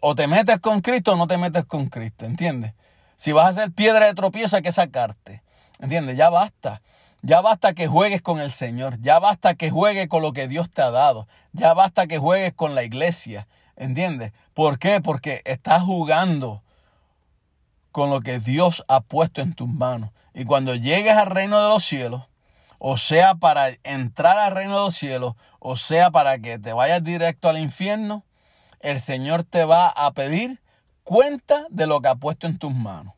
O 0.00 0.14
te 0.14 0.26
metes 0.26 0.58
con 0.58 0.80
Cristo 0.80 1.12
o 1.12 1.16
no 1.16 1.26
te 1.26 1.38
metes 1.38 1.64
con 1.64 1.86
Cristo, 1.86 2.26
¿entiendes? 2.26 2.74
Si 3.16 3.32
vas 3.32 3.48
a 3.48 3.60
ser 3.60 3.72
piedra 3.72 4.06
de 4.06 4.14
tropiezo 4.14 4.56
hay 4.56 4.62
que 4.62 4.72
sacarte, 4.72 5.42
¿entiendes? 5.78 6.16
Ya 6.16 6.30
basta. 6.30 6.82
Ya 7.26 7.40
basta 7.40 7.72
que 7.72 7.86
juegues 7.86 8.20
con 8.20 8.38
el 8.38 8.52
Señor. 8.52 9.00
Ya 9.00 9.18
basta 9.18 9.54
que 9.54 9.70
juegues 9.70 10.08
con 10.08 10.20
lo 10.20 10.34
que 10.34 10.46
Dios 10.46 10.70
te 10.70 10.82
ha 10.82 10.90
dado. 10.90 11.26
Ya 11.54 11.72
basta 11.72 12.06
que 12.06 12.18
juegues 12.18 12.52
con 12.52 12.74
la 12.74 12.82
iglesia. 12.82 13.48
¿Entiendes? 13.76 14.32
¿Por 14.52 14.78
qué? 14.78 15.00
Porque 15.00 15.40
estás 15.46 15.82
jugando 15.82 16.62
con 17.92 18.10
lo 18.10 18.20
que 18.20 18.40
Dios 18.40 18.84
ha 18.88 19.00
puesto 19.00 19.40
en 19.40 19.54
tus 19.54 19.68
manos. 19.68 20.10
Y 20.34 20.44
cuando 20.44 20.74
llegues 20.74 21.14
al 21.14 21.28
reino 21.28 21.62
de 21.62 21.68
los 21.70 21.82
cielos, 21.82 22.24
o 22.78 22.98
sea 22.98 23.36
para 23.36 23.70
entrar 23.84 24.36
al 24.36 24.54
reino 24.54 24.76
de 24.76 24.84
los 24.84 24.96
cielos, 24.96 25.34
o 25.60 25.76
sea 25.76 26.10
para 26.10 26.38
que 26.38 26.58
te 26.58 26.74
vayas 26.74 27.02
directo 27.02 27.48
al 27.48 27.56
infierno, 27.56 28.22
el 28.80 29.00
Señor 29.00 29.44
te 29.44 29.64
va 29.64 29.88
a 29.88 30.12
pedir 30.12 30.60
cuenta 31.04 31.64
de 31.70 31.86
lo 31.86 32.02
que 32.02 32.08
ha 32.08 32.16
puesto 32.16 32.46
en 32.46 32.58
tus 32.58 32.74
manos. 32.74 33.14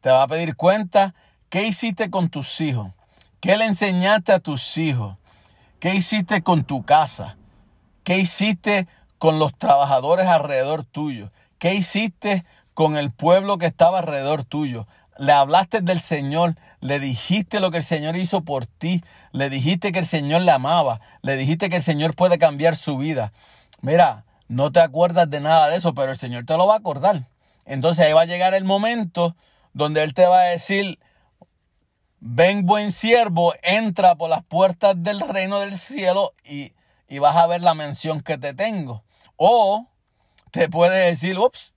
Te 0.00 0.10
va 0.10 0.22
a 0.22 0.28
pedir 0.28 0.54
cuenta 0.54 1.16
qué 1.48 1.66
hiciste 1.66 2.08
con 2.08 2.28
tus 2.28 2.60
hijos, 2.60 2.92
qué 3.40 3.56
le 3.56 3.66
enseñaste 3.66 4.32
a 4.32 4.40
tus 4.40 4.76
hijos, 4.76 5.16
qué 5.80 5.94
hiciste 5.94 6.42
con 6.42 6.64
tu 6.64 6.84
casa, 6.84 7.36
qué 8.04 8.18
hiciste 8.18 8.86
con 9.18 9.38
los 9.38 9.56
trabajadores 9.56 10.26
alrededor 10.26 10.84
tuyo, 10.84 11.30
qué 11.58 11.74
hiciste 11.74 12.44
con 12.74 12.96
el 12.96 13.10
pueblo 13.10 13.58
que 13.58 13.66
estaba 13.66 13.98
alrededor 13.98 14.44
tuyo. 14.44 14.86
Le 15.18 15.32
hablaste 15.32 15.80
del 15.80 16.00
Señor, 16.00 16.54
le 16.80 17.00
dijiste 17.00 17.58
lo 17.58 17.70
que 17.70 17.78
el 17.78 17.84
Señor 17.84 18.16
hizo 18.16 18.42
por 18.42 18.66
ti, 18.66 19.02
le 19.32 19.50
dijiste 19.50 19.90
que 19.90 19.98
el 19.98 20.06
Señor 20.06 20.42
le 20.42 20.52
amaba, 20.52 21.00
le 21.22 21.36
dijiste 21.36 21.68
que 21.68 21.76
el 21.76 21.82
Señor 21.82 22.14
puede 22.14 22.38
cambiar 22.38 22.76
su 22.76 22.98
vida. 22.98 23.32
Mira, 23.80 24.24
no 24.46 24.70
te 24.70 24.80
acuerdas 24.80 25.28
de 25.28 25.40
nada 25.40 25.68
de 25.68 25.76
eso, 25.76 25.92
pero 25.94 26.12
el 26.12 26.18
Señor 26.18 26.44
te 26.44 26.56
lo 26.56 26.66
va 26.66 26.74
a 26.74 26.78
acordar. 26.78 27.26
Entonces 27.64 28.06
ahí 28.06 28.12
va 28.12 28.22
a 28.22 28.26
llegar 28.26 28.54
el 28.54 28.64
momento 28.64 29.36
donde 29.74 30.02
Él 30.02 30.14
te 30.14 30.26
va 30.26 30.38
a 30.38 30.44
decir, 30.44 30.98
ven 32.20 32.66
buen 32.66 32.92
siervo, 32.92 33.54
entra 33.62 34.16
por 34.16 34.30
las 34.30 34.44
puertas 34.44 34.94
del 34.98 35.20
reino 35.20 35.60
del 35.60 35.78
cielo 35.78 36.34
y, 36.44 36.72
y 37.08 37.18
vas 37.18 37.36
a 37.36 37.46
ver 37.46 37.62
la 37.62 37.74
mención 37.74 38.20
que 38.20 38.38
te 38.38 38.54
tengo. 38.54 39.04
O 39.36 39.86
te 40.50 40.68
puede 40.68 41.06
decir, 41.06 41.38
ups, 41.38 41.74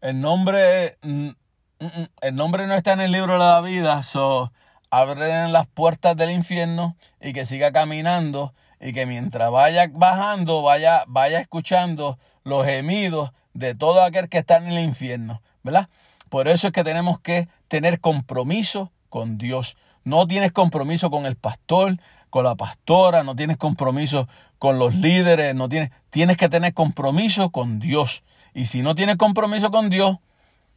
el 0.00 0.20
nombre, 0.20 0.98
mm, 1.02 1.28
mm, 1.28 1.84
mm, 1.84 2.06
el 2.22 2.34
nombre 2.34 2.66
no 2.66 2.74
está 2.74 2.92
en 2.92 3.00
el 3.00 3.12
libro 3.12 3.34
de 3.34 3.38
la 3.38 3.60
vida, 3.60 4.02
so 4.02 4.52
abren 4.90 5.52
las 5.52 5.66
puertas 5.66 6.16
del 6.16 6.30
infierno 6.30 6.96
y 7.20 7.32
que 7.32 7.46
siga 7.46 7.72
caminando 7.72 8.54
y 8.80 8.92
que 8.92 9.06
mientras 9.06 9.50
vaya 9.50 9.88
bajando, 9.92 10.62
vaya, 10.62 11.04
vaya 11.06 11.40
escuchando 11.40 12.18
los 12.44 12.66
gemidos 12.66 13.30
de 13.52 13.74
todo 13.74 14.02
aquel 14.02 14.28
que 14.28 14.38
está 14.38 14.56
en 14.56 14.68
el 14.68 14.78
infierno, 14.80 15.42
¿verdad? 15.62 15.88
Por 16.28 16.48
eso 16.48 16.68
es 16.68 16.72
que 16.72 16.84
tenemos 16.84 17.20
que 17.20 17.48
tener 17.68 18.00
compromiso 18.00 18.90
con 19.10 19.36
Dios. 19.36 19.76
No 20.04 20.26
tienes 20.26 20.52
compromiso 20.52 21.10
con 21.10 21.26
el 21.26 21.36
pastor, 21.36 21.98
con 22.30 22.44
la 22.44 22.54
pastora, 22.54 23.22
no 23.22 23.36
tienes 23.36 23.58
compromiso 23.58 24.26
con 24.58 24.78
los 24.78 24.94
líderes, 24.94 25.54
no 25.54 25.68
tienes, 25.68 25.90
tienes 26.08 26.38
que 26.38 26.48
tener 26.48 26.72
compromiso 26.72 27.50
con 27.50 27.78
Dios. 27.78 28.22
Y 28.54 28.66
si 28.66 28.80
no 28.80 28.94
tienes 28.94 29.16
compromiso 29.16 29.70
con 29.70 29.90
Dios, 29.90 30.16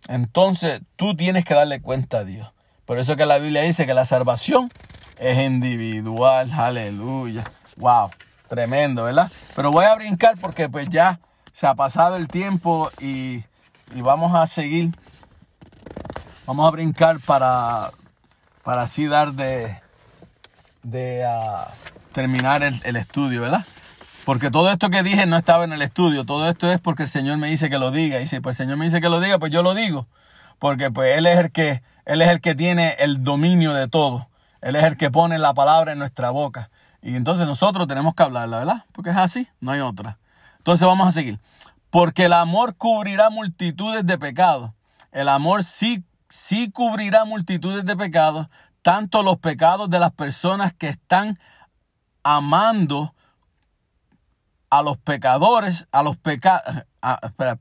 entonces 0.10 0.82
tú 0.98 1.16
tienes 1.16 1.46
que 1.46 1.54
darle 1.54 1.82
cuenta 1.82 2.20
a 2.20 2.24
Dios. 2.26 2.52
Por 2.86 2.98
eso 2.98 3.16
que 3.16 3.26
la 3.26 3.38
Biblia 3.38 3.62
dice 3.62 3.86
que 3.86 3.94
la 3.94 4.06
salvación 4.06 4.70
es 5.18 5.40
individual. 5.40 6.52
Aleluya. 6.52 7.44
Wow. 7.78 8.12
Tremendo, 8.50 9.04
¿verdad? 9.04 9.32
Pero 9.56 9.72
voy 9.72 9.86
a 9.86 9.96
brincar 9.96 10.38
porque 10.38 10.70
pues 10.70 10.88
ya 10.90 11.20
se 11.54 11.66
ha 11.66 11.76
pasado 11.76 12.18
el 12.18 12.28
tiempo 12.28 12.92
y, 13.00 13.44
vamos 13.96 14.36
a 14.36 14.46
seguir. 14.46 14.92
Vamos 16.46 16.68
a 16.68 16.72
brincar 16.72 17.20
para, 17.20 17.92
para 18.64 18.84
así 18.84 19.08
dar 19.08 19.34
de, 19.34 19.80
de 20.84 21.26
ah, 21.26 21.68
terminar 22.12 22.64
el, 22.64 22.82
el 22.84 22.96
estudio, 22.96 23.42
¿verdad? 23.42 23.66
Porque 24.26 24.52
todo 24.52 24.72
esto 24.72 24.90
que 24.90 25.04
dije 25.04 25.26
no 25.26 25.38
estaba 25.38 25.66
en 25.66 25.74
el 25.74 25.82
estudio. 25.82 26.26
Todo 26.26 26.50
esto 26.50 26.72
es 26.72 26.80
porque 26.80 27.04
el 27.04 27.10
Señor 27.10 27.38
me 27.38 27.50
dice 27.50 27.70
que 27.70 27.78
lo 27.78 27.92
diga. 27.92 28.22
Y 28.22 28.28
si 28.28 28.40
pues 28.40 28.60
el 28.60 28.66
Señor 28.66 28.78
me 28.78 28.86
dice 28.86 29.02
que 29.02 29.10
lo 29.10 29.20
diga, 29.20 29.38
pues 29.38 29.52
yo 29.52 29.64
lo 29.64 29.74
digo. 29.74 30.08
Porque 30.60 30.92
pues 30.92 31.18
Él 31.18 31.26
es 31.26 31.38
el 31.38 31.52
que 31.52 31.82
él 32.06 32.22
es 32.22 32.30
el 32.30 32.42
que 32.42 32.56
tiene 32.56 32.96
el 33.00 33.24
dominio 33.24 33.74
de 33.74 33.88
todo. 33.88 34.28
Él 34.62 34.76
es 34.76 34.84
el 34.84 34.98
que 34.98 35.12
pone 35.12 35.40
la 35.40 35.54
palabra 35.54 35.94
en 35.94 36.00
nuestra 36.00 36.32
boca. 36.32 36.70
Y 37.02 37.16
entonces 37.16 37.48
nosotros 37.48 37.88
tenemos 37.88 38.14
que 38.16 38.24
hablarla, 38.24 38.60
¿verdad? 38.60 38.86
Porque 38.92 39.10
es 39.10 39.18
así, 39.18 39.48
no 39.60 39.72
hay 39.72 39.82
otra. 39.82 40.18
Entonces 40.58 40.86
vamos 40.86 41.08
a 41.08 41.12
seguir. 41.12 41.40
Porque 41.90 42.26
el 42.26 42.34
amor 42.34 42.76
cubrirá 42.76 43.30
multitudes 43.30 44.06
de 44.06 44.18
pecados. 44.18 44.72
El 45.12 45.30
amor 45.30 45.64
sí, 45.64 46.04
sí 46.34 46.72
cubrirá 46.72 47.26
multitudes 47.26 47.86
de 47.86 47.96
pecados, 47.96 48.48
tanto 48.82 49.22
los 49.22 49.38
pecados 49.38 49.88
de 49.92 50.00
las 50.00 50.12
personas 50.12 50.74
que 50.74 50.90
están 50.90 51.38
amando 52.24 53.14
a 54.72 54.82
los 54.82 54.98
pecadores, 54.98 55.88
a 55.92 56.02
los 56.02 56.18
pecados, 56.18 56.86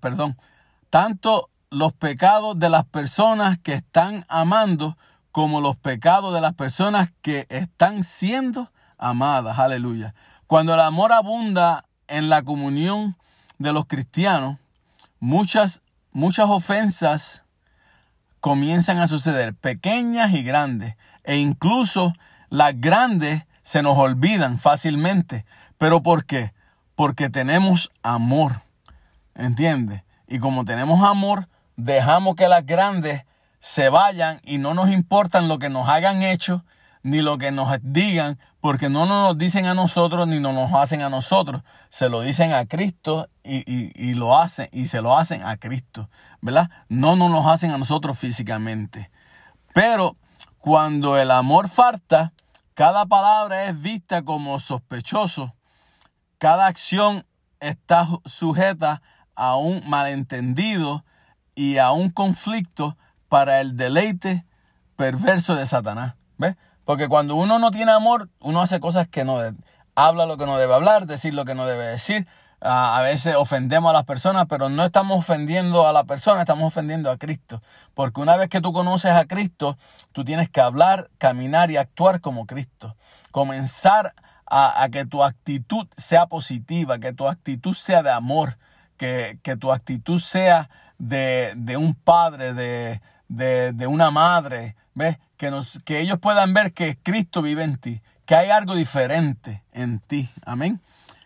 perdón, 0.00 0.38
tanto 0.88 1.50
los 1.68 1.92
pecados 1.92 2.58
de 2.58 2.70
las 2.70 2.86
personas 2.86 3.58
que 3.58 3.74
están 3.74 4.24
amando 4.30 4.96
como 5.32 5.60
los 5.60 5.76
pecados 5.76 6.32
de 6.32 6.40
las 6.40 6.54
personas 6.54 7.12
que 7.20 7.46
están 7.50 8.04
siendo 8.04 8.72
amadas. 8.96 9.58
Aleluya. 9.58 10.14
Cuando 10.46 10.72
el 10.72 10.80
amor 10.80 11.12
abunda 11.12 11.84
en 12.08 12.30
la 12.30 12.40
comunión 12.42 13.18
de 13.58 13.74
los 13.74 13.84
cristianos, 13.84 14.56
muchas, 15.20 15.82
muchas 16.10 16.48
ofensas 16.48 17.42
comienzan 18.42 18.98
a 18.98 19.06
suceder, 19.06 19.54
pequeñas 19.54 20.32
y 20.32 20.42
grandes, 20.42 20.96
e 21.22 21.36
incluso 21.36 22.12
las 22.50 22.78
grandes 22.80 23.44
se 23.62 23.82
nos 23.82 23.96
olvidan 23.96 24.58
fácilmente. 24.58 25.46
¿Pero 25.78 26.02
por 26.02 26.26
qué? 26.26 26.52
Porque 26.96 27.30
tenemos 27.30 27.92
amor. 28.02 28.62
¿Entiendes? 29.36 30.02
Y 30.26 30.40
como 30.40 30.64
tenemos 30.64 31.08
amor, 31.08 31.48
dejamos 31.76 32.34
que 32.34 32.48
las 32.48 32.66
grandes 32.66 33.22
se 33.60 33.88
vayan 33.88 34.40
y 34.42 34.58
no 34.58 34.74
nos 34.74 34.90
importan 34.90 35.46
lo 35.46 35.60
que 35.60 35.70
nos 35.70 35.88
hayan 35.88 36.22
hecho 36.22 36.64
ni 37.04 37.22
lo 37.22 37.38
que 37.38 37.52
nos 37.52 37.78
digan, 37.80 38.40
porque 38.62 38.88
no 38.88 39.06
nos 39.06 39.36
dicen 39.36 39.66
a 39.66 39.74
nosotros 39.74 40.28
ni 40.28 40.38
nos 40.38 40.72
hacen 40.72 41.02
a 41.02 41.10
nosotros, 41.10 41.64
se 41.90 42.08
lo 42.08 42.20
dicen 42.20 42.52
a 42.52 42.64
Cristo 42.64 43.28
y, 43.42 44.14
lo 44.14 44.38
hacen 44.38 44.68
y 44.70 44.86
se 44.86 45.02
lo 45.02 45.18
hacen 45.18 45.42
a 45.42 45.56
Cristo, 45.56 46.08
¿verdad? 46.40 46.70
No, 46.88 47.16
no 47.16 47.28
nos 47.28 47.44
hacen 47.48 47.72
a 47.72 47.78
nosotros 47.78 48.16
físicamente. 48.20 49.10
Pero 49.74 50.16
cuando 50.58 51.18
el 51.18 51.32
amor 51.32 51.68
falta, 51.68 52.34
cada 52.74 53.04
palabra 53.04 53.64
es 53.64 53.82
vista 53.82 54.22
como 54.22 54.60
sospechoso, 54.60 55.56
cada 56.38 56.68
acción 56.68 57.26
está 57.58 58.06
sujeta 58.26 59.02
a 59.34 59.56
un 59.56 59.82
malentendido 59.88 61.04
y 61.56 61.78
a 61.78 61.90
un 61.90 62.10
conflicto 62.10 62.96
para 63.28 63.60
el 63.60 63.76
deleite 63.76 64.46
perverso 64.94 65.56
de 65.56 65.66
Satanás. 65.66 66.14
¿Ves? 66.38 66.54
Porque 66.84 67.08
cuando 67.08 67.34
uno 67.36 67.58
no 67.58 67.70
tiene 67.70 67.92
amor, 67.92 68.28
uno 68.40 68.62
hace 68.62 68.80
cosas 68.80 69.08
que 69.08 69.24
no 69.24 69.38
debe. 69.38 69.56
Habla 69.94 70.26
lo 70.26 70.36
que 70.36 70.46
no 70.46 70.58
debe 70.58 70.74
hablar, 70.74 71.06
decir 71.06 71.34
lo 71.34 71.44
que 71.44 71.54
no 71.54 71.66
debe 71.66 71.86
decir. 71.86 72.26
a 72.60 73.00
veces 73.02 73.34
ofendemos 73.34 73.90
a 73.90 73.92
las 73.92 74.04
personas, 74.04 74.46
pero 74.48 74.68
no 74.68 74.84
estamos 74.84 75.18
ofendiendo 75.18 75.86
a 75.86 75.92
la 75.92 76.04
persona, 76.04 76.42
estamos 76.42 76.64
ofendiendo 76.64 77.10
a 77.10 77.16
Cristo. 77.16 77.60
Porque 77.94 78.20
una 78.20 78.36
vez 78.36 78.48
que 78.48 78.60
tú 78.60 78.72
conoces 78.72 79.12
a 79.12 79.24
Cristo, 79.24 79.76
tú 80.12 80.24
tienes 80.24 80.48
que 80.48 80.60
hablar, 80.60 81.10
caminar 81.18 81.70
y 81.70 81.76
actuar 81.76 82.20
como 82.20 82.46
Cristo. 82.46 82.96
Comenzar 83.32 84.14
a, 84.52 84.88
que 84.90 85.06
tu 85.06 85.22
actitud 85.22 85.86
sea 85.96 86.26
positiva, 86.26 86.98
que 86.98 87.12
tu 87.12 87.26
actitud 87.26 87.74
sea 87.74 88.02
de 88.02 88.10
amor, 88.10 88.58
que, 88.98 89.38
que 89.42 89.56
tu 89.56 89.72
actitud 89.72 90.20
sea 90.20 90.68
de, 90.98 91.76
un 91.78 91.94
padre, 91.94 92.52
de, 92.52 93.00
de, 93.28 93.86
una 93.86 94.10
madre, 94.10 94.76
¿ves? 94.94 95.18
Que, 95.36 96.00
ellos 96.00 96.18
puedan 96.20 96.54
ver 96.54 96.72
que 96.72 96.96
Cristo 96.96 97.42
vive 97.42 97.64
en 97.64 97.78
ti, 97.78 98.00
que 98.26 98.36
hay 98.36 98.50
algo 98.50 98.74
diferente 98.74 99.62
en 99.72 99.98
ti. 100.00 100.30
Amén. 100.44 100.80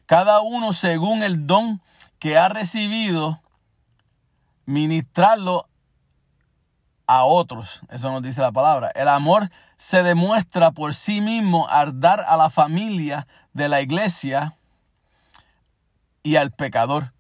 Cada 0.07 0.41
uno 0.41 0.73
según 0.73 1.23
el 1.23 1.47
don 1.47 1.83
que 2.19 2.39
ha 2.39 2.49
recibido, 2.49 3.41
ministrarlo 4.65 5.69
a 7.07 7.25
otros. 7.25 7.83
Eso 7.91 8.11
nos 8.11 8.23
dice 8.23 8.41
la 8.41 8.53
palabra. 8.53 8.91
El 8.95 9.09
amor 9.09 9.51
se 9.77 10.03
demuestra 10.03 10.71
por 10.71 10.95
sí 10.95 11.21
mismo 11.21 11.69
al 11.69 12.01
dar 12.01 12.25
a 12.27 12.37
la 12.37 12.51
familia 12.51 13.27
de 13.53 13.69
la 13.69 13.81
iglesia 13.81 14.57
y 16.23 16.37
al 16.37 16.51
pecador. 16.51 17.13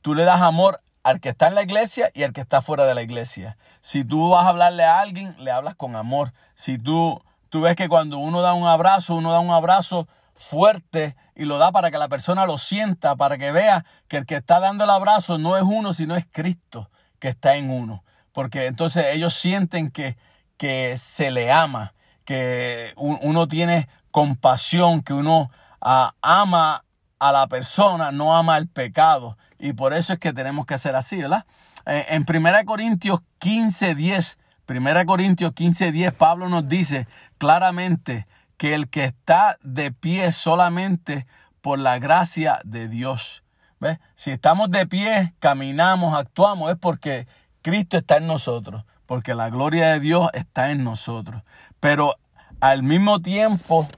Tú 0.00 0.14
le 0.14 0.24
das 0.24 0.40
amor 0.40 0.80
al 1.04 1.20
que 1.20 1.28
está 1.28 1.48
en 1.48 1.54
la 1.54 1.62
iglesia 1.62 2.10
y 2.14 2.22
al 2.22 2.32
que 2.32 2.40
está 2.40 2.62
fuera 2.62 2.86
de 2.86 2.94
la 2.94 3.02
iglesia. 3.02 3.56
Si 3.80 4.04
tú 4.04 4.30
vas 4.30 4.46
a 4.46 4.48
hablarle 4.48 4.84
a 4.84 5.00
alguien, 5.00 5.36
le 5.38 5.50
hablas 5.50 5.76
con 5.76 5.94
amor. 5.94 6.32
Si 6.54 6.78
tú, 6.78 7.22
tú 7.50 7.60
ves 7.60 7.76
que 7.76 7.88
cuando 7.88 8.18
uno 8.18 8.40
da 8.40 8.54
un 8.54 8.66
abrazo, 8.66 9.14
uno 9.14 9.30
da 9.30 9.38
un 9.38 9.50
abrazo 9.50 10.08
fuerte 10.34 11.14
y 11.36 11.44
lo 11.44 11.58
da 11.58 11.72
para 11.72 11.90
que 11.90 11.98
la 11.98 12.08
persona 12.08 12.46
lo 12.46 12.58
sienta, 12.58 13.16
para 13.16 13.38
que 13.38 13.52
vea 13.52 13.84
que 14.08 14.16
el 14.16 14.26
que 14.26 14.36
está 14.36 14.60
dando 14.60 14.84
el 14.84 14.90
abrazo 14.90 15.38
no 15.38 15.56
es 15.56 15.62
uno, 15.62 15.92
sino 15.92 16.16
es 16.16 16.26
Cristo 16.30 16.90
que 17.18 17.28
está 17.28 17.56
en 17.56 17.70
uno. 17.70 18.02
Porque 18.32 18.66
entonces 18.66 19.06
ellos 19.12 19.34
sienten 19.34 19.90
que, 19.90 20.16
que 20.56 20.96
se 20.98 21.30
le 21.30 21.52
ama, 21.52 21.94
que 22.24 22.94
uno 22.96 23.46
tiene 23.46 23.88
compasión, 24.10 25.02
que 25.02 25.12
uno 25.12 25.50
ah, 25.80 26.14
ama 26.22 26.83
a 27.24 27.32
la 27.32 27.46
persona, 27.46 28.12
no 28.12 28.36
ama 28.36 28.58
el 28.58 28.68
pecado. 28.68 29.38
Y 29.58 29.72
por 29.72 29.94
eso 29.94 30.12
es 30.12 30.18
que 30.18 30.34
tenemos 30.34 30.66
que 30.66 30.74
hacer 30.74 30.94
así, 30.94 31.16
¿verdad? 31.16 31.46
Eh, 31.86 32.04
en 32.10 32.26
1 32.28 32.64
Corintios 32.66 33.20
15, 33.38 33.94
10, 33.94 34.38
1 34.68 35.06
Corintios 35.06 35.52
15, 35.52 35.90
10, 35.90 36.12
Pablo 36.12 36.50
nos 36.50 36.68
dice 36.68 37.08
claramente 37.38 38.26
que 38.58 38.74
el 38.74 38.90
que 38.90 39.04
está 39.04 39.56
de 39.62 39.90
pie 39.90 40.32
solamente 40.32 41.26
por 41.62 41.78
la 41.78 41.98
gracia 41.98 42.60
de 42.62 42.88
Dios. 42.88 43.42
¿Ves? 43.80 43.98
Si 44.16 44.30
estamos 44.30 44.70
de 44.70 44.86
pie, 44.86 45.32
caminamos, 45.38 46.14
actuamos, 46.14 46.70
es 46.70 46.76
porque 46.76 47.26
Cristo 47.62 47.96
está 47.96 48.18
en 48.18 48.26
nosotros, 48.26 48.84
porque 49.06 49.32
la 49.32 49.48
gloria 49.48 49.92
de 49.92 50.00
Dios 50.00 50.28
está 50.34 50.72
en 50.72 50.84
nosotros. 50.84 51.42
Pero 51.80 52.16
al 52.60 52.82
mismo 52.82 53.22
tiempo, 53.22 53.88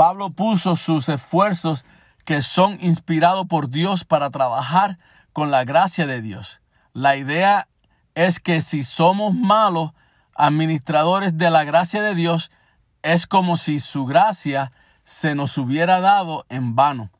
Pablo 0.00 0.30
puso 0.30 0.76
sus 0.76 1.10
esfuerzos 1.10 1.84
que 2.24 2.40
son 2.40 2.78
inspirados 2.80 3.46
por 3.46 3.68
Dios 3.68 4.06
para 4.06 4.30
trabajar 4.30 4.98
con 5.34 5.50
la 5.50 5.64
gracia 5.64 6.06
de 6.06 6.22
Dios. 6.22 6.62
La 6.94 7.16
idea 7.16 7.68
es 8.14 8.40
que 8.40 8.62
si 8.62 8.82
somos 8.82 9.34
malos 9.34 9.92
administradores 10.34 11.36
de 11.36 11.50
la 11.50 11.64
gracia 11.64 12.00
de 12.00 12.14
Dios, 12.14 12.50
es 13.02 13.26
como 13.26 13.58
si 13.58 13.78
su 13.78 14.06
gracia 14.06 14.72
se 15.04 15.34
nos 15.34 15.58
hubiera 15.58 16.00
dado 16.00 16.46
en 16.48 16.74
vano. 16.74 17.10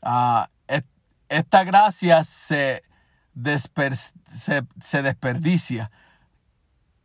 Ah, 0.00 0.50
esta 1.28 1.64
gracia 1.64 2.22
se, 2.22 2.84
se, 3.42 5.02
desperdicia 5.02 5.90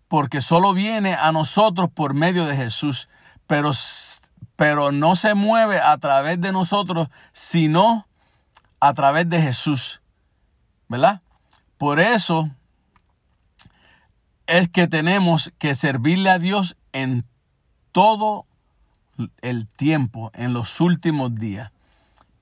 porque 0.07 0.39
solo 0.41 0.75
viene 0.75 1.15
a 1.15 1.31
nosotros 1.31 1.89
por 1.89 2.13
medio 2.13 2.45
de 2.45 2.55
Jesús, 2.55 3.09
pero, 3.47 3.71
pero 4.55 4.91
no 4.91 5.15
se 5.15 5.33
mueve 5.33 5.79
a 5.79 5.97
través 5.97 6.39
de 6.39 6.51
nosotros, 6.51 7.09
sino 7.33 8.07
a 8.79 8.93
través 8.93 9.29
de 9.29 9.41
Jesús, 9.41 10.01
¿verdad? 10.87 11.21
Por 11.77 11.99
eso 11.99 12.49
es 14.47 14.69
que 14.69 14.87
tenemos 14.87 15.51
que 15.57 15.75
servirle 15.75 16.29
a 16.29 16.39
Dios 16.39 16.77
en 16.93 17.25
todo 17.91 18.45
el 19.41 19.67
tiempo, 19.67 20.31
en 20.33 20.53
los 20.53 20.79
últimos 20.81 21.35
días. 21.35 21.71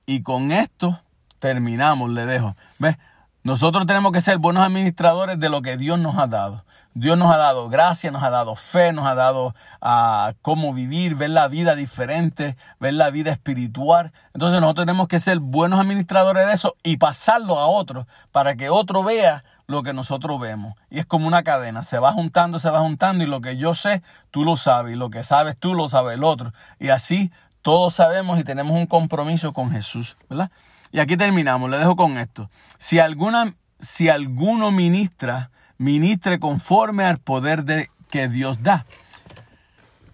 Y 0.06 0.22
con 0.22 0.52
esto 0.52 1.00
terminamos, 1.38 2.10
le 2.10 2.26
dejo. 2.26 2.54
¿Ves? 2.78 2.98
Nosotros 3.42 3.86
tenemos 3.86 4.12
que 4.12 4.20
ser 4.20 4.38
buenos 4.38 4.64
administradores 4.64 5.38
de 5.38 5.48
lo 5.48 5.62
que 5.62 5.76
Dios 5.76 5.98
nos 5.98 6.18
ha 6.18 6.26
dado. 6.26 6.64
Dios 6.94 7.18
nos 7.18 7.34
ha 7.34 7.38
dado 7.38 7.68
gracia, 7.68 8.12
nos 8.12 8.22
ha 8.22 8.30
dado 8.30 8.54
fe, 8.54 8.92
nos 8.92 9.06
ha 9.06 9.16
dado 9.16 9.54
ah, 9.80 10.32
cómo 10.42 10.72
vivir, 10.72 11.16
ver 11.16 11.30
la 11.30 11.48
vida 11.48 11.74
diferente, 11.74 12.56
ver 12.78 12.94
la 12.94 13.10
vida 13.10 13.32
espiritual. 13.32 14.12
Entonces 14.32 14.60
nosotros 14.60 14.86
tenemos 14.86 15.08
que 15.08 15.18
ser 15.18 15.40
buenos 15.40 15.80
administradores 15.80 16.46
de 16.46 16.52
eso 16.52 16.76
y 16.84 16.96
pasarlo 16.96 17.58
a 17.58 17.66
otros 17.66 18.06
para 18.30 18.54
que 18.54 18.70
otro 18.70 19.02
vea 19.02 19.42
lo 19.66 19.82
que 19.82 19.92
nosotros 19.92 20.38
vemos. 20.38 20.74
Y 20.88 21.00
es 21.00 21.06
como 21.06 21.26
una 21.26 21.42
cadena, 21.42 21.82
se 21.82 21.98
va 21.98 22.12
juntando, 22.12 22.60
se 22.60 22.70
va 22.70 22.78
juntando 22.78 23.24
y 23.24 23.26
lo 23.26 23.40
que 23.40 23.56
yo 23.56 23.74
sé, 23.74 24.02
tú 24.30 24.44
lo 24.44 24.56
sabes 24.56 24.92
y 24.92 24.96
lo 24.96 25.10
que 25.10 25.24
sabes 25.24 25.56
tú 25.58 25.74
lo 25.74 25.88
sabe 25.88 26.14
el 26.14 26.22
otro. 26.22 26.52
Y 26.78 26.90
así 26.90 27.32
todos 27.62 27.94
sabemos 27.94 28.38
y 28.38 28.44
tenemos 28.44 28.76
un 28.76 28.86
compromiso 28.86 29.52
con 29.52 29.72
Jesús, 29.72 30.16
¿verdad? 30.30 30.50
Y 30.92 31.00
aquí 31.00 31.16
terminamos, 31.16 31.70
le 31.70 31.78
dejo 31.78 31.96
con 31.96 32.18
esto. 32.18 32.50
Si 32.78 33.00
alguna 33.00 33.52
si 33.80 34.08
alguno 34.08 34.70
ministra, 34.70 35.50
ministre 35.78 36.38
conforme 36.38 37.04
al 37.04 37.18
poder 37.18 37.64
de, 37.64 37.90
que 38.10 38.28
Dios 38.28 38.62
da. 38.62 38.86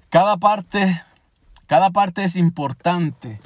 Cada 0.09 0.37
parte 0.37 1.03
cada 1.67 1.91
parte 1.91 2.25
es 2.25 2.35
importante. 2.35 3.41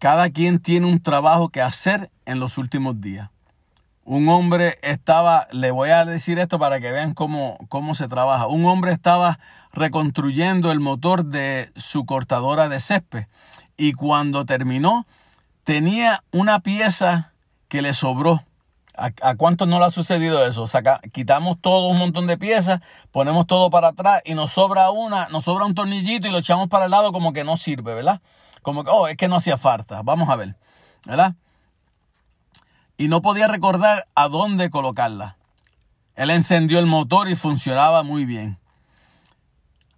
Cada 0.00 0.30
quien 0.30 0.58
tiene 0.58 0.88
un 0.88 1.00
trabajo 1.00 1.48
que 1.48 1.62
hacer 1.62 2.10
en 2.24 2.40
los 2.40 2.58
últimos 2.58 3.00
días 3.00 3.30
un 4.10 4.28
hombre 4.28 4.76
estaba, 4.82 5.46
le 5.52 5.70
voy 5.70 5.90
a 5.90 6.04
decir 6.04 6.40
esto 6.40 6.58
para 6.58 6.80
que 6.80 6.90
vean 6.90 7.14
cómo, 7.14 7.58
cómo 7.68 7.94
se 7.94 8.08
trabaja, 8.08 8.48
un 8.48 8.64
hombre 8.64 8.90
estaba 8.90 9.38
reconstruyendo 9.72 10.72
el 10.72 10.80
motor 10.80 11.26
de 11.26 11.70
su 11.76 12.04
cortadora 12.06 12.68
de 12.68 12.80
césped 12.80 13.26
y 13.76 13.92
cuando 13.92 14.44
terminó 14.44 15.06
tenía 15.62 16.24
una 16.32 16.58
pieza 16.58 17.32
que 17.68 17.82
le 17.82 17.92
sobró. 17.92 18.42
¿A, 18.96 19.10
a 19.22 19.36
cuántos 19.36 19.68
no 19.68 19.78
le 19.78 19.84
ha 19.86 19.90
sucedido 19.90 20.46
eso? 20.46 20.66
Saca, 20.66 21.00
quitamos 21.12 21.58
todo 21.60 21.88
un 21.88 21.98
montón 21.98 22.26
de 22.26 22.36
piezas, 22.36 22.80
ponemos 23.10 23.46
todo 23.46 23.70
para 23.70 23.88
atrás 23.88 24.20
y 24.24 24.34
nos 24.34 24.52
sobra 24.52 24.90
una, 24.90 25.28
nos 25.28 25.44
sobra 25.44 25.64
un 25.64 25.74
tornillito 25.74 26.28
y 26.28 26.30
lo 26.30 26.38
echamos 26.38 26.68
para 26.68 26.86
el 26.86 26.90
lado 26.90 27.12
como 27.12 27.32
que 27.32 27.44
no 27.44 27.56
sirve, 27.56 27.94
¿verdad? 27.94 28.20
Como 28.62 28.84
que, 28.84 28.90
oh, 28.90 29.06
es 29.06 29.16
que 29.16 29.28
no 29.28 29.36
hacía 29.36 29.56
falta. 29.56 30.02
Vamos 30.02 30.28
a 30.28 30.36
ver, 30.36 30.56
¿verdad? 31.06 31.34
y 33.00 33.08
no 33.08 33.22
podía 33.22 33.48
recordar 33.48 34.08
a 34.14 34.28
dónde 34.28 34.68
colocarla. 34.68 35.38
Él 36.16 36.28
encendió 36.28 36.78
el 36.78 36.84
motor 36.84 37.30
y 37.30 37.34
funcionaba 37.34 38.02
muy 38.02 38.26
bien. 38.26 38.58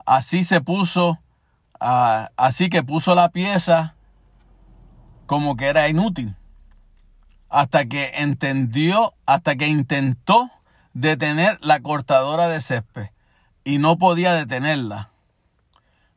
Así 0.07 0.45
se 0.45 0.61
puso, 0.61 1.18
ah, 1.80 2.30
así 2.36 2.70
que 2.70 2.84
puso 2.84 3.16
la 3.16 3.30
pieza 3.30 3.97
como 5.26 5.57
que 5.57 5.66
era 5.66 5.88
inútil. 5.88 6.36
Hasta 7.53 7.84
que 7.84 8.11
entendió, 8.14 9.12
hasta 9.26 9.57
que 9.57 9.66
intentó 9.66 10.50
detener 10.94 11.59
la 11.61 11.80
cortadora 11.80 12.48
de 12.48 12.62
césped 12.62 13.11
y 13.62 13.76
no 13.76 13.98
podía 13.98 14.32
detenerla. 14.32 15.11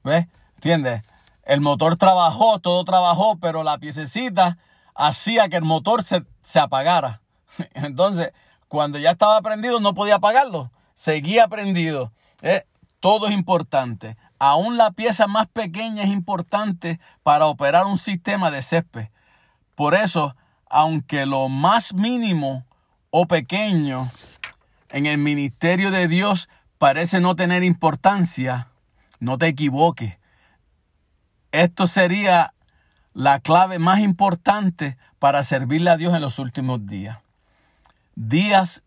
¿Ves? 0.01 0.27
¿Entiendes? 0.55 1.01
El 1.43 1.59
motor 1.59 1.97
trabajó, 1.97 2.59
todo 2.59 2.85
trabajó, 2.85 3.37
pero 3.37 3.65
la 3.65 3.77
piececita 3.79 4.57
hacía 4.95 5.49
que 5.49 5.57
el 5.57 5.65
motor 5.65 6.05
se, 6.05 6.25
se 6.41 6.57
apagara. 6.59 7.19
Entonces, 7.73 8.31
cuando 8.69 8.97
ya 8.97 9.11
estaba 9.11 9.41
prendido, 9.41 9.81
no 9.81 9.93
podía 9.93 10.15
apagarlo. 10.15 10.71
Seguía 10.95 11.49
prendido. 11.49 12.13
¿eh? 12.43 12.65
Todo 13.01 13.27
es 13.27 13.33
importante. 13.33 14.15
Aún 14.39 14.77
la 14.77 14.91
pieza 14.91 15.27
más 15.27 15.47
pequeña 15.47 16.03
es 16.03 16.09
importante 16.11 17.01
para 17.23 17.47
operar 17.47 17.87
un 17.87 17.97
sistema 17.97 18.51
de 18.51 18.61
césped. 18.61 19.09
Por 19.75 19.95
eso, 19.95 20.33
aunque 20.69 21.25
lo 21.25 21.49
más 21.49 21.93
mínimo 21.93 22.65
o 23.09 23.27
pequeño 23.27 24.09
en 24.89 25.05
el 25.05 25.17
ministerio 25.17 25.91
de 25.91 26.07
Dios 26.07 26.49
parece 26.77 27.19
no 27.19 27.35
tener 27.35 27.63
importancia, 27.63 28.69
no 29.19 29.37
te 29.37 29.47
equivoques. 29.47 30.17
Esto 31.51 31.87
sería 31.87 32.53
la 33.13 33.39
clave 33.39 33.79
más 33.79 33.99
importante 33.99 34.97
para 35.19 35.43
servirle 35.43 35.89
a 35.89 35.97
Dios 35.97 36.13
en 36.13 36.21
los 36.21 36.39
últimos 36.39 36.85
días. 36.85 37.19
Días 38.15 38.83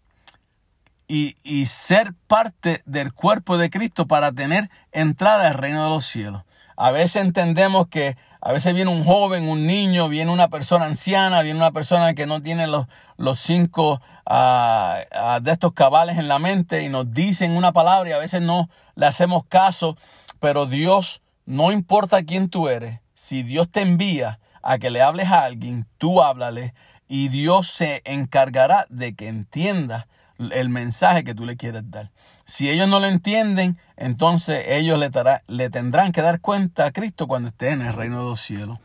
y, 1.06 1.36
y, 1.42 1.66
ser 1.66 2.12
parte 2.26 2.82
del 2.84 3.14
cuerpo 3.14 3.56
de 3.56 3.70
Cristo 3.70 4.06
para 4.06 4.30
tener 4.30 4.70
entrada 4.92 5.48
al 5.48 5.54
reino 5.54 5.84
de 5.84 5.90
los 5.90 6.04
cielos. 6.04 6.42
A 6.76 6.90
veces 6.90 7.22
entendemos 7.22 7.88
que 7.88 8.18
a 8.40 8.52
veces 8.52 8.74
viene 8.74 8.90
un 8.90 9.04
joven, 9.04 9.48
un 9.48 9.66
niño, 9.66 10.08
viene 10.08 10.30
una 10.30 10.48
persona 10.48 10.84
anciana, 10.84 11.42
viene 11.42 11.58
una 11.58 11.72
persona 11.72 12.14
que 12.14 12.26
no 12.26 12.40
tiene 12.42 12.66
los, 12.66 12.86
los 13.16 13.40
cinco 13.40 14.00
uh, 14.30 15.40
de 15.40 15.52
estos 15.52 15.72
cabales 15.72 16.18
en 16.18 16.28
la 16.28 16.38
mente 16.38 16.82
y 16.82 16.88
nos 16.88 17.12
dicen 17.12 17.56
una 17.56 17.72
palabra 17.72 18.10
y 18.10 18.12
a 18.12 18.18
veces 18.18 18.40
no 18.40 18.68
le 18.94 19.06
hacemos 19.06 19.44
caso, 19.48 19.96
pero 20.38 20.66
Dios, 20.66 21.20
no 21.46 21.72
importa 21.72 22.22
quién 22.22 22.48
tú 22.48 22.68
eres, 22.68 23.00
si 23.14 23.42
Dios 23.42 23.68
te 23.70 23.80
envía 23.80 24.38
a 24.62 24.78
que 24.78 24.90
le 24.90 25.02
hables 25.02 25.28
a 25.28 25.44
alguien, 25.44 25.86
tú 25.98 26.22
háblale 26.22 26.74
y 27.08 27.28
Dios 27.28 27.68
se 27.68 28.02
encargará 28.04 28.86
de 28.88 29.14
que 29.14 29.28
entienda 29.28 30.06
el 30.38 30.68
mensaje 30.68 31.24
que 31.24 31.34
tú 31.34 31.44
le 31.44 31.56
quieres 31.56 31.90
dar. 31.90 32.10
Si 32.44 32.70
ellos 32.70 32.88
no 32.88 33.00
lo 33.00 33.06
entienden, 33.06 33.78
entonces 33.96 34.64
ellos 34.68 34.98
le, 34.98 35.10
le 35.48 35.70
tendrán 35.70 36.12
que 36.12 36.22
dar 36.22 36.40
cuenta 36.40 36.86
a 36.86 36.92
Cristo 36.92 37.26
cuando 37.26 37.48
esté 37.48 37.70
en 37.70 37.82
el 37.82 37.92
reino 37.92 38.18
de 38.18 38.30
los 38.30 38.40
cielos. 38.40 38.78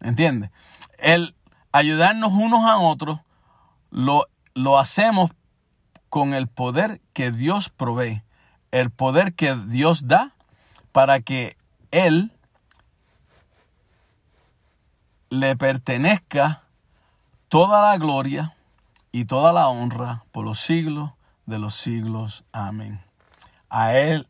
¿Entiendes? 0.00 0.50
El 0.98 1.34
ayudarnos 1.72 2.32
unos 2.32 2.64
a 2.64 2.78
otros 2.78 3.20
lo, 3.90 4.26
lo 4.54 4.78
hacemos 4.78 5.30
con 6.08 6.34
el 6.34 6.48
poder 6.48 7.00
que 7.12 7.30
Dios 7.30 7.70
provee, 7.70 8.22
el 8.70 8.90
poder 8.90 9.34
que 9.34 9.54
Dios 9.54 10.08
da 10.08 10.32
para 10.92 11.20
que 11.20 11.56
Él 11.90 12.32
le 15.30 15.56
pertenezca 15.56 16.62
toda 17.48 17.82
la 17.82 17.98
gloria 17.98 18.55
y 19.16 19.24
toda 19.24 19.54
la 19.54 19.68
honra 19.68 20.24
por 20.30 20.44
los 20.44 20.60
siglos 20.60 21.12
de 21.46 21.58
los 21.58 21.74
siglos. 21.74 22.44
Amén. 22.52 23.00
A 23.70 23.94
Él 23.94 24.28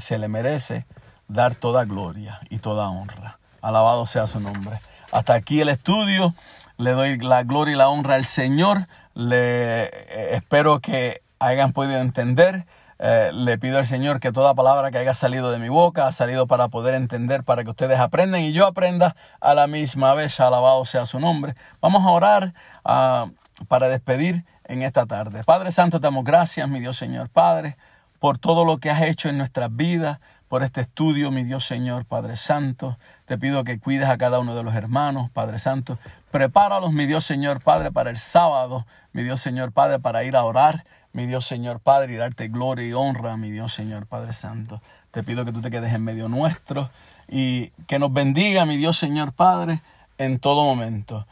se 0.00 0.18
le 0.18 0.26
merece 0.26 0.86
dar 1.28 1.54
toda 1.54 1.84
gloria 1.84 2.40
y 2.50 2.58
toda 2.58 2.88
honra. 2.88 3.38
Alabado 3.62 4.06
sea 4.06 4.26
su 4.26 4.40
nombre. 4.40 4.80
Hasta 5.12 5.34
aquí 5.34 5.60
el 5.60 5.68
estudio. 5.68 6.34
Le 6.78 6.90
doy 6.90 7.16
la 7.18 7.44
gloria 7.44 7.74
y 7.74 7.78
la 7.78 7.88
honra 7.88 8.16
al 8.16 8.24
Señor. 8.24 8.88
Le 9.14 9.84
eh, 9.84 10.34
espero 10.34 10.80
que 10.80 11.22
hayan 11.38 11.72
podido 11.72 12.00
entender. 12.00 12.66
Eh, 12.98 13.30
le 13.32 13.56
pido 13.56 13.78
al 13.78 13.86
Señor 13.86 14.18
que 14.18 14.32
toda 14.32 14.52
palabra 14.54 14.90
que 14.90 14.98
haya 14.98 15.14
salido 15.14 15.52
de 15.52 15.58
mi 15.58 15.68
boca 15.68 16.08
ha 16.08 16.12
salido 16.12 16.48
para 16.48 16.66
poder 16.66 16.94
entender, 16.94 17.44
para 17.44 17.62
que 17.62 17.70
ustedes 17.70 18.00
aprendan 18.00 18.40
y 18.40 18.52
yo 18.52 18.66
aprenda 18.66 19.14
a 19.40 19.54
la 19.54 19.68
misma 19.68 20.12
vez. 20.14 20.40
Alabado 20.40 20.84
sea 20.84 21.06
su 21.06 21.20
nombre. 21.20 21.54
Vamos 21.80 22.04
a 22.04 22.10
orar 22.10 22.52
uh, 22.84 23.30
para 23.68 23.88
despedir 23.88 24.44
en 24.64 24.82
esta 24.82 25.06
tarde. 25.06 25.42
Padre 25.44 25.72
Santo, 25.72 26.00
te 26.00 26.06
damos 26.06 26.24
gracias, 26.24 26.68
mi 26.68 26.80
Dios 26.80 26.96
Señor 26.96 27.28
Padre, 27.28 27.76
por 28.18 28.38
todo 28.38 28.64
lo 28.64 28.78
que 28.78 28.90
has 28.90 29.02
hecho 29.02 29.28
en 29.28 29.38
nuestras 29.38 29.74
vidas, 29.74 30.18
por 30.48 30.62
este 30.62 30.82
estudio, 30.82 31.30
mi 31.30 31.42
Dios 31.42 31.66
Señor 31.66 32.04
Padre 32.04 32.36
Santo. 32.36 32.98
Te 33.26 33.38
pido 33.38 33.64
que 33.64 33.78
cuides 33.78 34.08
a 34.08 34.18
cada 34.18 34.38
uno 34.38 34.54
de 34.54 34.62
los 34.62 34.74
hermanos, 34.74 35.30
Padre 35.30 35.58
Santo. 35.58 35.98
Prepáralos, 36.30 36.92
mi 36.92 37.06
Dios 37.06 37.24
Señor 37.24 37.60
Padre, 37.60 37.90
para 37.90 38.10
el 38.10 38.18
sábado, 38.18 38.86
mi 39.12 39.22
Dios 39.22 39.40
Señor 39.40 39.72
Padre, 39.72 39.98
para 39.98 40.24
ir 40.24 40.36
a 40.36 40.44
orar 40.44 40.84
mi 41.14 41.26
Dios 41.26 41.46
Señor 41.46 41.80
Padre, 41.80 42.14
y 42.14 42.16
darte 42.16 42.48
gloria 42.48 42.86
y 42.86 42.92
honra, 42.92 43.36
mi 43.36 43.50
Dios 43.50 43.72
Señor 43.72 44.06
Padre 44.06 44.32
Santo. 44.32 44.82
Te 45.12 45.22
pido 45.22 45.44
que 45.44 45.52
tú 45.52 45.62
te 45.62 45.70
quedes 45.70 45.94
en 45.94 46.02
medio 46.02 46.28
nuestro 46.28 46.90
y 47.28 47.68
que 47.86 48.00
nos 48.00 48.12
bendiga, 48.12 48.66
mi 48.66 48.76
Dios 48.76 48.98
Señor 48.98 49.32
Padre, 49.32 49.80
en 50.18 50.40
todo 50.40 50.64
momento. 50.64 51.26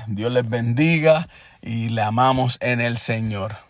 Dios 0.08 0.32
les 0.32 0.50
bendiga 0.50 1.28
y 1.62 1.90
le 1.90 2.02
amamos 2.02 2.58
en 2.62 2.80
el 2.80 2.96
Señor. 2.96 3.69